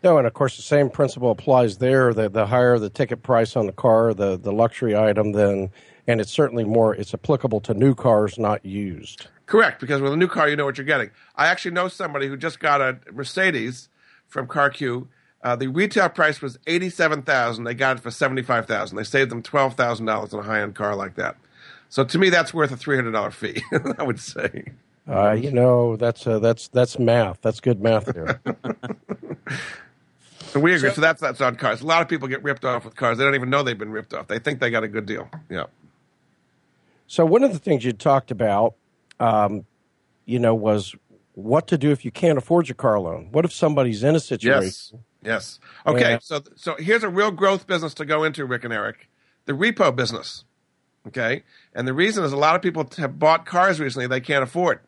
No, 0.03 0.18
and 0.18 0.26
of 0.26 0.34
course 0.34 0.55
the 0.55 0.64
same 0.64 0.89
principle 0.89 1.32
applies 1.32 1.78
there. 1.78 2.14
The 2.14 2.30
the 2.30 2.47
higher 2.47 2.80
the 2.80 2.89
ticket 2.89 3.24
price 3.24 3.55
on 3.55 3.68
the 3.68 3.74
car, 3.74 4.14
the 4.14 4.38
the 4.38 4.51
luxury 4.51 4.95
item, 4.95 5.34
then 5.34 5.70
and 6.08 6.20
it's 6.20 6.32
certainly 6.32 6.64
more 6.64 6.95
it's 6.95 7.14
applicable 7.14 7.62
to 7.62 7.74
new 7.74 7.95
cars, 7.95 8.38
not 8.38 8.66
used. 8.66 9.28
Correct, 9.45 9.82
because 9.82 10.01
with 10.01 10.14
a 10.14 10.18
new 10.18 10.28
car, 10.28 10.47
you 10.47 10.55
know 10.55 10.66
what 10.66 10.78
you're 10.78 10.86
getting. 10.86 11.12
I 11.36 11.47
actually 11.47 11.72
know 11.72 11.88
somebody 11.89 12.28
who 12.28 12.38
just 12.38 12.60
got 12.60 12.80
a 12.80 12.99
Mercedes 13.12 13.89
from 14.28 14.47
CarQ. 14.47 15.08
Uh, 15.44 15.56
the 15.56 15.68
retail 15.68 16.10
price 16.10 16.42
was 16.42 16.60
eighty-seven 16.68 17.24
thousand. 17.24 17.64
They 17.64 17.74
got 17.74 17.98
it 17.98 18.00
for 18.02 18.12
seventy-five 18.12 18.68
thousand. 18.68 18.98
They 18.98 19.04
saved 19.04 19.32
them 19.32 19.42
twelve 19.42 19.76
thousand 19.76 20.06
dollars 20.06 20.34
on 20.34 20.42
a 20.42 20.44
high-end 20.44 20.76
car 20.76 20.96
like 20.96 21.16
that. 21.16 21.36
So 21.89 22.04
to 22.04 22.20
me, 22.20 22.30
that's 22.30 22.54
worth 22.54 22.72
a 22.72 22.78
three 22.78 22.96
hundred 22.96 23.12
dollar 23.12 23.32
fee. 23.32 23.62
I 23.98 24.04
would 24.04 24.20
say. 24.20 24.66
Uh, 25.08 25.32
you 25.32 25.52
know, 25.52 25.96
that's 25.96 26.28
uh, 26.28 26.39
that's 26.39 26.68
that's 26.68 27.00
math. 27.00 27.42
That's 27.42 27.60
good 27.60 27.82
math 27.82 28.06
there. 28.06 28.39
So 30.52 30.60
we 30.60 30.74
agree. 30.74 30.89
So, 30.89 30.96
so, 30.96 31.02
that's 31.02 31.22
that's 31.22 31.39
on 31.39 31.56
cars. 31.56 31.82
A 31.82 31.86
lot 31.86 32.02
of 32.02 32.10
people 32.10 32.28
get 32.28 32.44
ripped 32.44 32.66
off 32.66 32.84
with 32.84 32.96
cars. 32.96 33.18
They 33.18 33.24
don't 33.24 33.36
even 33.36 33.50
know 33.50 33.64
they've 33.64 33.78
been 33.78 33.92
ripped 33.92 34.14
off. 34.14 34.28
They 34.28 34.38
think 34.38 34.60
they 34.60 34.70
got 34.70 34.84
a 34.84 34.88
good 34.89 35.06
deal. 35.06 35.30
Yeah. 35.50 35.68
So 37.08 37.26
one 37.26 37.44
of 37.44 37.54
the 37.54 37.60
things 37.60 37.86
you 37.86 37.94
talked 37.94 38.32
about, 38.32 38.76
um, 39.22 39.66
you 40.26 40.39
know, 40.39 40.54
was 40.54 40.94
what 41.36 41.68
to 41.68 41.78
do 41.78 41.92
if 41.92 42.04
you 42.04 42.12
can't 42.12 42.38
afford 42.38 42.68
your 42.68 42.76
car 42.76 43.00
loan. 43.00 43.30
What 43.32 43.46
if 43.46 43.54
somebody's 43.54 44.04
in 44.04 44.14
a 44.14 44.20
situation? 44.20 44.64
Yes. 44.64 44.94
Yes. 45.24 45.59
Okay. 45.86 46.13
And, 46.13 46.24
so 46.24 46.41
so 46.55 46.76
here's 46.78 47.03
a 47.03 47.09
real 47.09 47.32
growth 47.32 47.67
business 47.67 47.93
to 47.95 48.05
go 48.05 48.24
into, 48.24 48.45
Rick 48.45 48.63
and 48.63 48.74
Eric, 48.74 49.09
the 49.45 49.53
repo 49.53 49.95
business. 49.95 50.45
Okay. 51.07 51.43
And 51.74 51.88
the 51.88 51.93
reason 51.93 52.24
is 52.24 52.32
a 52.32 52.38
lot 52.38 52.55
of 52.55 52.61
people 52.61 52.89
have 52.97 53.19
bought 53.19 53.45
cars 53.45 53.80
recently 53.80 54.07
they 54.07 54.22
can't 54.22 54.43
afford, 54.43 54.80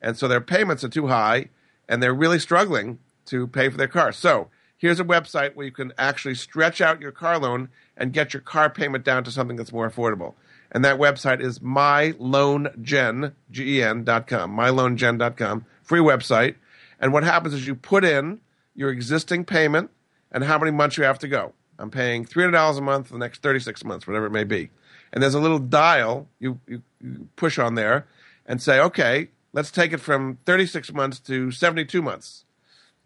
and 0.00 0.16
so 0.16 0.28
their 0.28 0.40
payments 0.40 0.84
are 0.84 0.88
too 0.88 1.08
high, 1.08 1.48
and 1.88 2.02
they're 2.02 2.14
really 2.14 2.38
struggling 2.38 2.98
to 3.26 3.46
pay 3.46 3.68
for 3.68 3.76
their 3.76 3.88
car. 3.88 4.12
So 4.12 4.48
here's 4.76 5.00
a 5.00 5.04
website 5.04 5.54
where 5.54 5.66
you 5.66 5.72
can 5.72 5.92
actually 5.98 6.34
stretch 6.34 6.80
out 6.80 7.00
your 7.00 7.12
car 7.12 7.38
loan 7.38 7.68
and 7.96 8.12
get 8.12 8.32
your 8.32 8.40
car 8.40 8.70
payment 8.70 9.04
down 9.04 9.24
to 9.24 9.30
something 9.30 9.56
that's 9.56 9.72
more 9.72 9.90
affordable. 9.90 10.34
And 10.70 10.84
that 10.84 10.98
website 10.98 11.40
is 11.40 11.58
myloangen, 11.60 13.32
G-E-N 13.50 14.04
dot 14.04 14.26
com, 14.26 14.56
myloangen.com, 14.56 15.64
free 15.82 16.00
website. 16.00 16.56
And 17.00 17.12
what 17.12 17.24
happens 17.24 17.54
is 17.54 17.66
you 17.66 17.74
put 17.74 18.04
in 18.04 18.40
your 18.78 18.90
existing 18.90 19.44
payment 19.44 19.90
and 20.30 20.44
how 20.44 20.58
many 20.58 20.70
months 20.70 20.96
you 20.96 21.04
have 21.04 21.18
to 21.18 21.28
go. 21.28 21.52
I'm 21.78 21.90
paying 21.90 22.24
$300 22.24 22.78
a 22.78 22.80
month 22.80 23.08
for 23.08 23.12
the 23.12 23.18
next 23.18 23.42
36 23.42 23.84
months, 23.84 24.06
whatever 24.06 24.26
it 24.26 24.32
may 24.32 24.44
be. 24.44 24.70
And 25.12 25.22
there's 25.22 25.34
a 25.34 25.40
little 25.40 25.58
dial 25.58 26.28
you, 26.38 26.60
you, 26.66 26.82
you 27.02 27.28
push 27.36 27.58
on 27.58 27.74
there 27.74 28.06
and 28.46 28.62
say, 28.62 28.80
okay, 28.80 29.28
let's 29.52 29.70
take 29.70 29.92
it 29.92 29.98
from 29.98 30.38
36 30.44 30.92
months 30.92 31.18
to 31.20 31.50
72 31.50 32.00
months 32.00 32.44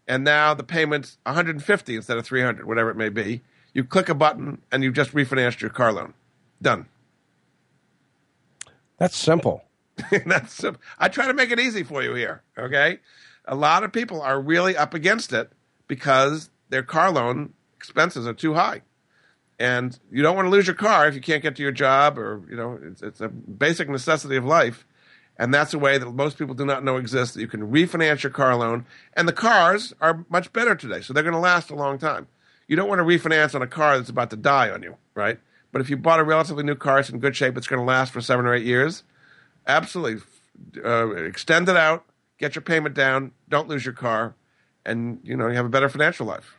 and 0.07 0.23
now 0.23 0.53
the 0.53 0.63
payment's 0.63 1.17
150 1.23 1.95
instead 1.95 2.17
of 2.17 2.25
300, 2.25 2.65
whatever 2.65 2.89
it 2.89 2.97
may 2.97 3.09
be. 3.09 3.41
You 3.73 3.83
click 3.83 4.09
a 4.09 4.13
button 4.13 4.61
and 4.71 4.83
you've 4.83 4.93
just 4.93 5.13
refinanced 5.13 5.61
your 5.61 5.69
car 5.69 5.91
loan. 5.91 6.13
Done. 6.61 6.87
That's 8.97 9.17
simple. 9.17 9.63
That's 10.25 10.53
simple. 10.53 10.81
I 10.99 11.07
try 11.07 11.27
to 11.27 11.33
make 11.33 11.51
it 11.51 11.59
easy 11.59 11.83
for 11.83 12.03
you 12.03 12.13
here. 12.13 12.43
Okay, 12.57 12.99
a 13.45 13.55
lot 13.55 13.83
of 13.83 13.91
people 13.91 14.21
are 14.21 14.39
really 14.39 14.77
up 14.77 14.93
against 14.93 15.33
it 15.33 15.51
because 15.87 16.49
their 16.69 16.83
car 16.83 17.11
loan 17.11 17.53
expenses 17.77 18.27
are 18.27 18.33
too 18.33 18.53
high, 18.53 18.81
and 19.59 19.97
you 20.11 20.21
don't 20.21 20.35
want 20.35 20.45
to 20.45 20.49
lose 20.49 20.67
your 20.67 20.75
car 20.75 21.07
if 21.07 21.15
you 21.15 21.21
can't 21.21 21.43
get 21.43 21.55
to 21.57 21.61
your 21.61 21.71
job 21.71 22.17
or 22.17 22.41
you 22.49 22.55
know 22.55 22.79
it's, 22.83 23.01
it's 23.01 23.21
a 23.21 23.27
basic 23.29 23.89
necessity 23.89 24.35
of 24.35 24.45
life. 24.45 24.85
And 25.35 25.51
that's 25.51 25.73
a 25.73 25.79
way 25.79 25.97
that 25.97 26.05
most 26.11 26.37
people 26.37 26.53
do 26.53 26.65
not 26.65 26.83
know 26.83 26.97
exists 26.97 27.33
that 27.33 27.41
you 27.41 27.47
can 27.47 27.71
refinance 27.71 28.21
your 28.21 28.31
car 28.31 28.55
loan. 28.55 28.85
And 29.13 29.27
the 29.27 29.33
cars 29.33 29.91
are 29.99 30.25
much 30.29 30.53
better 30.53 30.75
today, 30.75 31.01
so 31.01 31.11
they're 31.11 31.23
going 31.23 31.33
to 31.33 31.39
last 31.39 31.71
a 31.71 31.75
long 31.75 31.97
time. 31.97 32.27
You 32.67 32.75
don't 32.75 32.87
want 32.87 32.99
to 32.99 33.03
refinance 33.03 33.55
on 33.55 33.61
a 33.61 33.67
car 33.67 33.97
that's 33.97 34.09
about 34.09 34.29
to 34.29 34.35
die 34.35 34.69
on 34.69 34.83
you, 34.83 34.95
right? 35.15 35.39
But 35.71 35.81
if 35.81 35.89
you 35.89 35.97
bought 35.97 36.19
a 36.19 36.23
relatively 36.23 36.63
new 36.63 36.75
car, 36.75 36.99
it's 36.99 37.09
in 37.09 37.19
good 37.19 37.35
shape, 37.35 37.57
it's 37.57 37.67
going 37.67 37.79
to 37.79 37.85
last 37.85 38.13
for 38.13 38.21
seven 38.21 38.45
or 38.45 38.53
eight 38.53 38.65
years. 38.65 39.03
Absolutely. 39.65 40.21
Uh, 40.83 41.09
extend 41.15 41.67
it 41.67 41.75
out, 41.75 42.05
get 42.37 42.53
your 42.53 42.61
payment 42.61 42.93
down, 42.93 43.31
don't 43.49 43.67
lose 43.67 43.83
your 43.83 43.93
car, 43.93 44.35
and 44.85 45.19
you 45.23 45.35
know 45.35 45.47
you 45.47 45.55
have 45.55 45.65
a 45.65 45.69
better 45.69 45.89
financial 45.89 46.25
life. 46.25 46.55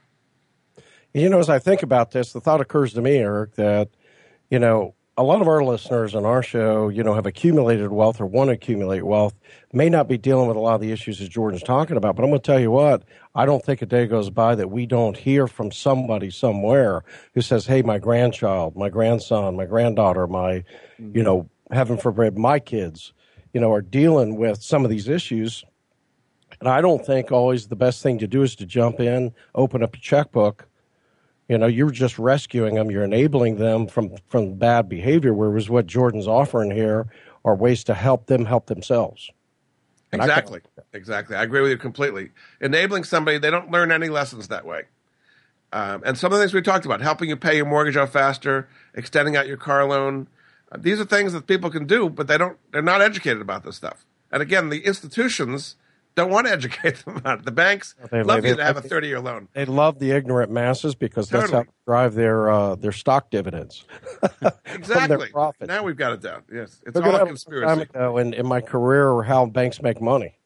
You 1.13 1.29
know, 1.29 1.39
as 1.39 1.49
I 1.49 1.59
think 1.59 1.83
about 1.83 2.11
this, 2.11 2.33
the 2.33 2.41
thought 2.41 2.61
occurs 2.61 2.93
to 2.95 3.01
me, 3.01 3.17
Eric, 3.19 3.55
that 3.55 3.91
you 4.51 4.59
know 4.59 4.95
a 5.17 5.23
lot 5.23 5.41
of 5.41 5.47
our 5.47 5.63
listeners 5.63 6.15
on 6.15 6.25
our 6.25 6.43
show, 6.43 6.89
you 6.89 7.05
know, 7.05 7.15
have 7.15 7.27
accumulated 7.27 7.93
wealth 7.93 8.21
or 8.21 8.27
want 8.27 8.49
to 8.49 8.55
accumulate 8.55 9.03
wealth, 9.03 9.35
may 9.73 9.89
not 9.89 10.09
be 10.09 10.19
dealing 10.19 10.49
with 10.49 10.57
a 10.57 10.61
lot 10.61 10.75
of 10.75 10.81
the 10.81 10.91
issues 10.91 11.21
that 11.21 11.29
Jordan's 11.29 11.63
talking 11.63 11.97
about. 11.97 12.17
But 12.17 12.25
I'm 12.25 12.31
going 12.31 12.41
to 12.41 12.47
tell 12.47 12.59
you 12.59 12.73
what, 12.73 13.05
I 13.35 13.47
don't 13.47 13.65
think 13.65 13.81
a 13.81 13.87
day 13.87 14.07
goes 14.07 14.31
by 14.31 14.57
that 14.57 14.71
we 14.71 14.87
don't 14.87 15.17
hear 15.17 15.47
from 15.47 15.71
somebody 15.71 16.31
somewhere 16.31 17.05
who 17.35 17.43
says, 17.43 17.67
Hey, 17.67 17.83
my 17.83 17.99
grandchild, 17.99 18.77
my 18.77 18.89
grandson, 18.89 19.57
my 19.57 19.67
granddaughter, 19.67 20.27
my, 20.27 20.55
you 20.55 20.63
mm-hmm. 21.01 21.23
know, 21.23 21.51
heaven 21.71 21.97
forbid, 21.97 22.37
my 22.37 22.59
kids, 22.59 23.13
you 23.53 23.61
know, 23.61 23.73
are 23.73 23.83
dealing 23.83 24.37
with 24.37 24.63
some 24.63 24.85
of 24.85 24.91
these 24.91 25.09
issues. 25.09 25.65
And 26.65 26.73
I 26.73 26.81
don't 26.81 27.05
think 27.05 27.31
always 27.31 27.69
the 27.69 27.77
best 27.77 28.03
thing 28.03 28.19
to 28.21 28.27
do 28.27 28.43
is 28.43 28.57
to 28.57 28.65
jump 28.65 28.99
in, 28.99 29.35
open 29.55 29.83
up 29.83 29.95
a 29.95 29.99
checkbook, 29.99 30.67
you 31.47 31.59
know, 31.59 31.67
you're 31.67 31.91
just 31.91 32.19
rescuing 32.19 32.77
them. 32.77 32.91
You're 32.91 33.05
enabling 33.05 33.57
them 33.57 33.87
from 33.87 34.17
from 34.29 34.55
bad 34.55 34.89
behavior. 34.89 35.35
Whereas 35.35 35.69
what 35.69 35.87
Jordan's 35.87 36.27
offering 36.27 36.71
here 36.71 37.07
are 37.45 37.55
ways 37.55 37.85
to 37.85 37.93
help 37.93 38.29
them 38.29 38.47
help 38.47 38.65
themselves. 38.65 39.31
And 40.11 40.23
exactly, 40.23 40.63
I 40.79 40.83
exactly. 40.95 41.37
I 41.37 41.43
agree 41.43 41.61
with 41.61 41.71
you 41.71 41.77
completely. 41.77 42.31
Enabling 42.63 43.05
somebody, 43.05 43.37
they 43.37 43.51
don't 43.51 43.71
learn 43.71 43.93
any 43.93 44.09
lessons 44.09 44.49
that 44.49 44.65
way. 44.65 44.85
Um, 45.71 46.03
and 46.07 46.17
some 46.17 46.33
of 46.33 46.39
the 46.39 46.43
things 46.43 46.55
we 46.55 46.63
talked 46.63 46.87
about, 46.87 47.03
helping 47.03 47.29
you 47.29 47.37
pay 47.37 47.57
your 47.57 47.67
mortgage 47.67 47.99
off 47.99 48.11
faster, 48.11 48.71
extending 48.95 49.37
out 49.37 49.47
your 49.47 49.59
car 49.59 49.87
loan. 49.87 50.29
Uh, 50.73 50.79
these 50.81 50.99
are 50.99 51.05
things 51.05 51.35
that 51.35 51.47
people 51.47 51.69
can 51.69 51.85
do, 51.85 52.09
but 52.09 52.27
they 52.27 52.39
don't. 52.39 52.57
They're 52.73 52.81
not 52.81 53.03
educated 53.03 53.43
about 53.43 53.65
this 53.65 53.77
stuff. 53.77 54.07
And 54.33 54.41
again, 54.41 54.71
the 54.71 54.87
institutions 54.87 55.77
don't 56.17 56.31
want 56.31 56.47
to 56.47 56.53
educate 56.53 56.97
them 57.05 57.17
about 57.17 57.41
it. 57.41 57.45
The 57.45 57.53
banks 57.53 57.95
they, 58.11 58.23
love 58.23 58.43
they, 58.43 58.51
you 58.51 58.57
to 58.57 58.65
have 58.65 58.77
a 58.77 58.83
thirty 58.83 59.09
year 59.09 59.21
loan. 59.21 59.49
They 59.53 59.65
love 59.65 59.99
the 59.99 60.13
ignorant 60.13 60.51
masses 60.51 60.95
because 60.95 61.29
totally. 61.29 61.43
that's 61.43 61.53
how 61.53 61.63
they 61.63 61.69
drive 61.87 62.15
their 62.15 62.51
uh, 62.51 62.75
their 62.77 62.93
stock 62.93 63.31
dividends. 63.31 63.85
exactly. 64.67 65.31
Now 65.61 65.83
we've 65.83 65.97
got 65.97 66.13
it 66.13 66.21
down. 66.21 66.43
Yes, 66.53 66.81
it's 66.87 66.95
Look 66.95 67.05
all 67.05 67.17
a 67.17 67.27
conspiracy. 67.27 67.83
Ago 67.83 68.19
in, 68.19 68.35
in 68.35 68.47
my 68.47 68.61
career, 68.61 69.23
how 69.23 69.47
banks 69.47 69.83
make 69.83 70.01
money 70.01 70.37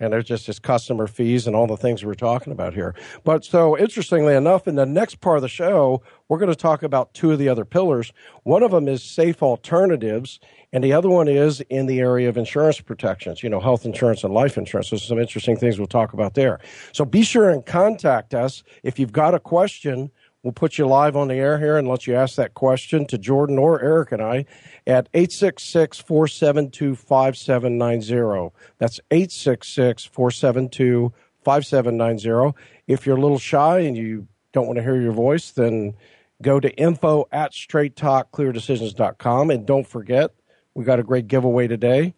and 0.00 0.12
there's 0.12 0.24
just 0.24 0.46
just 0.46 0.62
customer 0.62 1.06
fees 1.06 1.46
and 1.46 1.54
all 1.54 1.66
the 1.66 1.76
things 1.76 2.04
we're 2.04 2.14
talking 2.14 2.52
about 2.52 2.74
here. 2.74 2.94
But 3.22 3.44
so 3.44 3.78
interestingly 3.78 4.34
enough, 4.34 4.66
in 4.66 4.74
the 4.74 4.86
next 4.86 5.20
part 5.20 5.36
of 5.36 5.42
the 5.42 5.48
show, 5.48 6.02
we're 6.28 6.38
going 6.38 6.50
to 6.50 6.56
talk 6.56 6.82
about 6.82 7.12
two 7.14 7.32
of 7.32 7.38
the 7.38 7.48
other 7.48 7.64
pillars. 7.64 8.12
One 8.42 8.62
of 8.62 8.70
them 8.70 8.88
is 8.88 9.02
safe 9.02 9.42
alternatives, 9.42 10.40
and 10.72 10.82
the 10.82 10.92
other 10.92 11.08
one 11.08 11.28
is 11.28 11.60
in 11.68 11.86
the 11.86 12.00
area 12.00 12.28
of 12.28 12.36
insurance 12.36 12.80
protections, 12.80 13.42
you 13.42 13.50
know, 13.50 13.60
health 13.60 13.84
insurance 13.84 14.24
and 14.24 14.32
life 14.32 14.56
insurance. 14.56 14.90
There's 14.90 15.06
some 15.06 15.18
interesting 15.18 15.56
things 15.56 15.78
we'll 15.78 15.86
talk 15.86 16.12
about 16.12 16.34
there. 16.34 16.60
So 16.92 17.04
be 17.04 17.22
sure 17.22 17.50
and 17.50 17.64
contact 17.64 18.34
us 18.34 18.62
if 18.82 18.98
you've 18.98 19.12
got 19.12 19.34
a 19.34 19.40
question 19.40 20.10
We'll 20.42 20.52
put 20.52 20.78
you 20.78 20.86
live 20.86 21.16
on 21.16 21.28
the 21.28 21.34
air 21.34 21.58
here 21.58 21.76
and 21.76 21.86
let 21.86 22.06
you 22.06 22.14
ask 22.14 22.36
that 22.36 22.54
question 22.54 23.06
to 23.06 23.18
Jordan 23.18 23.58
or 23.58 23.80
Eric 23.82 24.12
and 24.12 24.22
I 24.22 24.46
at 24.86 25.08
866 25.12 25.98
472 25.98 26.94
5790. 26.96 28.54
That's 28.78 29.00
866 29.10 30.04
472 30.06 31.12
5790. 31.44 32.58
If 32.86 33.04
you're 33.04 33.18
a 33.18 33.20
little 33.20 33.38
shy 33.38 33.80
and 33.80 33.96
you 33.96 34.28
don't 34.52 34.66
want 34.66 34.78
to 34.78 34.82
hear 34.82 34.98
your 34.98 35.12
voice, 35.12 35.50
then 35.50 35.94
go 36.40 36.58
to 36.58 36.74
info 36.74 37.28
at 37.30 37.52
straighttalkcleardecisions.com. 37.52 39.50
And 39.50 39.66
don't 39.66 39.86
forget, 39.86 40.30
we 40.74 40.84
got 40.84 40.98
a 40.98 41.02
great 41.02 41.28
giveaway 41.28 41.66
today. 41.66 42.14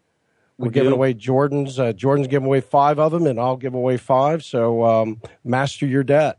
We're 0.57 0.67
we 0.67 0.73
giving 0.73 0.93
away 0.93 1.13
Jordan's. 1.13 1.79
Uh, 1.79 1.91
Jordan's 1.93 2.27
giving 2.27 2.45
away 2.45 2.61
five 2.61 2.99
of 2.99 3.11
them, 3.11 3.25
and 3.27 3.39
I'll 3.39 3.57
give 3.57 3.73
away 3.73 3.97
five. 3.97 4.43
So 4.45 4.85
um, 4.85 5.21
master 5.43 5.85
your 5.85 6.03
debt 6.03 6.37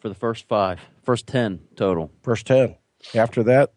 for 0.00 0.08
the 0.08 0.14
first 0.14 0.46
five. 0.46 0.80
First 1.08 1.26
ten 1.26 1.60
total. 1.74 2.12
First 2.20 2.46
ten. 2.46 2.76
After 3.14 3.42
that, 3.44 3.72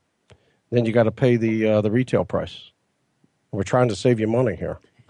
then 0.70 0.84
you 0.84 0.92
got 0.92 1.04
to 1.04 1.14
pay 1.14 1.38
the 1.38 1.66
uh, 1.66 1.82
the 1.82 1.90
retail 1.90 2.26
price. 2.26 2.72
We're 3.54 3.64
trying 3.64 3.88
to 3.88 3.96
save 3.96 4.20
you 4.20 4.28
money 4.28 4.58
here. 4.58 4.80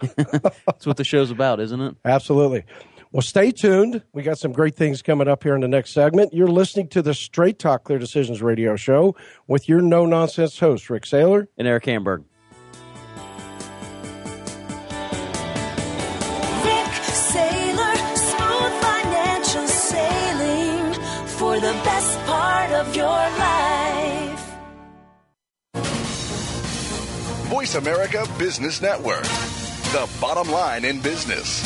That's 0.64 0.86
what 0.86 0.98
the 0.98 1.02
show's 1.02 1.32
about, 1.32 1.58
isn't 1.58 1.80
it? 1.80 1.96
Absolutely. 2.04 2.62
Well, 3.10 3.22
stay 3.22 3.50
tuned. 3.50 4.04
We 4.12 4.22
got 4.22 4.38
some 4.38 4.52
great 4.52 4.76
things 4.76 5.02
coming 5.02 5.26
up 5.26 5.42
here 5.42 5.56
in 5.56 5.62
the 5.62 5.66
next 5.66 5.94
segment. 5.94 6.32
You're 6.32 6.46
listening 6.46 6.86
to 6.90 7.02
the 7.02 7.12
Straight 7.12 7.58
Talk 7.58 7.82
Clear 7.82 7.98
Decisions 7.98 8.40
radio 8.40 8.76
show 8.76 9.16
with 9.48 9.68
your 9.68 9.80
no 9.80 10.06
nonsense 10.06 10.60
host, 10.60 10.90
Rick 10.90 11.06
Saylor 11.06 11.48
and 11.58 11.66
Eric 11.66 11.86
Hamburg. 11.86 12.22
Voice 27.62 27.76
America 27.76 28.26
Business 28.38 28.82
Network, 28.82 29.22
the 29.22 30.10
bottom 30.20 30.50
line 30.50 30.84
in 30.84 31.00
business. 31.00 31.62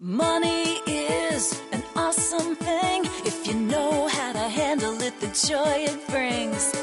Money 0.00 0.80
is 0.86 1.60
an 1.72 1.82
awesome 1.94 2.56
thing 2.56 3.04
if 3.26 3.46
you 3.46 3.52
know 3.52 4.08
how 4.08 4.32
to 4.32 4.38
handle 4.38 4.98
it, 5.02 5.20
the 5.20 5.26
joy 5.26 5.84
it 5.84 6.08
brings. 6.08 6.74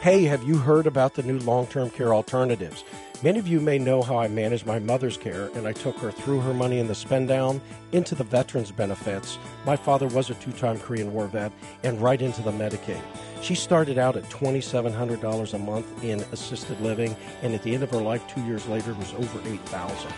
Hey, 0.00 0.22
have 0.26 0.44
you 0.44 0.58
heard 0.58 0.86
about 0.86 1.14
the 1.14 1.24
new 1.24 1.40
long 1.40 1.66
term 1.66 1.90
care 1.90 2.14
alternatives? 2.14 2.84
Many 3.22 3.38
of 3.38 3.46
you 3.46 3.60
may 3.60 3.78
know 3.78 4.00
how 4.00 4.16
I 4.16 4.28
managed 4.28 4.64
my 4.64 4.78
mother's 4.78 5.18
care, 5.18 5.50
and 5.54 5.68
I 5.68 5.74
took 5.74 5.98
her 5.98 6.10
through 6.10 6.40
her 6.40 6.54
money 6.54 6.78
in 6.78 6.88
the 6.88 6.94
spend 6.94 7.28
down 7.28 7.60
into 7.92 8.14
the 8.14 8.24
veterans 8.24 8.72
benefits. 8.72 9.38
My 9.66 9.76
father 9.76 10.06
was 10.06 10.30
a 10.30 10.34
two 10.34 10.52
time 10.52 10.78
Korean 10.78 11.12
War 11.12 11.26
vet, 11.26 11.52
and 11.82 12.00
right 12.00 12.22
into 12.22 12.40
the 12.40 12.50
Medicaid. 12.50 13.02
She 13.42 13.54
started 13.54 13.98
out 13.98 14.16
at 14.16 14.24
$2,700 14.30 15.52
a 15.52 15.58
month 15.58 16.02
in 16.02 16.20
assisted 16.32 16.80
living, 16.80 17.14
and 17.42 17.52
at 17.52 17.62
the 17.62 17.74
end 17.74 17.82
of 17.82 17.90
her 17.90 18.00
life, 18.00 18.26
two 18.26 18.40
years 18.46 18.66
later, 18.68 18.94
was 18.94 19.12
over 19.12 19.38
$8,000. 19.40 20.10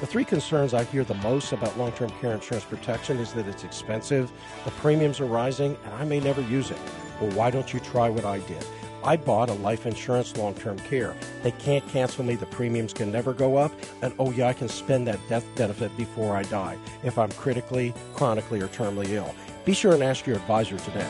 The 0.00 0.06
three 0.06 0.24
concerns 0.24 0.74
I 0.74 0.82
hear 0.82 1.04
the 1.04 1.14
most 1.14 1.52
about 1.52 1.78
long 1.78 1.92
term 1.92 2.10
care 2.20 2.32
insurance 2.32 2.64
protection 2.64 3.18
is 3.18 3.32
that 3.34 3.46
it's 3.46 3.62
expensive, 3.62 4.32
the 4.64 4.72
premiums 4.72 5.20
are 5.20 5.26
rising, 5.26 5.76
and 5.84 5.94
I 5.94 6.04
may 6.04 6.18
never 6.18 6.40
use 6.42 6.72
it. 6.72 6.78
Well, 7.20 7.30
why 7.32 7.52
don't 7.52 7.72
you 7.72 7.78
try 7.78 8.08
what 8.08 8.24
I 8.24 8.40
did? 8.40 8.66
I 9.04 9.16
bought 9.16 9.48
a 9.48 9.54
life 9.54 9.86
insurance 9.86 10.36
long 10.36 10.54
term 10.54 10.78
care. 10.80 11.14
They 11.42 11.52
can't 11.52 11.86
cancel 11.88 12.24
me, 12.24 12.34
the 12.34 12.46
premiums 12.46 12.92
can 12.92 13.12
never 13.12 13.32
go 13.32 13.56
up, 13.56 13.72
and 14.02 14.12
oh, 14.18 14.30
yeah, 14.32 14.48
I 14.48 14.52
can 14.52 14.68
spend 14.68 15.06
that 15.06 15.20
death 15.28 15.46
benefit 15.54 15.96
before 15.96 16.36
I 16.36 16.42
die 16.44 16.76
if 17.02 17.18
I'm 17.18 17.30
critically, 17.32 17.94
chronically, 18.14 18.60
or 18.60 18.68
terminally 18.68 19.10
ill. 19.10 19.34
Be 19.64 19.74
sure 19.74 19.94
and 19.94 20.02
ask 20.02 20.26
your 20.26 20.36
advisor 20.36 20.78
today. 20.78 21.08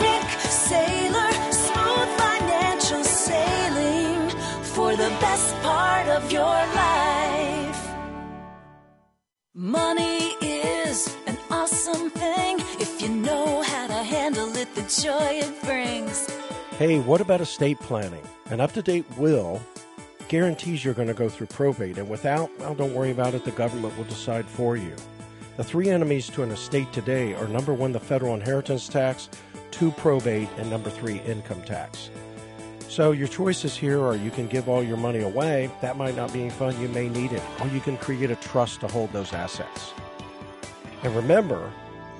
Rick 0.00 0.28
Saylor, 0.40 1.52
smooth 1.52 2.08
financial 2.18 3.04
sailing 3.04 4.30
for 4.62 4.92
the 4.96 5.10
best 5.20 5.54
part 5.62 6.08
of 6.08 6.32
your 6.32 6.42
life. 6.44 7.90
Money 9.54 10.34
is 10.40 11.14
an 11.26 11.36
awesome 11.50 12.10
thing 12.10 12.58
if 12.80 13.02
you 13.02 13.08
know 13.08 13.62
how 13.62 13.86
to 13.86 14.02
handle 14.02 14.56
it, 14.56 14.74
the 14.74 14.82
joy 15.02 15.40
it 15.44 15.62
brings. 15.62 16.28
Hey, 16.80 16.98
what 16.98 17.20
about 17.20 17.42
estate 17.42 17.78
planning? 17.78 18.26
An 18.46 18.58
up 18.58 18.72
to 18.72 18.80
date 18.80 19.04
will 19.18 19.60
guarantees 20.28 20.82
you're 20.82 20.94
going 20.94 21.08
to 21.08 21.12
go 21.12 21.28
through 21.28 21.48
probate, 21.48 21.98
and 21.98 22.08
without, 22.08 22.48
well, 22.58 22.74
don't 22.74 22.94
worry 22.94 23.10
about 23.10 23.34
it, 23.34 23.44
the 23.44 23.50
government 23.50 23.94
will 23.98 24.04
decide 24.04 24.46
for 24.46 24.78
you. 24.78 24.96
The 25.58 25.62
three 25.62 25.90
enemies 25.90 26.30
to 26.30 26.42
an 26.42 26.50
estate 26.50 26.90
today 26.90 27.34
are 27.34 27.46
number 27.48 27.74
one, 27.74 27.92
the 27.92 28.00
federal 28.00 28.32
inheritance 28.32 28.88
tax, 28.88 29.28
two, 29.70 29.90
probate, 29.90 30.48
and 30.56 30.70
number 30.70 30.88
three, 30.88 31.18
income 31.26 31.60
tax. 31.64 32.08
So 32.88 33.12
your 33.12 33.28
choices 33.28 33.76
here 33.76 34.00
are 34.02 34.16
you 34.16 34.30
can 34.30 34.46
give 34.46 34.66
all 34.66 34.82
your 34.82 34.96
money 34.96 35.20
away, 35.20 35.70
that 35.82 35.98
might 35.98 36.16
not 36.16 36.32
be 36.32 36.40
any 36.40 36.50
fun, 36.50 36.80
you 36.80 36.88
may 36.88 37.10
need 37.10 37.32
it, 37.32 37.42
or 37.60 37.66
you 37.66 37.80
can 37.80 37.98
create 37.98 38.30
a 38.30 38.36
trust 38.36 38.80
to 38.80 38.88
hold 38.88 39.12
those 39.12 39.34
assets. 39.34 39.92
And 41.02 41.14
remember, 41.14 41.70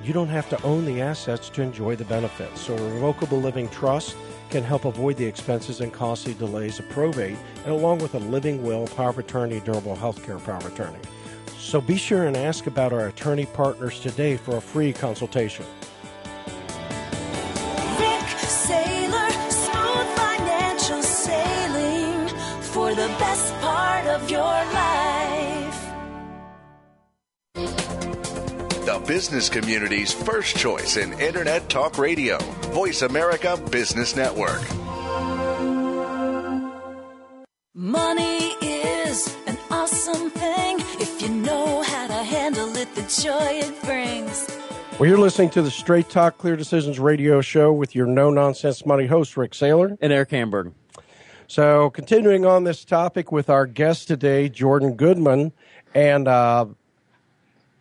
you 0.04 0.12
don't 0.12 0.28
have 0.28 0.50
to 0.50 0.62
own 0.64 0.84
the 0.84 1.00
assets 1.00 1.48
to 1.50 1.62
enjoy 1.62 1.96
the 1.96 2.04
benefits. 2.04 2.60
So 2.60 2.76
a 2.76 2.94
revocable 2.94 3.40
living 3.40 3.70
trust 3.70 4.16
can 4.50 4.64
help 4.64 4.84
avoid 4.84 5.16
the 5.16 5.24
expenses 5.24 5.80
and 5.80 5.92
costly 5.92 6.34
delays 6.34 6.78
of 6.78 6.88
probate, 6.88 7.38
and 7.64 7.72
along 7.72 7.98
with 8.00 8.14
a 8.14 8.18
living 8.18 8.62
will, 8.62 8.86
power 8.88 9.10
of 9.10 9.18
attorney, 9.18 9.60
durable 9.60 9.94
health 9.96 10.24
care 10.24 10.38
power 10.38 10.56
of 10.56 10.66
attorney. 10.66 10.98
So 11.58 11.80
be 11.80 11.96
sure 11.96 12.26
and 12.26 12.36
ask 12.36 12.66
about 12.66 12.92
our 12.92 13.06
attorney 13.06 13.46
partners 13.46 14.00
today 14.00 14.36
for 14.36 14.56
a 14.56 14.60
free 14.60 14.92
consultation. 14.92 15.64
Rick 17.98 18.26
Saylor, 18.66 19.30
smooth 19.50 20.08
financial 20.16 21.02
sailing 21.02 22.28
for 22.60 22.90
the 22.90 23.08
best 23.18 23.54
part 23.60 24.06
of 24.06 24.28
your 24.30 24.40
life. 24.40 24.99
Business 29.10 29.48
community's 29.48 30.12
first 30.12 30.56
choice 30.56 30.96
in 30.96 31.12
Internet 31.18 31.68
Talk 31.68 31.98
Radio. 31.98 32.38
Voice 32.70 33.02
America 33.02 33.60
Business 33.68 34.14
Network. 34.14 34.62
Money 37.74 38.54
is 38.62 39.36
an 39.48 39.58
awesome 39.68 40.30
thing 40.30 40.78
if 41.00 41.20
you 41.20 41.28
know 41.28 41.82
how 41.82 42.06
to 42.06 42.22
handle 42.22 42.76
it, 42.76 42.94
the 42.94 43.02
joy 43.02 43.58
it 43.58 43.82
brings. 43.82 44.46
Well, 45.00 45.08
you're 45.08 45.18
listening 45.18 45.50
to 45.50 45.62
the 45.62 45.72
Straight 45.72 46.08
Talk 46.08 46.38
Clear 46.38 46.54
Decisions 46.54 47.00
radio 47.00 47.40
show 47.40 47.72
with 47.72 47.96
your 47.96 48.06
no 48.06 48.30
nonsense 48.30 48.86
money 48.86 49.08
host, 49.08 49.36
Rick 49.36 49.54
Saylor. 49.54 49.98
And 50.00 50.12
Eric 50.12 50.30
Hamburg. 50.30 50.72
So, 51.48 51.90
continuing 51.90 52.46
on 52.46 52.62
this 52.62 52.84
topic 52.84 53.32
with 53.32 53.50
our 53.50 53.66
guest 53.66 54.06
today, 54.06 54.48
Jordan 54.48 54.94
Goodman, 54.94 55.52
and 55.96 56.28
uh, 56.28 56.66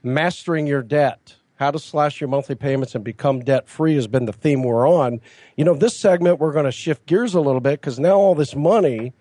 mastering 0.03 0.67
your 0.67 0.81
debt. 0.81 1.35
How 1.55 1.71
to 1.71 1.79
slash 1.79 2.21
your 2.21 2.29
monthly 2.29 2.55
payments 2.55 2.95
and 2.95 3.03
become 3.03 3.41
debt 3.41 3.67
free 3.67 3.95
has 3.95 4.07
been 4.07 4.25
the 4.25 4.33
theme 4.33 4.63
we're 4.63 4.87
on. 4.87 5.19
You 5.57 5.65
know, 5.65 5.73
this 5.73 5.95
segment, 5.95 6.39
we're 6.39 6.53
going 6.53 6.65
to 6.65 6.71
shift 6.71 7.05
gears 7.05 7.33
a 7.33 7.41
little 7.41 7.59
bit 7.59 7.81
because 7.81 7.99
now 7.99 8.15
all 8.15 8.33
this 8.33 8.55
money 8.55 9.11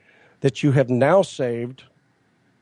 that 0.40 0.62
you 0.62 0.70
have 0.72 0.88
now 0.88 1.22
saved 1.22 1.82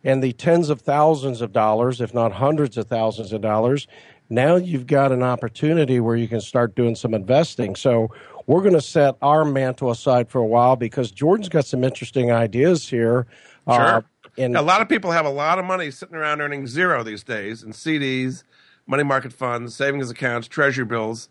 and 0.02 0.22
the 0.22 0.32
tens 0.32 0.70
of 0.70 0.80
thousands 0.80 1.40
of 1.40 1.52
dollars, 1.52 2.00
if 2.00 2.14
not 2.14 2.32
hundreds 2.32 2.78
of 2.78 2.86
thousands 2.86 3.32
of 3.32 3.40
dollars, 3.42 3.86
now 4.30 4.56
you've 4.56 4.86
got 4.86 5.12
an 5.12 5.22
opportunity 5.22 6.00
where 6.00 6.16
you 6.16 6.28
can 6.28 6.40
start 6.40 6.74
doing 6.74 6.94
some 6.94 7.12
investing. 7.12 7.76
So 7.76 8.10
we're 8.46 8.62
going 8.62 8.74
to 8.74 8.80
set 8.80 9.16
our 9.20 9.44
mantle 9.44 9.90
aside 9.90 10.28
for 10.28 10.38
a 10.38 10.46
while 10.46 10.76
because 10.76 11.10
Jordan's 11.10 11.48
got 11.48 11.66
some 11.66 11.84
interesting 11.84 12.30
ideas 12.30 12.88
here. 12.88 13.26
Sure. 13.68 13.80
Uh, 13.80 14.00
and 14.38 14.56
a 14.56 14.62
lot 14.62 14.80
of 14.80 14.88
people 14.88 15.12
have 15.12 15.26
a 15.26 15.30
lot 15.30 15.58
of 15.58 15.64
money 15.64 15.90
sitting 15.90 16.14
around 16.14 16.40
earning 16.40 16.66
zero 16.66 17.02
these 17.02 17.22
days 17.22 17.62
in 17.62 17.72
CDs, 17.72 18.42
money 18.86 19.02
market 19.02 19.32
funds, 19.32 19.74
savings 19.74 20.10
accounts, 20.10 20.48
treasury 20.48 20.84
bills. 20.84 21.28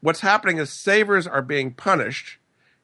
What's 0.00 0.20
happening 0.20 0.58
is 0.58 0.70
savers 0.70 1.26
are 1.26 1.42
being 1.42 1.72
punished 1.72 2.38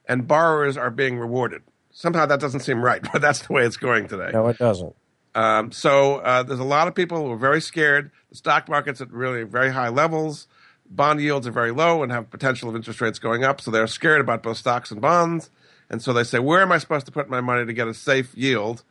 and 0.06 0.26
borrowers 0.26 0.76
are 0.76 0.90
being 0.90 1.18
rewarded. 1.18 1.62
Somehow 1.90 2.26
that 2.26 2.40
doesn't 2.40 2.60
seem 2.60 2.82
right, 2.82 3.02
but 3.12 3.20
that's 3.20 3.46
the 3.46 3.52
way 3.52 3.64
it's 3.64 3.76
going 3.76 4.08
today. 4.08 4.30
no, 4.32 4.46
it 4.48 4.58
doesn't. 4.58 4.94
Um, 5.34 5.70
so 5.70 6.16
uh, 6.16 6.42
there's 6.42 6.58
a 6.58 6.64
lot 6.64 6.88
of 6.88 6.94
people 6.94 7.18
who 7.18 7.30
are 7.30 7.36
very 7.36 7.60
scared. 7.60 8.10
The 8.30 8.36
stock 8.36 8.68
market's 8.68 9.00
at 9.00 9.12
really 9.12 9.44
very 9.44 9.70
high 9.70 9.88
levels. 9.88 10.48
Bond 10.90 11.20
yields 11.20 11.46
are 11.46 11.52
very 11.52 11.70
low 11.70 12.02
and 12.02 12.10
have 12.10 12.30
potential 12.30 12.68
of 12.68 12.74
interest 12.74 13.00
rates 13.00 13.18
going 13.18 13.44
up. 13.44 13.60
So 13.60 13.70
they're 13.70 13.86
scared 13.86 14.20
about 14.20 14.42
both 14.42 14.56
stocks 14.56 14.90
and 14.90 15.00
bonds. 15.00 15.50
And 15.90 16.02
so 16.02 16.12
they 16.12 16.24
say, 16.24 16.38
where 16.38 16.62
am 16.62 16.72
I 16.72 16.78
supposed 16.78 17.06
to 17.06 17.12
put 17.12 17.28
my 17.28 17.40
money 17.40 17.66
to 17.66 17.72
get 17.72 17.88
a 17.88 17.94
safe 17.94 18.34
yield 18.36 18.82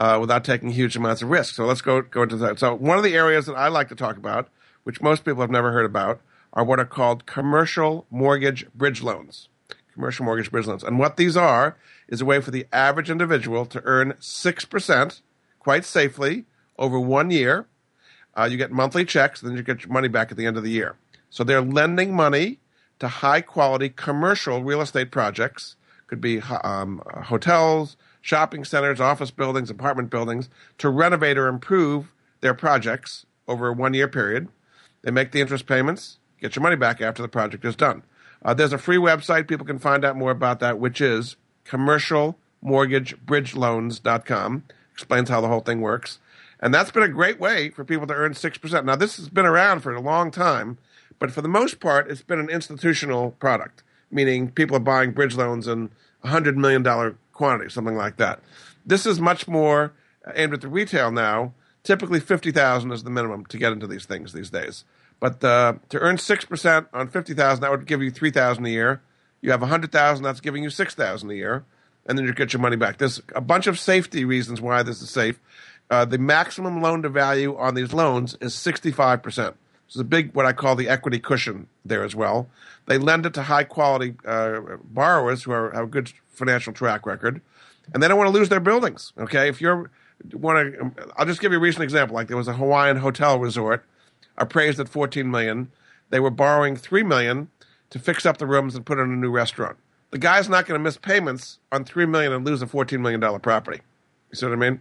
uh, 0.00 0.18
without 0.20 0.44
taking 0.44 0.70
huge 0.70 0.96
amounts 0.96 1.22
of 1.22 1.30
risk? 1.30 1.54
So 1.54 1.66
let's 1.66 1.82
go 1.82 2.02
go 2.02 2.22
into 2.22 2.36
that. 2.38 2.58
So 2.58 2.74
one 2.74 2.98
of 2.98 3.04
the 3.04 3.14
areas 3.14 3.46
that 3.46 3.54
I 3.54 3.68
like 3.68 3.88
to 3.90 3.94
talk 3.94 4.16
about, 4.16 4.48
which 4.82 5.00
most 5.00 5.24
people 5.24 5.42
have 5.42 5.50
never 5.50 5.70
heard 5.70 5.86
about, 5.86 6.20
are 6.52 6.64
what 6.64 6.80
are 6.80 6.84
called 6.84 7.26
commercial 7.26 8.06
mortgage 8.10 8.66
bridge 8.74 9.02
loans. 9.02 9.48
Commercial 9.94 10.24
mortgage 10.24 10.50
bridge 10.50 10.66
loans. 10.66 10.82
And 10.82 10.98
what 10.98 11.16
these 11.16 11.36
are 11.36 11.76
is 12.08 12.20
a 12.20 12.24
way 12.24 12.40
for 12.40 12.50
the 12.50 12.66
average 12.72 13.10
individual 13.10 13.66
to 13.66 13.82
earn 13.84 14.14
6% 14.20 15.20
quite 15.58 15.84
safely 15.84 16.44
over 16.78 16.98
one 16.98 17.30
year. 17.30 17.66
Uh, 18.36 18.48
you 18.50 18.56
get 18.56 18.70
monthly 18.70 19.04
checks, 19.04 19.40
then 19.40 19.56
you 19.56 19.62
get 19.62 19.82
your 19.82 19.92
money 19.92 20.08
back 20.08 20.30
at 20.30 20.36
the 20.36 20.46
end 20.46 20.56
of 20.56 20.62
the 20.62 20.70
year. 20.70 20.96
So 21.28 21.44
they're 21.44 21.60
lending 21.60 22.14
money 22.14 22.58
to 22.98 23.08
high 23.08 23.40
quality 23.40 23.88
commercial 23.88 24.62
real 24.62 24.80
estate 24.80 25.10
projects. 25.10 25.76
Could 26.06 26.20
be 26.20 26.40
um, 26.40 27.02
hotels, 27.24 27.96
shopping 28.20 28.64
centers, 28.64 29.00
office 29.00 29.30
buildings, 29.30 29.70
apartment 29.70 30.10
buildings 30.10 30.50
to 30.78 30.88
renovate 30.88 31.38
or 31.38 31.48
improve 31.48 32.12
their 32.40 32.54
projects 32.54 33.26
over 33.48 33.68
a 33.68 33.72
one 33.72 33.94
year 33.94 34.08
period. 34.08 34.48
They 35.02 35.10
make 35.10 35.32
the 35.32 35.40
interest 35.40 35.66
payments, 35.66 36.18
get 36.40 36.54
your 36.56 36.62
money 36.62 36.76
back 36.76 37.00
after 37.00 37.22
the 37.22 37.28
project 37.28 37.64
is 37.64 37.76
done. 37.76 38.02
Uh, 38.42 38.54
there's 38.54 38.72
a 38.72 38.78
free 38.78 38.96
website. 38.96 39.48
People 39.48 39.66
can 39.66 39.78
find 39.78 40.02
out 40.04 40.16
more 40.16 40.30
about 40.30 40.60
that, 40.60 40.78
which 40.78 41.00
is 41.00 41.36
commercialmortgagebridgeloans.com. 41.66 44.64
Explains 44.92 45.28
how 45.28 45.40
the 45.40 45.48
whole 45.48 45.60
thing 45.60 45.80
works. 45.80 46.18
And 46.60 46.72
that's 46.74 46.90
been 46.90 47.02
a 47.02 47.08
great 47.08 47.40
way 47.40 47.70
for 47.70 47.84
people 47.84 48.06
to 48.06 48.14
earn 48.14 48.34
6%. 48.34 48.84
Now, 48.84 48.96
this 48.96 49.16
has 49.16 49.30
been 49.30 49.46
around 49.46 49.80
for 49.80 49.94
a 49.94 50.00
long 50.00 50.30
time, 50.30 50.76
but 51.18 51.30
for 51.30 51.40
the 51.40 51.48
most 51.48 51.80
part, 51.80 52.10
it's 52.10 52.20
been 52.22 52.38
an 52.38 52.50
institutional 52.50 53.30
product, 53.32 53.82
meaning 54.10 54.50
people 54.50 54.76
are 54.76 54.80
buying 54.80 55.12
bridge 55.12 55.36
loans 55.36 55.66
in 55.66 55.90
$100 56.24 56.56
million 56.56 56.82
quantity, 57.40 57.70
something 57.70 57.96
like 57.96 58.18
that. 58.18 58.40
This 58.84 59.06
is 59.06 59.18
much 59.18 59.48
more 59.48 59.94
aimed 60.34 60.52
at 60.52 60.60
the 60.60 60.68
retail 60.68 61.10
now. 61.10 61.54
Typically, 61.82 62.20
50000 62.20 62.92
is 62.92 63.02
the 63.02 63.08
minimum 63.08 63.46
to 63.46 63.56
get 63.56 63.72
into 63.72 63.86
these 63.86 64.04
things 64.04 64.34
these 64.34 64.50
days. 64.50 64.84
But 65.20 65.42
uh, 65.42 65.74
to 65.88 65.98
earn 65.98 66.16
6% 66.16 66.86
on 66.92 67.08
50000 67.08 67.62
that 67.62 67.70
would 67.70 67.86
give 67.86 68.02
you 68.02 68.10
3000 68.10 68.66
a 68.66 68.68
year. 68.68 69.00
You 69.40 69.52
have 69.52 69.62
100000 69.62 70.22
that's 70.22 70.42
giving 70.42 70.62
you 70.62 70.68
6000 70.68 71.30
a 71.30 71.34
year. 71.34 71.64
And 72.04 72.18
then 72.18 72.26
you 72.26 72.34
get 72.34 72.52
your 72.52 72.60
money 72.60 72.76
back. 72.76 72.98
There's 72.98 73.22
a 73.34 73.40
bunch 73.40 73.66
of 73.66 73.78
safety 73.78 74.26
reasons 74.26 74.60
why 74.60 74.82
this 74.82 75.00
is 75.00 75.08
safe. 75.08 75.40
Uh, 75.90 76.04
the 76.04 76.18
maximum 76.18 76.82
loan 76.82 77.00
to 77.02 77.08
value 77.08 77.56
on 77.56 77.74
these 77.74 77.94
loans 77.94 78.36
is 78.42 78.52
65%. 78.52 79.32
So 79.34 79.54
it's 79.90 79.96
a 79.98 80.04
big, 80.04 80.32
what 80.36 80.46
I 80.46 80.52
call 80.52 80.76
the 80.76 80.88
equity 80.88 81.18
cushion 81.18 81.66
there 81.84 82.04
as 82.04 82.14
well. 82.14 82.48
They 82.86 82.96
lend 82.96 83.26
it 83.26 83.34
to 83.34 83.42
high 83.42 83.64
quality 83.64 84.14
uh, 84.24 84.60
borrowers 84.84 85.42
who 85.42 85.50
are, 85.50 85.72
have 85.72 85.84
a 85.84 85.88
good 85.88 86.12
financial 86.28 86.72
track 86.72 87.06
record, 87.06 87.40
and 87.92 88.00
they 88.00 88.06
don't 88.06 88.16
want 88.16 88.28
to 88.32 88.38
lose 88.38 88.48
their 88.50 88.60
buildings. 88.60 89.12
Okay, 89.18 89.48
if 89.48 89.60
you're 89.60 89.90
want 90.32 90.74
to, 90.74 90.92
I'll 91.16 91.26
just 91.26 91.40
give 91.40 91.50
you 91.50 91.58
a 91.58 91.60
recent 91.60 91.82
example. 91.82 92.14
Like 92.14 92.28
there 92.28 92.36
was 92.36 92.46
a 92.46 92.52
Hawaiian 92.52 92.98
hotel 92.98 93.40
resort 93.40 93.84
appraised 94.38 94.78
at 94.78 94.88
14 94.88 95.28
million. 95.28 95.72
They 96.10 96.20
were 96.20 96.30
borrowing 96.30 96.76
three 96.76 97.02
million 97.02 97.48
to 97.90 97.98
fix 97.98 98.24
up 98.24 98.38
the 98.38 98.46
rooms 98.46 98.76
and 98.76 98.86
put 98.86 99.00
in 99.00 99.10
a 99.10 99.16
new 99.16 99.30
restaurant. 99.32 99.76
The 100.12 100.18
guy's 100.18 100.48
not 100.48 100.66
going 100.66 100.78
to 100.78 100.82
miss 100.84 100.98
payments 100.98 101.58
on 101.72 101.84
three 101.84 102.06
million 102.06 102.32
and 102.32 102.46
lose 102.46 102.62
a 102.62 102.68
14 102.68 103.02
million 103.02 103.18
dollar 103.18 103.40
property. 103.40 103.80
You 104.30 104.36
see 104.36 104.46
what 104.46 104.52
I 104.52 104.56
mean? 104.56 104.80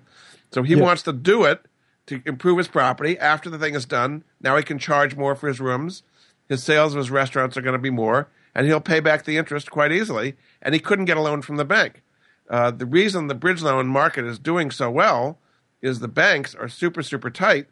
So 0.51 0.61
he 0.61 0.75
Yeah. 0.75 0.83
wants 0.83 1.01
to 1.03 1.13
do 1.13 1.45
it 1.45 1.65
to 2.09 2.21
improve 2.25 2.57
his 2.57 2.67
property. 2.67 3.17
After 3.19 3.49
the 3.49 3.59
thing 3.59 3.75
is 3.75 3.85
done, 3.85 4.23
now 4.41 4.57
he 4.57 4.63
can 4.63 4.79
charge 4.79 5.15
more 5.15 5.35
for 5.35 5.47
his 5.47 5.59
rooms. 5.59 6.01
His 6.47 6.63
sales 6.63 6.93
of 6.93 6.97
his 6.97 7.11
restaurants 7.11 7.55
are 7.55 7.61
going 7.61 7.73
to 7.73 7.79
be 7.79 7.91
more, 7.91 8.27
and 8.55 8.65
he'll 8.65 8.81
pay 8.81 8.99
back 8.99 9.23
the 9.23 9.37
interest 9.37 9.69
quite 9.69 9.91
easily. 9.91 10.35
And 10.61 10.73
he 10.73 10.79
couldn't 10.79 11.05
get 11.05 11.17
a 11.17 11.21
loan 11.21 11.43
from 11.43 11.57
the 11.57 11.65
bank. 11.65 12.01
Uh, 12.49 12.71
the 12.71 12.87
reason 12.87 13.27
the 13.27 13.35
bridge 13.35 13.61
loan 13.61 13.87
market 13.87 14.25
is 14.25 14.39
doing 14.39 14.71
so 14.71 14.89
well 14.89 15.37
is 15.83 15.99
the 15.99 16.07
banks 16.07 16.55
are 16.55 16.67
super, 16.67 17.03
super 17.03 17.29
tight 17.29 17.67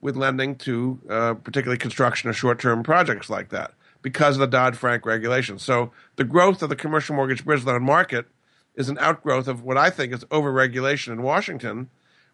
with 0.00 0.16
lending 0.16 0.54
to 0.54 1.00
uh, 1.10 1.34
particularly 1.34 1.76
construction 1.76 2.30
or 2.30 2.32
short 2.32 2.60
term 2.60 2.84
projects 2.84 3.28
like 3.28 3.48
that 3.48 3.72
because 4.02 4.36
of 4.36 4.40
the 4.40 4.46
Dodd 4.46 4.76
Frank 4.76 5.04
regulations. 5.04 5.62
So 5.64 5.90
the 6.14 6.24
growth 6.24 6.62
of 6.62 6.68
the 6.68 6.76
commercial 6.76 7.16
mortgage 7.16 7.44
bridge 7.44 7.64
loan 7.64 7.82
market 7.82 8.26
is 8.76 8.88
an 8.88 8.98
outgrowth 8.98 9.48
of 9.48 9.64
what 9.64 9.76
I 9.76 9.90
think 9.90 10.14
is 10.14 10.24
overregulation 10.26 11.08
in 11.08 11.22
Washington 11.22 11.90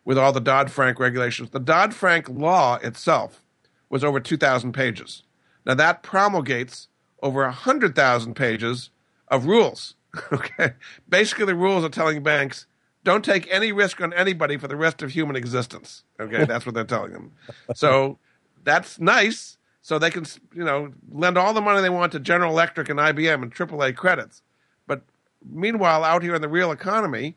with 0.07 0.17
all 0.17 0.33
the 0.33 0.41
Dodd 0.41 0.71
Frank 0.71 0.99
regulations. 0.99 1.51
The 1.51 1.61
Dodd 1.61 1.93
Frank 1.93 2.29
law 2.31 2.77
itself 2.77 3.43
was 3.91 4.03
over 4.03 4.21
2,000 4.21 4.73
pages. 4.73 5.25
Now 5.67 5.75
that 5.75 6.03
promulgates 6.03 6.89
over 7.23 7.43
100,000 7.43 8.35
pages 8.35 8.89
of 9.29 9.45
rules. 9.45 9.93
Okay. 10.33 10.73
Basically, 11.07 11.45
the 11.45 11.55
rules 11.55 11.85
are 11.85 11.91
telling 11.91 12.23
banks 12.23 12.67
don't 13.05 13.23
take 13.23 13.47
any 13.53 13.71
risk 13.71 14.01
on 14.01 14.15
anybody 14.15 14.57
for 14.57 14.67
the 14.67 14.75
rest 14.75 15.03
of 15.03 15.11
human 15.11 15.37
existence. 15.37 16.05
Okay. 16.19 16.47
That's 16.47 16.65
what 16.65 16.75
they're 16.75 16.85
telling 16.85 17.13
them. 17.13 17.33
So 17.75 18.19
that's 18.65 18.99
nice. 18.99 19.59
So 19.83 19.99
they 19.99 20.11
can, 20.11 20.25
you 20.55 20.65
know, 20.65 20.95
lend 21.13 21.37
all 21.37 21.53
the 21.53 21.61
money 21.61 21.83
they 21.83 21.91
want 21.91 22.13
to 22.13 22.19
General 22.19 22.51
Electric 22.51 22.89
and 22.89 22.99
IBM 22.99 23.43
and 23.43 23.55
AAA 23.55 23.95
credits. 23.95 24.41
But 24.87 25.03
meanwhile, 25.45 26.03
out 26.03 26.23
here 26.23 26.35
in 26.35 26.41
the 26.41 26.49
real 26.49 26.73
economy, 26.73 27.37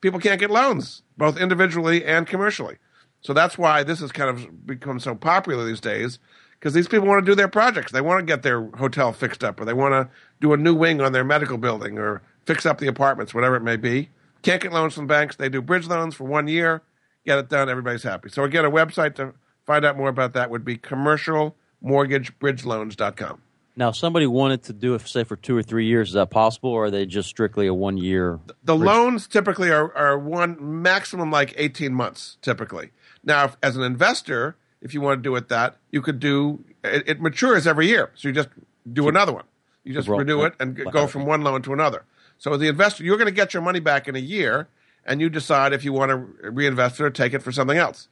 people 0.00 0.20
can't 0.20 0.40
get 0.40 0.50
loans, 0.50 1.02
both 1.16 1.38
individually 1.38 2.04
and 2.04 2.26
commercially. 2.26 2.76
So 3.20 3.32
that's 3.32 3.58
why 3.58 3.82
this 3.82 4.00
has 4.00 4.12
kind 4.12 4.30
of 4.30 4.66
become 4.66 5.00
so 5.00 5.14
popular 5.14 5.64
these 5.64 5.80
days, 5.80 6.18
because 6.52 6.74
these 6.74 6.88
people 6.88 7.08
want 7.08 7.24
to 7.24 7.30
do 7.30 7.34
their 7.34 7.48
projects. 7.48 7.92
They 7.92 8.00
want 8.00 8.20
to 8.20 8.24
get 8.24 8.42
their 8.42 8.66
hotel 8.76 9.12
fixed 9.12 9.42
up, 9.42 9.60
or 9.60 9.64
they 9.64 9.72
want 9.72 9.92
to 9.92 10.08
do 10.40 10.52
a 10.52 10.56
new 10.56 10.74
wing 10.74 11.00
on 11.00 11.12
their 11.12 11.24
medical 11.24 11.58
building, 11.58 11.98
or 11.98 12.22
fix 12.46 12.64
up 12.64 12.78
the 12.78 12.86
apartments, 12.86 13.34
whatever 13.34 13.56
it 13.56 13.62
may 13.62 13.76
be. 13.76 14.10
Can't 14.42 14.62
get 14.62 14.72
loans 14.72 14.94
from 14.94 15.08
banks. 15.08 15.34
They 15.36 15.48
do 15.48 15.60
bridge 15.60 15.88
loans 15.88 16.14
for 16.14 16.24
one 16.24 16.46
year, 16.46 16.82
get 17.26 17.38
it 17.38 17.48
done, 17.48 17.68
everybody's 17.68 18.04
happy. 18.04 18.28
So 18.28 18.44
again, 18.44 18.64
a 18.64 18.70
website 18.70 19.16
to 19.16 19.34
find 19.66 19.84
out 19.84 19.96
more 19.96 20.08
about 20.08 20.34
that 20.34 20.50
would 20.50 20.64
be 20.64 20.78
commercialmortgagebridgeloans.com. 20.78 23.42
Now, 23.78 23.90
if 23.90 23.96
somebody 23.96 24.26
wanted 24.26 24.64
to 24.64 24.72
do 24.72 24.96
it, 24.96 25.06
say, 25.06 25.22
for 25.22 25.36
two 25.36 25.56
or 25.56 25.62
three 25.62 25.86
years, 25.86 26.08
is 26.08 26.14
that 26.14 26.30
possible, 26.30 26.70
or 26.70 26.86
are 26.86 26.90
they 26.90 27.06
just 27.06 27.28
strictly 27.28 27.68
a 27.68 27.72
one 27.72 27.96
year? 27.96 28.40
The 28.64 28.74
loans 28.74 29.28
typically 29.28 29.70
are, 29.70 29.96
are 29.96 30.18
one 30.18 30.82
maximum 30.82 31.30
like 31.30 31.54
18 31.56 31.94
months, 31.94 32.38
typically. 32.42 32.90
Now, 33.22 33.44
if, 33.44 33.56
as 33.62 33.76
an 33.76 33.84
investor, 33.84 34.56
if 34.82 34.94
you 34.94 35.00
want 35.00 35.18
to 35.18 35.22
do 35.22 35.36
it 35.36 35.48
that, 35.50 35.76
you 35.92 36.02
could 36.02 36.18
do 36.18 36.64
it, 36.82 37.04
it 37.06 37.20
matures 37.20 37.68
every 37.68 37.86
year. 37.86 38.10
So 38.16 38.26
you 38.26 38.34
just 38.34 38.48
do 38.92 39.08
another 39.08 39.32
one. 39.32 39.44
You 39.84 39.94
just 39.94 40.08
Roll- 40.08 40.18
renew 40.18 40.42
it 40.42 40.54
and 40.58 40.76
g- 40.76 40.82
go 40.90 41.06
from 41.06 41.24
one 41.24 41.42
loan 41.42 41.62
to 41.62 41.72
another. 41.72 42.04
So 42.36 42.56
the 42.56 42.66
investor, 42.66 43.04
you're 43.04 43.16
going 43.16 43.28
to 43.28 43.32
get 43.32 43.54
your 43.54 43.62
money 43.62 43.78
back 43.78 44.08
in 44.08 44.16
a 44.16 44.20
year, 44.20 44.66
and 45.04 45.20
you 45.20 45.30
decide 45.30 45.72
if 45.72 45.84
you 45.84 45.92
want 45.92 46.10
to 46.10 46.50
reinvest 46.50 46.98
it 46.98 47.04
or 47.04 47.10
take 47.10 47.32
it 47.32 47.44
for 47.44 47.52
something 47.52 47.78
else. 47.78 48.08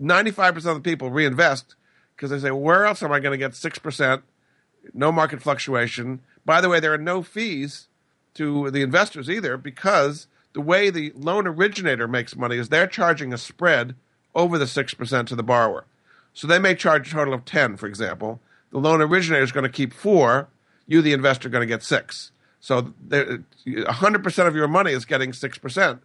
95% 0.00 0.56
of 0.56 0.64
the 0.76 0.80
people 0.80 1.10
reinvest 1.10 1.74
because 2.16 2.30
they 2.30 2.38
say, 2.38 2.50
well, 2.50 2.60
where 2.60 2.86
else 2.86 3.02
am 3.02 3.12
I 3.12 3.20
going 3.20 3.32
to 3.32 3.38
get 3.38 3.52
6%? 3.52 4.22
No 4.94 5.12
market 5.12 5.42
fluctuation. 5.42 6.20
By 6.44 6.60
the 6.60 6.68
way, 6.68 6.80
there 6.80 6.92
are 6.92 6.98
no 6.98 7.22
fees 7.22 7.88
to 8.34 8.70
the 8.70 8.82
investors 8.82 9.28
either 9.28 9.56
because 9.56 10.26
the 10.52 10.60
way 10.60 10.90
the 10.90 11.12
loan 11.14 11.46
originator 11.46 12.08
makes 12.08 12.36
money 12.36 12.56
is 12.56 12.68
they're 12.68 12.86
charging 12.86 13.32
a 13.32 13.38
spread 13.38 13.94
over 14.34 14.58
the 14.58 14.64
6% 14.64 15.26
to 15.26 15.34
the 15.34 15.42
borrower. 15.42 15.84
So 16.34 16.46
they 16.46 16.58
may 16.58 16.74
charge 16.74 17.08
a 17.08 17.10
total 17.12 17.34
of 17.34 17.44
10, 17.44 17.76
for 17.76 17.86
example. 17.86 18.40
The 18.70 18.78
loan 18.78 19.02
originator 19.02 19.42
is 19.42 19.52
going 19.52 19.64
to 19.64 19.70
keep 19.70 19.92
4, 19.92 20.48
you 20.86 21.02
the 21.02 21.12
investor 21.12 21.48
are 21.48 21.50
going 21.50 21.62
to 21.62 21.66
get 21.66 21.82
6. 21.82 22.32
So 22.60 22.94
there- 23.00 23.44
100% 23.66 24.46
of 24.46 24.56
your 24.56 24.68
money 24.68 24.92
is 24.92 25.04
getting 25.04 25.32
6% 25.32 26.00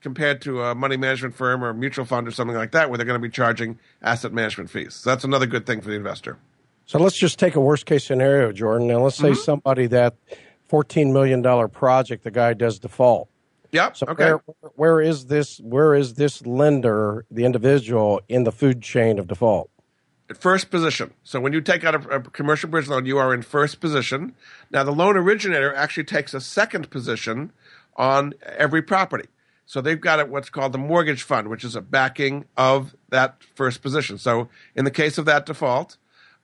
compared 0.00 0.40
to 0.42 0.62
a 0.62 0.74
money 0.74 0.96
management 0.96 1.34
firm 1.34 1.64
or 1.64 1.72
mutual 1.72 2.04
fund 2.04 2.28
or 2.28 2.30
something 2.30 2.56
like 2.56 2.72
that 2.72 2.88
where 2.88 2.98
they're 2.98 3.06
going 3.06 3.20
to 3.20 3.26
be 3.26 3.32
charging 3.32 3.78
asset 4.02 4.32
management 4.32 4.70
fees. 4.70 4.94
So 4.94 5.10
that's 5.10 5.24
another 5.24 5.46
good 5.46 5.66
thing 5.66 5.80
for 5.80 5.88
the 5.88 5.96
investor. 5.96 6.38
So 6.86 6.98
let's 6.98 7.16
just 7.16 7.38
take 7.38 7.54
a 7.54 7.60
worst 7.60 7.86
case 7.86 8.04
scenario, 8.04 8.52
Jordan. 8.52 8.86
Now 8.88 9.00
let's 9.00 9.16
say 9.16 9.30
Mm-hmm. 9.30 9.40
somebody 9.40 9.86
that 9.88 10.14
fourteen 10.68 11.12
million 11.12 11.42
dollar 11.42 11.68
project, 11.68 12.24
the 12.24 12.30
guy 12.30 12.54
does 12.54 12.78
default. 12.78 13.28
Yep. 13.72 13.96
So 13.96 14.06
okay. 14.08 14.24
where 14.24 14.40
where 14.74 15.00
is 15.00 15.26
this 15.26 15.58
where 15.60 15.94
is 15.94 16.14
this 16.14 16.46
lender, 16.46 17.24
the 17.30 17.44
individual, 17.44 18.20
in 18.28 18.44
the 18.44 18.52
food 18.52 18.82
chain 18.82 19.18
of 19.18 19.26
default? 19.26 19.70
At 20.30 20.38
first 20.38 20.70
position. 20.70 21.12
So 21.22 21.38
when 21.40 21.52
you 21.52 21.60
take 21.60 21.84
out 21.84 21.94
a, 21.94 22.16
a 22.16 22.20
commercial 22.22 22.70
bridge 22.70 22.88
loan, 22.88 23.04
you 23.04 23.18
are 23.18 23.34
in 23.34 23.42
first 23.42 23.80
position. 23.80 24.34
Now 24.70 24.82
the 24.84 24.92
loan 24.92 25.16
originator 25.16 25.74
actually 25.74 26.04
takes 26.04 26.32
a 26.32 26.40
second 26.40 26.90
position 26.90 27.52
on 27.96 28.34
every 28.42 28.80
property. 28.80 29.28
So 29.66 29.80
they've 29.80 30.00
got 30.00 30.20
a, 30.20 30.26
what's 30.26 30.50
called 30.50 30.72
the 30.72 30.78
mortgage 30.78 31.22
fund, 31.22 31.48
which 31.48 31.64
is 31.64 31.74
a 31.76 31.80
backing 31.80 32.44
of 32.56 32.94
that 33.10 33.42
first 33.54 33.82
position. 33.82 34.18
So 34.18 34.48
in 34.74 34.84
the 34.84 34.90
case 34.90 35.18
of 35.18 35.24
that 35.26 35.46
default, 35.46 35.96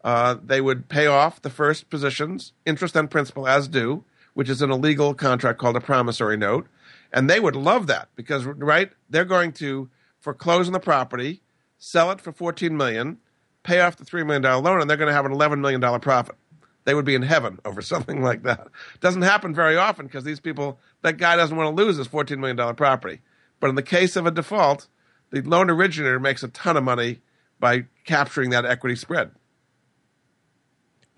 uh, 0.03 0.36
they 0.42 0.61
would 0.61 0.88
pay 0.88 1.07
off 1.07 1.42
the 1.42 1.51
first 1.51 1.90
position's 1.90 2.53
interest 2.64 2.96
and 2.96 3.11
principal 3.11 3.46
as 3.46 3.68
due, 3.68 4.05
which 4.34 4.48
is 4.48 4.62
in 4.62 4.70
a 4.70 4.76
legal 4.76 5.14
contract 5.14 5.59
called 5.59 5.76
a 5.76 5.80
promissory 5.80 6.36
note. 6.36 6.66
And 7.12 7.28
they 7.28 7.40
would 7.40 7.57
love 7.57 7.86
that 7.88 8.09
because, 8.16 8.44
right, 8.44 8.90
they're 9.09 9.24
going 9.24 9.53
to 9.55 9.90
foreclose 10.20 10.68
on 10.68 10.72
the 10.72 10.80
property, 10.80 11.42
sell 11.78 12.11
it 12.11 12.20
for 12.20 12.32
14 12.32 12.76
million, 12.76 13.18
pay 13.62 13.80
off 13.80 13.96
the 13.96 14.05
$3 14.05 14.24
million 14.24 14.42
loan, 14.42 14.80
and 14.80 14.88
they're 14.88 14.96
going 14.96 15.09
to 15.09 15.14
have 15.14 15.26
an 15.26 15.32
$11 15.32 15.59
million 15.61 16.01
profit. 16.01 16.36
They 16.84 16.94
would 16.94 17.05
be 17.05 17.14
in 17.14 17.22
heaven 17.22 17.59
over 17.64 17.82
something 17.82 18.22
like 18.22 18.42
that. 18.44 18.68
Doesn't 19.01 19.22
happen 19.22 19.55
very 19.55 19.76
often 19.76 20.07
because 20.07 20.24
these 20.24 20.40
people, 20.40 20.78
that 21.03 21.18
guy 21.18 21.36
doesn't 21.36 21.57
want 21.57 21.76
to 21.76 21.82
lose 21.82 21.96
his 21.96 22.09
$14 22.09 22.38
million 22.38 22.74
property. 22.74 23.20
But 23.59 23.68
in 23.68 23.76
the 23.76 23.82
case 23.82 24.16
of 24.16 24.26
a 24.26 24.30
default, 24.30 24.88
the 25.30 25.42
loan 25.42 25.68
originator 25.68 26.18
makes 26.18 26.42
a 26.42 26.48
ton 26.48 26.76
of 26.76 26.84
money 26.84 27.20
by 27.59 27.84
capturing 28.05 28.51
that 28.51 28.64
equity 28.64 28.96
spread. 28.96 29.32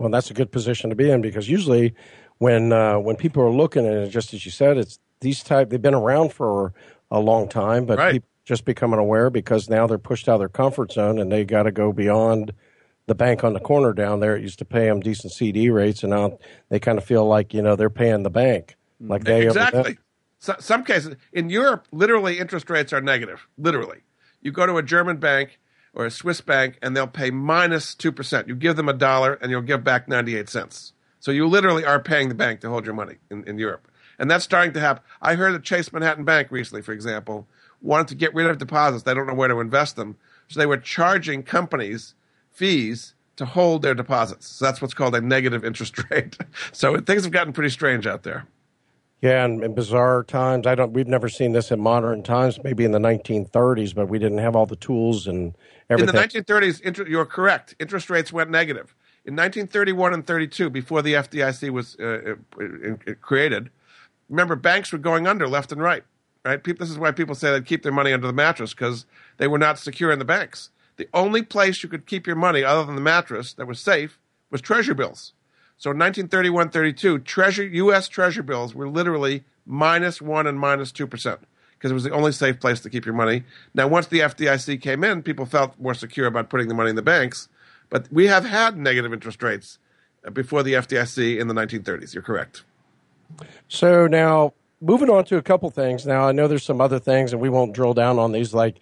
Well, 0.03 0.11
that's 0.11 0.33
a 0.33 0.35
good 0.35 0.51
position 0.51 0.91
to 0.91 0.97
be 0.97 1.09
in 1.09 1.21
because 1.21 1.49
usually, 1.49 1.95
when 2.39 2.73
uh, 2.73 2.99
when 2.99 3.15
people 3.15 3.41
are 3.45 3.51
looking 3.51 3.87
at 3.87 3.93
it, 3.93 4.09
just 4.09 4.35
as 4.35 4.45
you 4.45 4.51
said, 4.51 4.77
it's 4.77 4.99
these 5.21 5.45
type. 5.45 5.71
They've 5.71 5.81
been 5.81 5.95
around 5.95 6.33
for 6.33 6.75
a 7.13 7.21
long 7.21 7.49
time, 7.49 7.87
but 7.87 7.99
Right. 7.99 8.15
people 8.15 8.29
just 8.45 8.65
becoming 8.65 8.99
aware 8.99 9.31
because 9.31 9.71
now 9.71 9.87
they're 9.87 9.99
pushed 9.99 10.29
out 10.29 10.35
of 10.35 10.41
their 10.41 10.49
comfort 10.49 10.91
zone 10.91 11.21
and 11.21 11.31
they 11.31 11.45
got 11.45 11.63
to 11.63 11.71
go 11.71 11.93
beyond 11.93 12.53
the 13.07 13.15
bank 13.15 13.45
on 13.45 13.53
the 13.53 13.61
corner 13.61 13.93
down 13.93 14.19
there. 14.19 14.35
It 14.35 14.43
used 14.43 14.59
to 14.59 14.65
pay 14.65 14.87
them 14.87 14.99
decent 14.99 15.33
CD 15.33 15.71
rates, 15.71 16.03
and 16.03 16.11
now 16.11 16.37
they 16.69 16.81
kind 16.81 16.99
of 16.99 17.05
feel 17.05 17.25
like 17.25 17.55
you 17.55 17.63
know 17.63 17.77
they're 17.77 17.89
paying 17.89 18.25
the 18.25 18.31
bank 18.31 18.75
like 19.01 19.23
they 19.23 19.47
exactly. 19.47 19.99
So, 20.41 20.57
some 20.59 20.83
cases 20.83 21.15
in 21.33 21.49
Europe, 21.49 21.87
literally 21.93 22.41
interest 22.41 22.69
rates 22.69 22.93
are 22.93 23.01
negative. 23.01 23.47
Literally, 23.57 24.01
you 24.41 24.51
go 24.51 24.67
to 24.67 24.79
a 24.79 24.83
German 24.83 25.19
bank 25.19 25.61
or 25.95 26.07
a 26.07 26.11
Swiss 26.11 26.41
bank, 26.41 26.79
and 26.83 26.97
they'll 26.97 27.07
pay 27.07 27.31
minus 27.31 27.63
minus 27.73 27.95
two 27.95 28.13
percent. 28.13 28.49
You 28.49 28.55
give 28.55 28.77
them 28.77 28.89
a 28.89 28.95
dollar, 28.95 29.35
and 29.35 29.51
you'll 29.51 29.63
give 29.63 29.85
back 29.85 30.09
ninety-eight 30.09 30.49
cents. 30.49 30.93
So 31.21 31.31
you 31.31 31.47
literally 31.47 31.85
are 31.85 32.01
paying 32.01 32.29
the 32.29 32.35
bank 32.35 32.61
to 32.61 32.69
hold 32.69 32.85
your 32.85 32.95
money 32.95 33.17
in, 33.31 33.45
in 33.45 33.59
Europe, 33.59 33.89
and 34.19 34.31
that's 34.31 34.45
starting 34.45 34.73
to 34.75 34.81
happen. 34.81 35.03
I 35.21 35.35
heard 35.35 35.55
that 35.55 35.63
Chase 35.63 35.93
Manhattan 35.93 36.25
Bank 36.25 36.49
recently, 36.51 36.83
for 36.83 36.93
example, 36.93 37.47
wanted 37.81 38.09
to 38.09 38.15
get 38.15 38.35
rid 38.35 38.47
of 38.47 38.59
deposits. 38.59 39.05
They 39.05 39.15
don't 39.15 39.27
know 39.27 39.35
where 39.35 39.49
to 39.49 39.61
invest 39.61 39.97
them, 39.97 40.17
so 40.49 40.59
they 40.59 40.67
were 40.67 40.77
charging 40.77 41.43
companies 41.43 42.15
fees 42.51 43.15
to 43.37 43.47
hold 43.47 43.83
their 43.83 43.95
deposits. 43.95 44.47
So 44.47 44.65
that's 44.65 44.81
what's 44.81 44.95
called 44.95 45.15
a 45.15 45.21
negative 45.21 45.65
interest 45.71 45.99
rate. 46.11 46.37
so 46.73 46.99
things 46.99 47.25
have 47.25 47.33
gotten 47.33 47.53
pretty 47.53 47.71
strange 47.71 48.07
out 48.07 48.23
there. 48.23 48.47
Yeah, 49.23 49.45
and 49.45 49.63
in 49.63 49.73
bizarre 49.73 50.25
times, 50.25 50.67
I 50.67 50.75
don't. 50.75 50.93
We've 50.93 51.07
never 51.07 51.29
seen 51.29 51.53
this 51.53 51.71
in 51.71 51.81
modern 51.81 52.25
times. 52.25 52.59
Maybe 52.65 52.85
in 52.85 52.91
the 52.91 52.99
1930s, 52.99 53.95
but 53.95 54.09
we 54.09 54.19
didn't 54.19 54.39
have 54.39 54.57
all 54.57 54.67
the 54.67 54.75
tools 54.75 55.29
and 55.29 55.57
everything. 55.89 56.09
In 56.09 56.17
the 56.17 56.43
1930s, 56.43 56.81
inter- 56.81 57.07
you're 57.07 57.25
correct. 57.25 57.77
Interest 57.79 58.11
rates 58.11 58.33
went 58.33 58.51
negative. 58.51 58.97
In 59.25 59.37
1931 59.37 60.13
and 60.13 60.27
32, 60.27 60.71
before 60.71 61.03
the 61.03 61.13
FDIC 61.13 61.71
was 61.71 61.97
uh, 62.01 62.35
uh, 62.61 62.65
uh, 62.65 63.15
created, 63.21 63.71
remember 64.29 64.57
banks 64.57 64.91
were 64.91 64.99
going 64.99 65.29
under 65.29 65.47
left 65.47 65.71
and 65.71 65.81
right. 65.81 66.03
Right? 66.45 66.61
People, 66.61 66.85
this 66.85 66.91
is 66.91 66.99
why 66.99 67.13
people 67.13 67.37
say 67.37 67.53
they'd 67.53 67.65
keep 67.65 67.85
their 67.85 67.93
money 67.93 68.13
under 68.13 68.27
the 68.27 68.33
mattress 68.33 68.75
because 68.75 69.07
they 69.37 69.47
were 69.47 69.59
not 69.59 69.79
secure 69.79 70.11
in 70.11 70.19
the 70.19 70.25
banks. 70.25 70.71
The 70.97 71.09
only 71.15 71.43
place 71.43 71.85
you 71.85 71.89
could 71.89 72.07
keep 72.07 72.27
your 72.27 72.35
money 72.35 72.65
other 72.65 72.85
than 72.85 72.97
the 72.97 73.01
mattress 73.01 73.53
that 73.55 73.69
was 73.69 73.79
safe 73.79 74.19
was 74.51 74.61
treasury 74.61 74.97
bills. 74.97 75.33
So 75.83 75.91
in 75.91 75.99
1931 75.99 76.71
32, 76.71 77.19
treasury, 77.19 77.77
U.S. 77.79 78.07
treasury 78.07 78.45
bills 78.45 78.73
were 78.73 78.89
literally 78.89 79.43
minus 79.67 80.23
one 80.23 80.47
and 80.47 80.57
minus 80.57 80.93
two 80.93 81.09
percent 81.09 81.41
because 81.73 81.91
it 81.91 81.95
was 81.95 82.05
the 82.05 82.13
only 82.13 82.31
safe 82.31 82.61
place 82.61 82.79
to 82.83 82.89
keep 82.89 83.05
your 83.05 83.17
money. 83.17 83.43
Now, 83.75 83.89
once 83.89 84.07
the 84.07 84.21
FDIC 84.21 84.81
came 84.81 85.03
in, 85.03 85.25
people 85.25 85.45
felt 85.45 85.77
more 85.81 85.95
secure 85.95 86.29
about 86.29 86.51
putting 86.51 86.69
the 86.69 86.75
money 86.75 86.91
in 86.91 86.95
the 86.95 87.03
banks. 87.03 87.49
But 87.91 88.07
we 88.13 88.29
have 88.29 88.45
had 88.45 88.77
negative 88.77 89.13
interest 89.13 89.43
rates 89.43 89.81
uh, 90.25 90.31
before 90.31 90.63
the 90.63 90.75
FDIC 90.75 91.41
in 91.41 91.49
the 91.49 91.55
1930s. 91.55 92.15
You're 92.15 92.23
correct. 92.23 92.63
So 93.67 94.07
now 94.07 94.53
moving 94.81 95.11
on 95.11 95.25
to 95.25 95.37
a 95.37 95.43
couple 95.43 95.69
things 95.71 96.07
now. 96.07 96.29
I 96.29 96.31
know 96.31 96.47
there's 96.47 96.63
some 96.63 96.81
other 96.81 97.01
things, 97.01 97.33
and 97.33 97.43
we 97.43 97.49
won't 97.49 97.73
drill 97.73 97.95
down 97.95 98.21
on 98.21 98.31
these, 98.31 98.55
like 98.55 98.77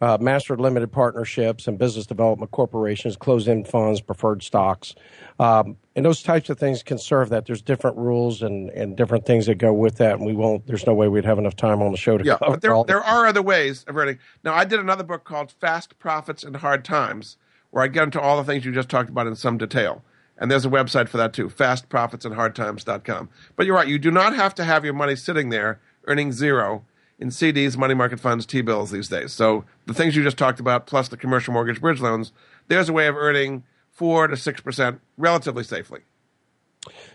uh, 0.00 0.16
master 0.20 0.56
limited 0.56 0.90
partnerships 0.90 1.66
and 1.66 1.78
business 1.78 2.06
development 2.06 2.50
corporations, 2.50 3.16
closed-end 3.16 3.68
funds, 3.68 4.00
preferred 4.00 4.42
stocks, 4.42 4.94
um, 5.38 5.76
and 5.94 6.04
those 6.04 6.22
types 6.22 6.48
of 6.48 6.58
things 6.58 6.82
can 6.82 6.98
serve 6.98 7.28
that. 7.28 7.46
There's 7.46 7.62
different 7.62 7.96
rules 7.96 8.42
and, 8.42 8.70
and 8.70 8.96
different 8.96 9.26
things 9.26 9.46
that 9.46 9.56
go 9.56 9.72
with 9.72 9.96
that, 9.98 10.14
and 10.14 10.24
we 10.24 10.34
won't. 10.34 10.66
There's 10.66 10.86
no 10.86 10.94
way 10.94 11.08
we'd 11.08 11.24
have 11.24 11.38
enough 11.38 11.56
time 11.56 11.82
on 11.82 11.92
the 11.92 11.98
show 11.98 12.16
to 12.16 12.24
yeah, 12.24 12.38
cover 12.38 12.52
but 12.52 12.62
there 12.62 12.74
all. 12.74 12.84
there 12.84 13.02
are 13.02 13.26
other 13.26 13.42
ways 13.42 13.84
of 13.88 13.96
earning. 13.96 14.18
Now, 14.44 14.54
I 14.54 14.64
did 14.64 14.80
another 14.80 15.04
book 15.04 15.24
called 15.24 15.52
Fast 15.52 15.98
Profits 15.98 16.44
in 16.44 16.54
Hard 16.54 16.84
Times, 16.84 17.36
where 17.70 17.84
I 17.84 17.88
get 17.88 18.04
into 18.04 18.20
all 18.20 18.36
the 18.36 18.44
things 18.44 18.64
you 18.64 18.72
just 18.72 18.88
talked 18.88 19.10
about 19.10 19.26
in 19.26 19.34
some 19.36 19.58
detail. 19.58 20.02
And 20.38 20.50
there's 20.50 20.64
a 20.64 20.70
website 20.70 21.08
for 21.08 21.18
that 21.18 21.34
too, 21.34 21.48
fastprofitsandhardtimes.com. 21.48 23.28
But 23.56 23.66
you're 23.66 23.76
right, 23.76 23.86
you 23.86 23.98
do 23.98 24.10
not 24.10 24.34
have 24.34 24.54
to 24.54 24.64
have 24.64 24.84
your 24.86 24.94
money 24.94 25.14
sitting 25.14 25.50
there 25.50 25.80
earning 26.06 26.32
zero 26.32 26.86
in 27.20 27.28
CDs, 27.28 27.76
money 27.76 27.94
market 27.94 28.18
funds, 28.18 28.46
T 28.46 28.62
bills 28.62 28.90
these 28.90 29.08
days. 29.08 29.32
So 29.32 29.64
the 29.86 29.94
things 29.94 30.16
you 30.16 30.22
just 30.24 30.38
talked 30.38 30.58
about, 30.58 30.86
plus 30.86 31.08
the 31.08 31.16
commercial 31.16 31.52
mortgage 31.52 31.80
bridge 31.80 32.00
loans, 32.00 32.32
there's 32.68 32.88
a 32.88 32.92
way 32.92 33.06
of 33.06 33.16
earning 33.16 33.62
four 33.92 34.26
to 34.26 34.36
six 34.36 34.60
percent 34.60 35.00
relatively 35.16 35.62
safely. 35.62 36.00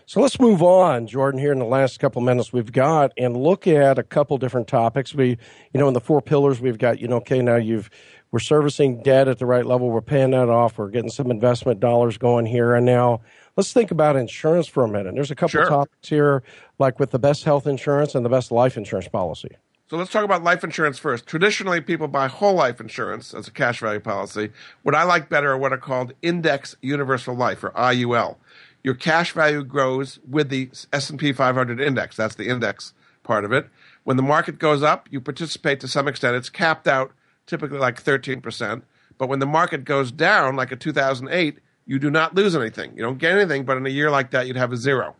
So 0.06 0.20
let's 0.20 0.38
move 0.38 0.62
on, 0.62 1.08
Jordan. 1.08 1.40
Here 1.40 1.50
in 1.50 1.58
the 1.58 1.64
last 1.64 1.98
couple 1.98 2.22
minutes 2.22 2.52
we've 2.52 2.70
got, 2.70 3.12
and 3.18 3.36
look 3.36 3.66
at 3.66 3.98
a 3.98 4.04
couple 4.04 4.38
different 4.38 4.68
topics. 4.68 5.12
We, 5.12 5.30
you 5.30 5.80
know, 5.80 5.88
in 5.88 5.94
the 5.94 6.00
four 6.00 6.22
pillars 6.22 6.60
we've 6.60 6.78
got. 6.78 7.00
You 7.00 7.08
know, 7.08 7.16
okay, 7.16 7.42
now 7.42 7.56
you've 7.56 7.90
we're 8.30 8.38
servicing 8.38 9.02
debt 9.02 9.26
at 9.26 9.38
the 9.38 9.46
right 9.46 9.66
level. 9.66 9.90
We're 9.90 10.02
paying 10.02 10.30
that 10.30 10.48
off. 10.48 10.78
We're 10.78 10.90
getting 10.90 11.10
some 11.10 11.30
investment 11.30 11.80
dollars 11.80 12.16
going 12.18 12.46
here 12.46 12.74
and 12.74 12.86
now. 12.86 13.22
Let's 13.56 13.72
think 13.72 13.90
about 13.90 14.14
insurance 14.14 14.68
for 14.68 14.84
a 14.84 14.88
minute. 14.88 15.14
There's 15.14 15.30
a 15.30 15.34
couple 15.34 15.48
Sure. 15.60 15.68
topics 15.68 16.08
here, 16.08 16.42
like 16.78 17.00
with 17.00 17.10
the 17.10 17.18
best 17.18 17.44
health 17.44 17.66
insurance 17.66 18.14
and 18.14 18.24
the 18.24 18.28
best 18.28 18.52
life 18.52 18.76
insurance 18.76 19.08
policy. 19.08 19.56
So 19.88 19.96
let's 19.96 20.10
talk 20.10 20.24
about 20.24 20.42
life 20.42 20.64
insurance 20.64 20.98
first. 20.98 21.26
Traditionally, 21.26 21.80
people 21.80 22.08
buy 22.08 22.26
whole 22.26 22.54
life 22.54 22.80
insurance 22.80 23.32
as 23.32 23.46
a 23.46 23.52
cash 23.52 23.78
value 23.78 24.00
policy. 24.00 24.50
What 24.82 24.96
I 24.96 25.04
like 25.04 25.28
better 25.28 25.52
are 25.52 25.58
what 25.58 25.72
are 25.72 25.78
called 25.78 26.12
index 26.22 26.74
universal 26.82 27.36
life 27.36 27.62
or 27.62 27.70
IUL. 27.70 28.34
Your 28.82 28.94
cash 28.94 29.30
value 29.30 29.62
grows 29.62 30.18
with 30.28 30.48
the 30.48 30.70
S&P 30.92 31.32
500 31.32 31.80
index. 31.80 32.16
That's 32.16 32.34
the 32.34 32.48
index 32.48 32.94
part 33.22 33.44
of 33.44 33.52
it. 33.52 33.68
When 34.02 34.16
the 34.16 34.24
market 34.24 34.58
goes 34.58 34.82
up, 34.82 35.06
you 35.12 35.20
participate 35.20 35.78
to 35.80 35.88
some 35.88 36.08
extent. 36.08 36.34
It's 36.34 36.50
capped 36.50 36.88
out 36.88 37.12
typically 37.46 37.78
like 37.78 38.02
13%. 38.02 38.82
But 39.18 39.28
when 39.28 39.38
the 39.38 39.46
market 39.46 39.84
goes 39.84 40.10
down 40.10 40.56
like 40.56 40.72
a 40.72 40.76
2008, 40.76 41.60
you 41.86 42.00
do 42.00 42.10
not 42.10 42.34
lose 42.34 42.56
anything. 42.56 42.92
You 42.96 43.02
don't 43.02 43.18
get 43.18 43.38
anything, 43.38 43.64
but 43.64 43.76
in 43.76 43.86
a 43.86 43.90
year 43.90 44.10
like 44.10 44.32
that, 44.32 44.48
you'd 44.48 44.56
have 44.56 44.72
a 44.72 44.76
zero. 44.76 45.14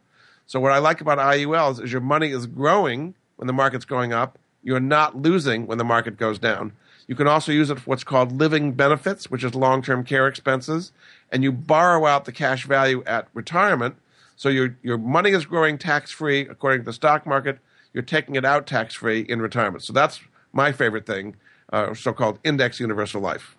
So 0.45 0.59
what 0.59 0.73
I 0.73 0.79
like 0.79 1.01
about 1.01 1.19
IULs 1.19 1.81
is 1.81 1.93
your 1.93 2.01
money 2.01 2.31
is 2.31 2.49
growing 2.49 3.14
when 3.37 3.47
the 3.47 3.53
market's 3.53 3.85
going 3.85 4.12
up. 4.12 4.41
You're 4.67 4.81
not 4.81 5.17
losing 5.17 5.69
when 5.69 5.79
the 5.79 5.85
market 5.85 6.17
goes 6.17 6.41
down. 6.41 6.73
You 7.07 7.14
can 7.14 7.29
also 7.29 7.53
use 7.53 7.71
it 7.71 7.79
for 7.79 7.85
what's 7.85 8.03
called 8.03 8.33
living 8.33 8.73
benefits, 8.73 9.31
which 9.31 9.45
is 9.45 9.55
long-term 9.55 10.03
care 10.03 10.27
expenses, 10.27 10.91
and 11.31 11.45
you 11.45 11.53
borrow 11.53 12.05
out 12.05 12.25
the 12.25 12.33
cash 12.33 12.67
value 12.67 13.05
at 13.07 13.29
retirement. 13.33 13.95
So 14.35 14.49
your 14.49 14.77
your 14.83 14.99
money 14.99 15.31
is 15.31 15.47
growing 15.47 15.79
tax-free 15.79 16.49
according 16.49 16.81
to 16.81 16.85
the 16.85 16.93
stock 16.93 17.27
market. 17.27 17.61
You're 17.93 18.03
taking 18.03 18.35
it 18.35 18.45
out 18.45 18.67
tax-free 18.67 19.21
in 19.21 19.41
retirement. 19.41 19.85
So 19.85 19.93
that's 19.93 20.19
my 20.53 20.73
favorite 20.73 21.07
thing, 21.07 21.37
uh, 21.73 21.95
so-called 21.95 22.41
index 22.43 22.81
universal 22.81 23.21
life. 23.21 23.57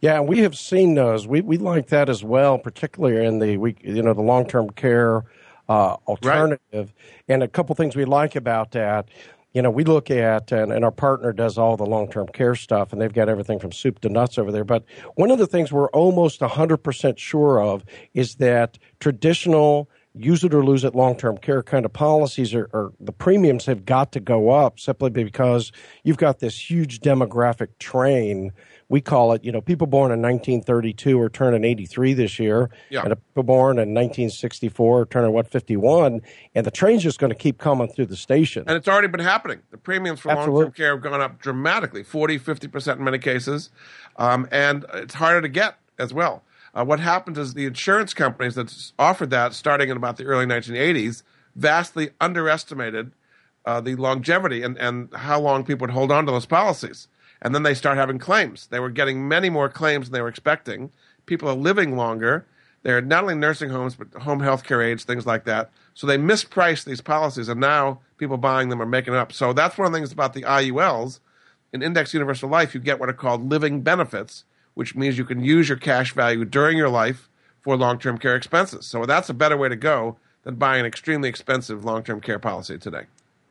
Yeah, 0.00 0.18
we 0.18 0.40
have 0.40 0.56
seen 0.56 0.96
those. 0.96 1.28
We 1.28 1.40
we 1.40 1.56
like 1.56 1.86
that 1.90 2.08
as 2.08 2.24
well, 2.24 2.58
particularly 2.58 3.24
in 3.24 3.38
the 3.38 3.58
we 3.58 3.76
you 3.80 4.02
know 4.02 4.12
the 4.12 4.22
long 4.22 4.48
term 4.48 4.70
care 4.70 5.22
uh, 5.68 5.96
alternative. 6.06 6.92
And 7.28 7.42
a 7.42 7.48
couple 7.48 7.74
things 7.74 7.96
we 7.96 8.04
like 8.04 8.36
about 8.36 8.72
that. 8.72 9.08
You 9.56 9.62
know, 9.62 9.70
we 9.70 9.84
look 9.84 10.10
at 10.10 10.52
and, 10.52 10.70
and 10.70 10.84
our 10.84 10.90
partner 10.90 11.32
does 11.32 11.56
all 11.56 11.78
the 11.78 11.86
long 11.86 12.10
term 12.10 12.26
care 12.26 12.54
stuff, 12.54 12.92
and 12.92 13.00
they've 13.00 13.10
got 13.10 13.30
everything 13.30 13.58
from 13.58 13.72
soup 13.72 14.00
to 14.00 14.10
nuts 14.10 14.36
over 14.36 14.52
there. 14.52 14.64
But 14.64 14.84
one 15.14 15.30
of 15.30 15.38
the 15.38 15.46
things 15.46 15.72
we're 15.72 15.88
almost 15.92 16.42
hundred 16.42 16.76
percent 16.76 17.18
sure 17.18 17.58
of 17.58 17.82
is 18.12 18.34
that 18.34 18.76
traditional 19.00 19.88
use 20.12 20.44
it 20.44 20.52
or 20.52 20.62
lose 20.62 20.84
it 20.84 20.94
long 20.94 21.16
term 21.16 21.38
care 21.38 21.62
kind 21.62 21.86
of 21.86 21.92
policies 21.94 22.52
are, 22.52 22.68
are 22.74 22.92
the 23.00 23.12
premiums 23.12 23.64
have 23.64 23.86
got 23.86 24.12
to 24.12 24.20
go 24.20 24.50
up 24.50 24.78
simply 24.78 25.08
because 25.08 25.72
you've 26.04 26.18
got 26.18 26.40
this 26.40 26.70
huge 26.70 27.00
demographic 27.00 27.68
train. 27.78 28.52
We 28.88 29.00
call 29.00 29.32
it, 29.32 29.44
you 29.44 29.50
know, 29.50 29.60
people 29.60 29.88
born 29.88 30.12
in 30.12 30.22
1932 30.22 31.20
are 31.20 31.28
turning 31.28 31.64
83 31.64 32.14
this 32.14 32.38
year, 32.38 32.70
Yeah. 32.88 33.02
and 33.02 33.16
people 33.16 33.42
born 33.42 33.78
in 33.78 33.92
1964 33.92 35.00
are 35.00 35.06
turning 35.06 35.32
what 35.32 35.48
51, 35.50 36.20
and 36.54 36.66
the 36.66 36.70
train's 36.70 37.02
just 37.02 37.18
going 37.18 37.32
to 37.32 37.36
keep 37.38 37.58
coming 37.58 37.88
through 37.88 38.06
the 38.06 38.16
station. 38.16 38.62
And 38.66 38.76
it's 38.76 38.86
already 38.86 39.08
been 39.08 39.20
happening. 39.20 39.60
The 39.72 39.78
premiums 39.78 40.20
for 40.20 40.32
long 40.34 40.46
term 40.46 40.72
care 40.72 40.92
have 40.92 41.02
gone 41.02 41.20
up 41.20 41.40
dramatically 41.40 42.04
40, 42.04 42.38
50% 42.38 42.98
in 42.98 43.04
many 43.04 43.18
cases. 43.18 43.70
Um, 44.16 44.46
and 44.52 44.84
it's 44.94 45.14
harder 45.14 45.40
to 45.42 45.48
get 45.48 45.78
as 45.98 46.14
well. 46.14 46.44
Uh, 46.72 46.84
what 46.84 47.00
happens 47.00 47.38
is 47.38 47.54
the 47.54 47.66
insurance 47.66 48.14
companies 48.14 48.54
that 48.54 48.92
offered 48.98 49.30
that 49.30 49.52
starting 49.54 49.88
in 49.88 49.96
about 49.96 50.16
the 50.16 50.24
early 50.24 50.46
1980s 50.46 51.22
vastly 51.56 52.10
underestimated 52.20 53.10
uh, 53.64 53.80
the 53.80 53.96
longevity 53.96 54.62
and, 54.62 54.76
and 54.78 55.12
how 55.14 55.40
long 55.40 55.64
people 55.64 55.86
would 55.86 55.94
hold 55.94 56.12
on 56.12 56.26
to 56.26 56.30
those 56.32 56.46
policies. 56.46 57.08
And 57.42 57.54
then 57.54 57.62
they 57.62 57.74
start 57.74 57.98
having 57.98 58.18
claims. 58.18 58.66
They 58.68 58.80
were 58.80 58.90
getting 58.90 59.28
many 59.28 59.50
more 59.50 59.68
claims 59.68 60.06
than 60.06 60.14
they 60.14 60.22
were 60.22 60.28
expecting. 60.28 60.90
People 61.26 61.48
are 61.48 61.54
living 61.54 61.96
longer. 61.96 62.46
They're 62.82 63.00
not 63.00 63.24
only 63.24 63.34
nursing 63.34 63.70
homes, 63.70 63.96
but 63.96 64.22
home 64.22 64.40
health 64.40 64.64
care 64.64 64.80
aides, 64.80 65.04
things 65.04 65.26
like 65.26 65.44
that. 65.44 65.70
So 65.94 66.06
they 66.06 66.18
mispriced 66.18 66.84
these 66.84 67.00
policies, 67.00 67.48
and 67.48 67.60
now 67.60 68.00
people 68.16 68.36
buying 68.36 68.68
them 68.68 68.80
are 68.80 68.86
making 68.86 69.14
it 69.14 69.18
up. 69.18 69.32
So 69.32 69.52
that's 69.52 69.76
one 69.76 69.86
of 69.86 69.92
the 69.92 69.98
things 69.98 70.12
about 70.12 70.34
the 70.34 70.42
IULs. 70.42 71.20
In 71.72 71.82
Index 71.82 72.14
Universal 72.14 72.48
Life, 72.48 72.74
you 72.74 72.80
get 72.80 73.00
what 73.00 73.08
are 73.08 73.14
called 73.14 73.50
living 73.50 73.82
benefits, 73.82 74.44
which 74.74 74.94
means 74.94 75.18
you 75.18 75.24
can 75.24 75.42
use 75.42 75.68
your 75.68 75.78
cash 75.78 76.14
value 76.14 76.44
during 76.44 76.78
your 76.78 76.88
life 76.88 77.28
for 77.60 77.76
long 77.76 77.98
term 77.98 78.18
care 78.18 78.36
expenses. 78.36 78.86
So 78.86 79.04
that's 79.04 79.28
a 79.28 79.34
better 79.34 79.56
way 79.56 79.68
to 79.68 79.76
go 79.76 80.16
than 80.44 80.54
buying 80.54 80.80
an 80.80 80.86
extremely 80.86 81.28
expensive 81.28 81.84
long 81.84 82.04
term 82.04 82.20
care 82.20 82.38
policy 82.38 82.78
today. 82.78 83.06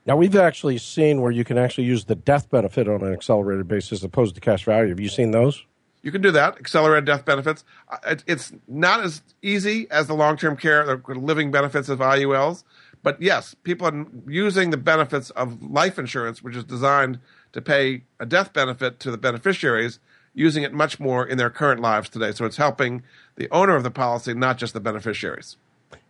Now 0.06 0.16
we've 0.16 0.36
actually 0.36 0.78
seen 0.78 1.22
where 1.22 1.32
you 1.32 1.44
can 1.44 1.58
actually 1.58 1.86
use 1.86 2.06
the 2.06 2.16
death 2.16 2.50
benefit 2.50 2.88
on 2.88 3.02
an 3.02 3.12
accelerated 3.12 3.68
basis 3.68 3.94
as 3.94 4.04
opposed 4.04 4.36
to 4.36 4.42
cash 4.42 4.64
value. 4.64 4.90
Have 4.90 5.00
you 5.00 5.10
seen 5.10 5.32
those? 5.32 5.66
You 6.04 6.12
can 6.12 6.22
do 6.22 6.30
that. 6.32 6.60
Accelerated 6.60 7.06
death 7.06 7.26
benefits. 7.26 7.64
Uh, 7.90 8.16
It's 8.28 8.54
not 8.68 9.04
as 9.04 9.24
easy 9.42 9.88
as 9.90 10.06
the 10.06 10.14
long-term 10.14 10.58
care, 10.58 10.86
the 10.86 11.14
living 11.16 11.50
benefits 11.50 11.90
of 11.90 12.00
IULs, 12.00 12.64
but 13.02 13.20
yes, 13.20 13.56
people 13.64 13.88
are 13.88 14.06
using 14.28 14.70
the 14.70 14.78
benefits 14.78 15.32
of 15.32 15.64
life 15.64 15.98
insurance, 15.98 16.44
which 16.44 16.56
is 16.56 16.64
designed 16.64 17.20
to 17.54 17.62
pay 17.62 18.04
a 18.20 18.26
death 18.26 18.54
benefit 18.54 19.00
to 19.00 19.10
the 19.10 19.18
beneficiaries, 19.18 20.00
using 20.36 20.62
it 20.62 20.74
much 20.74 21.00
more 21.00 21.26
in 21.26 21.38
their 21.38 21.50
current 21.50 21.82
lives 21.82 22.10
today. 22.10 22.32
So 22.32 22.46
it's 22.46 22.58
helping 22.58 23.02
the 23.36 23.48
owner 23.52 23.76
of 23.76 23.84
the 23.84 23.92
policy, 23.92 24.34
not 24.36 24.58
just 24.58 24.74
the 24.74 24.80
beneficiaries. 24.80 25.58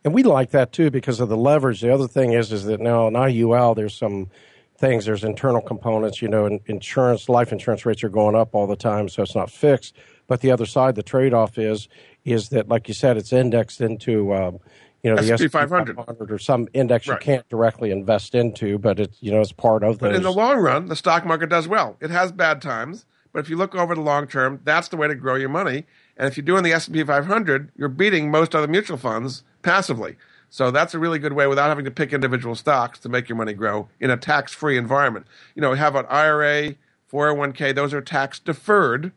And 0.03 0.13
we 0.13 0.23
like 0.23 0.51
that 0.51 0.71
too 0.71 0.91
because 0.91 1.19
of 1.19 1.29
the 1.29 1.37
leverage. 1.37 1.81
The 1.81 1.93
other 1.93 2.07
thing 2.07 2.33
is, 2.33 2.51
is 2.51 2.65
that 2.65 2.79
now 2.79 3.07
in 3.07 3.13
IUL, 3.15 3.75
there's 3.75 3.95
some 3.97 4.29
things. 4.77 5.05
There's 5.05 5.23
internal 5.23 5.61
components. 5.61 6.21
You 6.21 6.27
know, 6.27 6.45
in, 6.45 6.59
insurance, 6.67 7.27
life 7.29 7.51
insurance 7.51 7.85
rates 7.85 8.03
are 8.03 8.09
going 8.09 8.35
up 8.35 8.53
all 8.53 8.67
the 8.67 8.75
time, 8.75 9.09
so 9.09 9.23
it's 9.23 9.35
not 9.35 9.49
fixed. 9.49 9.95
But 10.27 10.41
the 10.41 10.51
other 10.51 10.65
side, 10.65 10.95
the 10.95 11.03
trade-off 11.03 11.57
is, 11.57 11.87
is 12.23 12.49
that, 12.49 12.67
like 12.67 12.87
you 12.87 12.93
said, 12.93 13.17
it's 13.17 13.31
indexed 13.31 13.81
into, 13.81 14.33
um, 14.33 14.59
you 15.03 15.11
know, 15.11 15.17
the 15.17 15.33
S&P 15.33 15.45
S&P 15.45 15.47
500. 15.49 15.95
500 15.95 16.31
or 16.31 16.39
some 16.39 16.67
index 16.73 17.07
Right. 17.07 17.15
you 17.21 17.23
can't 17.23 17.47
directly 17.49 17.91
invest 17.91 18.33
into, 18.33 18.79
but 18.79 18.99
it's, 18.99 19.21
you 19.21 19.31
know, 19.31 19.41
it's 19.41 19.51
part 19.51 19.83
of 19.83 19.99
But 19.99 20.15
in 20.15 20.23
the 20.23 20.31
long 20.31 20.57
run, 20.57 20.87
the 20.87 20.95
stock 20.95 21.25
market 21.25 21.49
does 21.49 21.67
well. 21.67 21.95
It 22.01 22.09
has 22.09 22.31
bad 22.31 22.59
times, 22.61 23.05
but 23.31 23.39
if 23.39 23.49
you 23.49 23.55
look 23.55 23.75
over 23.75 23.93
the 23.93 24.01
long 24.01 24.25
term, 24.25 24.61
that's 24.63 24.87
the 24.87 24.97
way 24.97 25.07
to 25.07 25.13
grow 25.13 25.35
your 25.35 25.49
money. 25.49 25.85
And 26.17 26.27
if 26.27 26.37
you're 26.37 26.45
doing 26.45 26.63
the 26.63 26.73
S&P 26.73 27.03
500, 27.03 27.71
you're 27.77 27.89
beating 27.89 28.31
most 28.31 28.55
other 28.55 28.67
mutual 28.67 28.97
funds 28.97 29.43
passively. 29.65 30.15
So 30.49 30.71
that's 30.71 30.93
a 30.93 30.99
really 30.99 31.19
good 31.19 31.33
way 31.33 31.47
without 31.47 31.67
having 31.67 31.83
to 31.83 31.91
pick 31.91 32.13
individual 32.13 32.55
stocks 32.55 32.99
to 32.99 33.09
make 33.09 33.27
your 33.27 33.35
money 33.35 33.53
grow 33.53 33.89
in 33.99 34.09
a 34.09 34.15
tax-free 34.15 34.77
environment. 34.77 35.25
You 35.55 35.61
know, 35.61 35.71
we 35.71 35.77
have 35.77 35.95
an 35.95 36.05
IRA, 36.07 36.75
401k, 37.11 37.75
those 37.75 37.93
are 37.93 37.99
tax 37.99 38.39
deferred, 38.39 39.11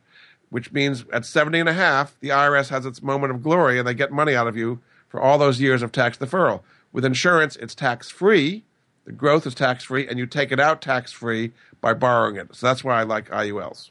which 0.51 0.73
means 0.73 1.05
at 1.13 1.27
70 1.27 1.61
and 1.61 1.69
a 1.69 1.75
half, 1.75 2.19
the 2.21 2.31
IRS 2.31 2.71
has 2.71 2.87
its 2.87 3.03
moment 3.03 3.33
of 3.33 3.43
glory 3.43 3.79
and 3.79 3.87
they 3.87 3.95
get 3.95 4.11
money 4.11 4.35
out 4.35 4.49
of 4.49 4.57
you 4.57 4.81
for 5.07 5.21
all 5.21 5.39
those 5.39 5.61
years 5.61 5.83
of 5.83 5.93
tax 5.93 6.17
deferral. 6.17 6.63
With 6.93 7.05
insurance, 7.05 7.55
it's 7.57 7.75
tax-free, 7.75 8.65
the 9.05 9.13
growth 9.13 9.47
is 9.47 9.55
tax-free, 9.55 10.09
and 10.09 10.19
you 10.19 10.27
take 10.27 10.51
it 10.51 10.59
out 10.59 10.83
tax-free 10.83 11.53
by 11.81 11.93
borrowing 11.93 12.37
it. 12.37 12.55
So 12.55 12.67
that's 12.67 12.83
why 12.83 12.99
I 12.99 13.05
like 13.05 13.29
IULs. 13.29 13.91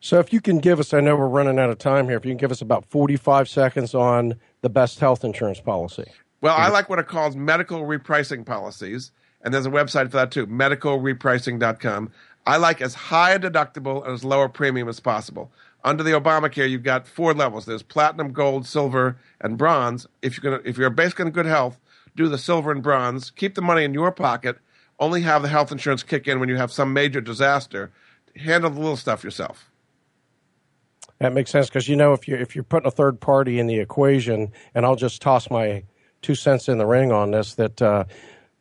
So 0.00 0.20
if 0.20 0.32
you 0.32 0.40
can 0.40 0.58
give 0.58 0.78
us, 0.78 0.94
I 0.94 1.00
know 1.00 1.16
we're 1.16 1.26
running 1.26 1.58
out 1.58 1.70
of 1.70 1.78
time 1.78 2.06
here. 2.06 2.16
If 2.16 2.24
you 2.24 2.30
can 2.30 2.38
give 2.38 2.52
us 2.52 2.60
about 2.60 2.84
45 2.84 3.48
seconds 3.48 3.94
on 3.94 4.36
the 4.60 4.68
best 4.68 5.00
health 5.00 5.24
insurance 5.24 5.60
policy. 5.60 6.10
Well, 6.40 6.54
I 6.56 6.68
like 6.68 6.88
what 6.88 6.98
are 6.98 7.04
called 7.04 7.36
medical 7.36 7.82
repricing 7.82 8.46
policies, 8.46 9.10
and 9.42 9.52
there's 9.52 9.66
a 9.66 9.70
website 9.70 10.10
for 10.10 10.16
that 10.16 10.30
too, 10.30 10.46
medicalrepricing.com. 10.46 12.12
I 12.46 12.56
like 12.56 12.80
as 12.80 12.94
high 12.94 13.32
a 13.32 13.38
deductible 13.38 14.04
and 14.04 14.14
as 14.14 14.24
low 14.24 14.42
a 14.42 14.48
premium 14.48 14.88
as 14.88 15.00
possible. 15.00 15.50
Under 15.84 16.02
the 16.02 16.12
Obamacare, 16.12 16.68
you've 16.68 16.82
got 16.82 17.06
four 17.06 17.34
levels. 17.34 17.66
There's 17.66 17.82
platinum, 17.82 18.32
gold, 18.32 18.66
silver, 18.66 19.16
and 19.40 19.58
bronze. 19.58 20.06
If 20.22 20.36
you're 20.36 20.52
gonna, 20.52 20.68
if 20.68 20.78
you're 20.78 20.90
basically 20.90 21.26
in 21.26 21.32
good 21.32 21.46
health, 21.46 21.78
do 22.16 22.28
the 22.28 22.38
silver 22.38 22.72
and 22.72 22.82
bronze. 22.82 23.30
Keep 23.30 23.54
the 23.54 23.62
money 23.62 23.84
in 23.84 23.94
your 23.94 24.10
pocket. 24.12 24.58
only 25.00 25.22
have 25.22 25.42
the 25.42 25.48
health 25.48 25.70
insurance 25.70 26.02
kick 26.02 26.26
in 26.26 26.40
when 26.40 26.48
you 26.48 26.56
have 26.56 26.72
some 26.72 26.92
major 26.92 27.20
disaster. 27.20 27.92
Handle 28.34 28.70
the 28.70 28.80
little 28.80 28.96
stuff 28.96 29.22
yourself. 29.22 29.70
That 31.20 31.32
makes 31.32 31.50
sense 31.50 31.68
because 31.68 31.88
you 31.88 31.96
know 31.96 32.12
if 32.12 32.28
you 32.28 32.36
if 32.36 32.54
you're 32.54 32.64
putting 32.64 32.86
a 32.86 32.92
third 32.92 33.20
party 33.20 33.58
in 33.58 33.66
the 33.66 33.78
equation, 33.78 34.52
and 34.74 34.86
I'll 34.86 34.96
just 34.96 35.20
toss 35.20 35.50
my 35.50 35.82
two 36.22 36.34
cents 36.34 36.68
in 36.68 36.78
the 36.78 36.86
ring 36.86 37.10
on 37.10 37.32
this 37.32 37.54
that 37.54 37.82
uh, 37.82 38.04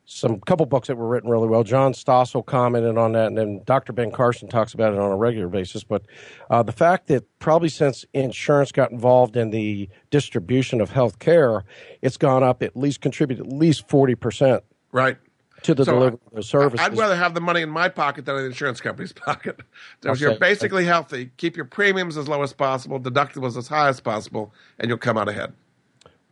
some 0.06 0.40
couple 0.40 0.66
books 0.66 0.88
that 0.88 0.96
were 0.96 1.08
written 1.08 1.30
really 1.30 1.48
well. 1.48 1.64
John 1.64 1.94
Stossel 1.94 2.44
commented 2.44 2.98
on 2.98 3.12
that, 3.12 3.28
and 3.28 3.38
then 3.38 3.62
Dr. 3.66 3.94
Ben 3.94 4.10
Carson 4.10 4.48
talks 4.48 4.74
about 4.74 4.94
it 4.94 5.00
on 5.00 5.12
a 5.12 5.16
regular 5.16 5.50
basis. 5.50 5.84
But 5.84 6.04
uh, 6.50 6.64
the 6.64 6.72
fact 6.72 7.08
that 7.08 7.26
probably 7.40 7.70
since 7.70 8.06
insurance 8.14 8.72
got 8.72 8.92
involved 8.92 9.38
in 9.38 9.52
the 9.52 9.90
distribution 10.10 10.82
of 10.82 10.90
health 10.90 11.20
care, 11.20 11.64
it's 12.02 12.18
gone 12.18 12.44
up 12.44 12.64
at 12.64 12.76
least 12.76 13.02
contributed 13.02 13.46
at 13.46 13.54
least 13.54 13.88
forty 13.88 14.16
percent. 14.16 14.64
Right 14.92 15.18
to 15.64 15.74
the 15.74 15.86
so 15.86 15.94
delivery 15.94 16.20
of 16.28 16.36
the 16.36 16.44
service. 16.44 16.80
I'd 16.80 16.98
rather 16.98 17.16
have 17.16 17.34
the 17.34 17.42
money 17.42 17.62
in 17.62 17.70
my 17.70 17.90
pocket 17.90 18.26
than 18.26 18.36
in 18.36 18.42
the 18.42 18.48
insurance 18.48 18.82
company's 18.82 19.14
pocket. 19.26 19.60
So 20.04 20.12
if 20.12 20.20
you're 20.20 20.38
basically 20.38 20.86
healthy, 20.86 21.32
keep 21.38 21.56
your 21.56 21.66
premiums 21.66 22.18
as 22.18 22.28
low 22.28 22.44
as 22.44 22.54
possible, 22.54 23.00
deductibles 23.00 23.58
as 23.58 23.68
high 23.68 23.90
as 23.90 24.00
possible, 24.00 24.54
and 24.80 24.90
you'll 24.90 24.98
come 24.98 25.18
out 25.18 25.28
ahead. 25.28 25.54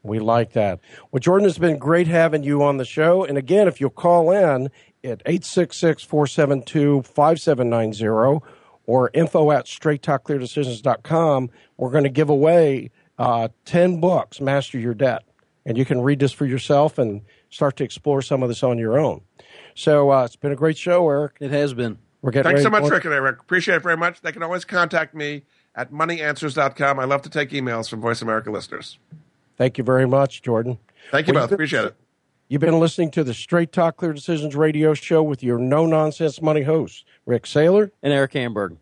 We 0.04 0.20
like 0.20 0.54
that. 0.54 0.80
Well, 1.12 1.20
Jordan, 1.20 1.48
it's 1.48 1.58
been 1.58 1.80
great 1.80 2.08
having 2.08 2.44
you 2.44 2.62
on 2.64 2.78
the 2.78 2.86
show. 2.86 3.24
And 3.24 3.38
again, 3.38 3.68
if 3.68 3.82
you'll 3.82 3.90
call 3.90 4.30
in 4.30 4.68
at 5.04 5.22
866 5.26 6.04
472 6.04 7.02
5790 7.02 8.46
or 8.86 9.10
info 9.16 9.52
at 9.52 9.66
straighttalkcleardecisions.com, 9.66 11.50
we're 11.78 11.90
going 11.90 12.04
to 12.04 12.10
give 12.10 12.30
away 12.30 12.92
uh, 13.18 13.48
10 13.66 14.00
books, 14.00 14.40
Master 14.40 14.78
Your 14.78 14.94
Debt. 14.94 15.24
And 15.66 15.76
you 15.76 15.86
can 15.86 16.02
read 16.02 16.20
this 16.20 16.32
for 16.32 16.46
yourself 16.46 17.00
and 17.00 17.22
start 17.56 17.78
to 17.78 17.84
explore 17.84 18.22
some 18.22 18.43
of 18.43 18.49
this 18.49 18.64
on 18.64 18.78
your 18.78 18.99
own. 18.99 19.22
So 19.76 20.12
uh, 20.12 20.26
it's 20.26 20.36
been 20.36 20.51
a 20.51 20.58
great 20.58 20.78
show, 20.78 21.10
Eric. 21.10 21.38
It 21.39 21.51
has 21.51 21.74
been. 21.74 21.97
We're 22.22 22.32
getting 22.32 22.51
Thanks 22.51 22.64
so 22.64 22.70
much, 22.70 22.89
Rick 22.89 23.06
and 23.06 23.14
Eric. 23.14 23.39
Appreciate 23.39 23.76
it 23.76 23.84
very 23.84 23.97
much. 23.97 24.22
They 24.22 24.32
can 24.32 24.43
always 24.43 24.66
contact 24.66 25.14
me 25.14 25.43
at 25.76 25.91
moneyanswers.com. 25.91 26.99
I 26.99 27.06
love 27.06 27.22
to 27.22 27.30
take 27.30 27.51
emails 27.51 27.89
from 27.89 28.01
Voice 28.01 28.22
America 28.22 28.51
listeners. 28.51 28.97
Thank 29.58 29.78
you 29.78 29.84
very 29.84 30.08
much, 30.08 30.41
Jordan. 30.41 30.80
Thank 31.12 31.28
you 31.28 31.34
well, 31.34 31.43
both. 31.43 31.53
Appreciate 31.53 31.86
it. 31.86 31.95
You've 32.47 32.62
been 32.62 32.80
listening 32.80 33.12
to 33.12 33.24
the 33.24 33.34
Straight 33.34 33.72
Talk 33.72 33.97
Clear 33.97 34.14
Decisions 34.14 34.56
radio 34.56 34.93
show 34.93 35.24
with 35.24 35.41
your 35.41 35.58
no 35.58 35.86
nonsense 35.86 36.41
money 36.41 36.64
hosts, 36.64 37.06
Rick 37.26 37.43
Saylor 37.43 37.91
and 38.03 38.12
Eric 38.12 38.34
Hamburg. 38.34 38.78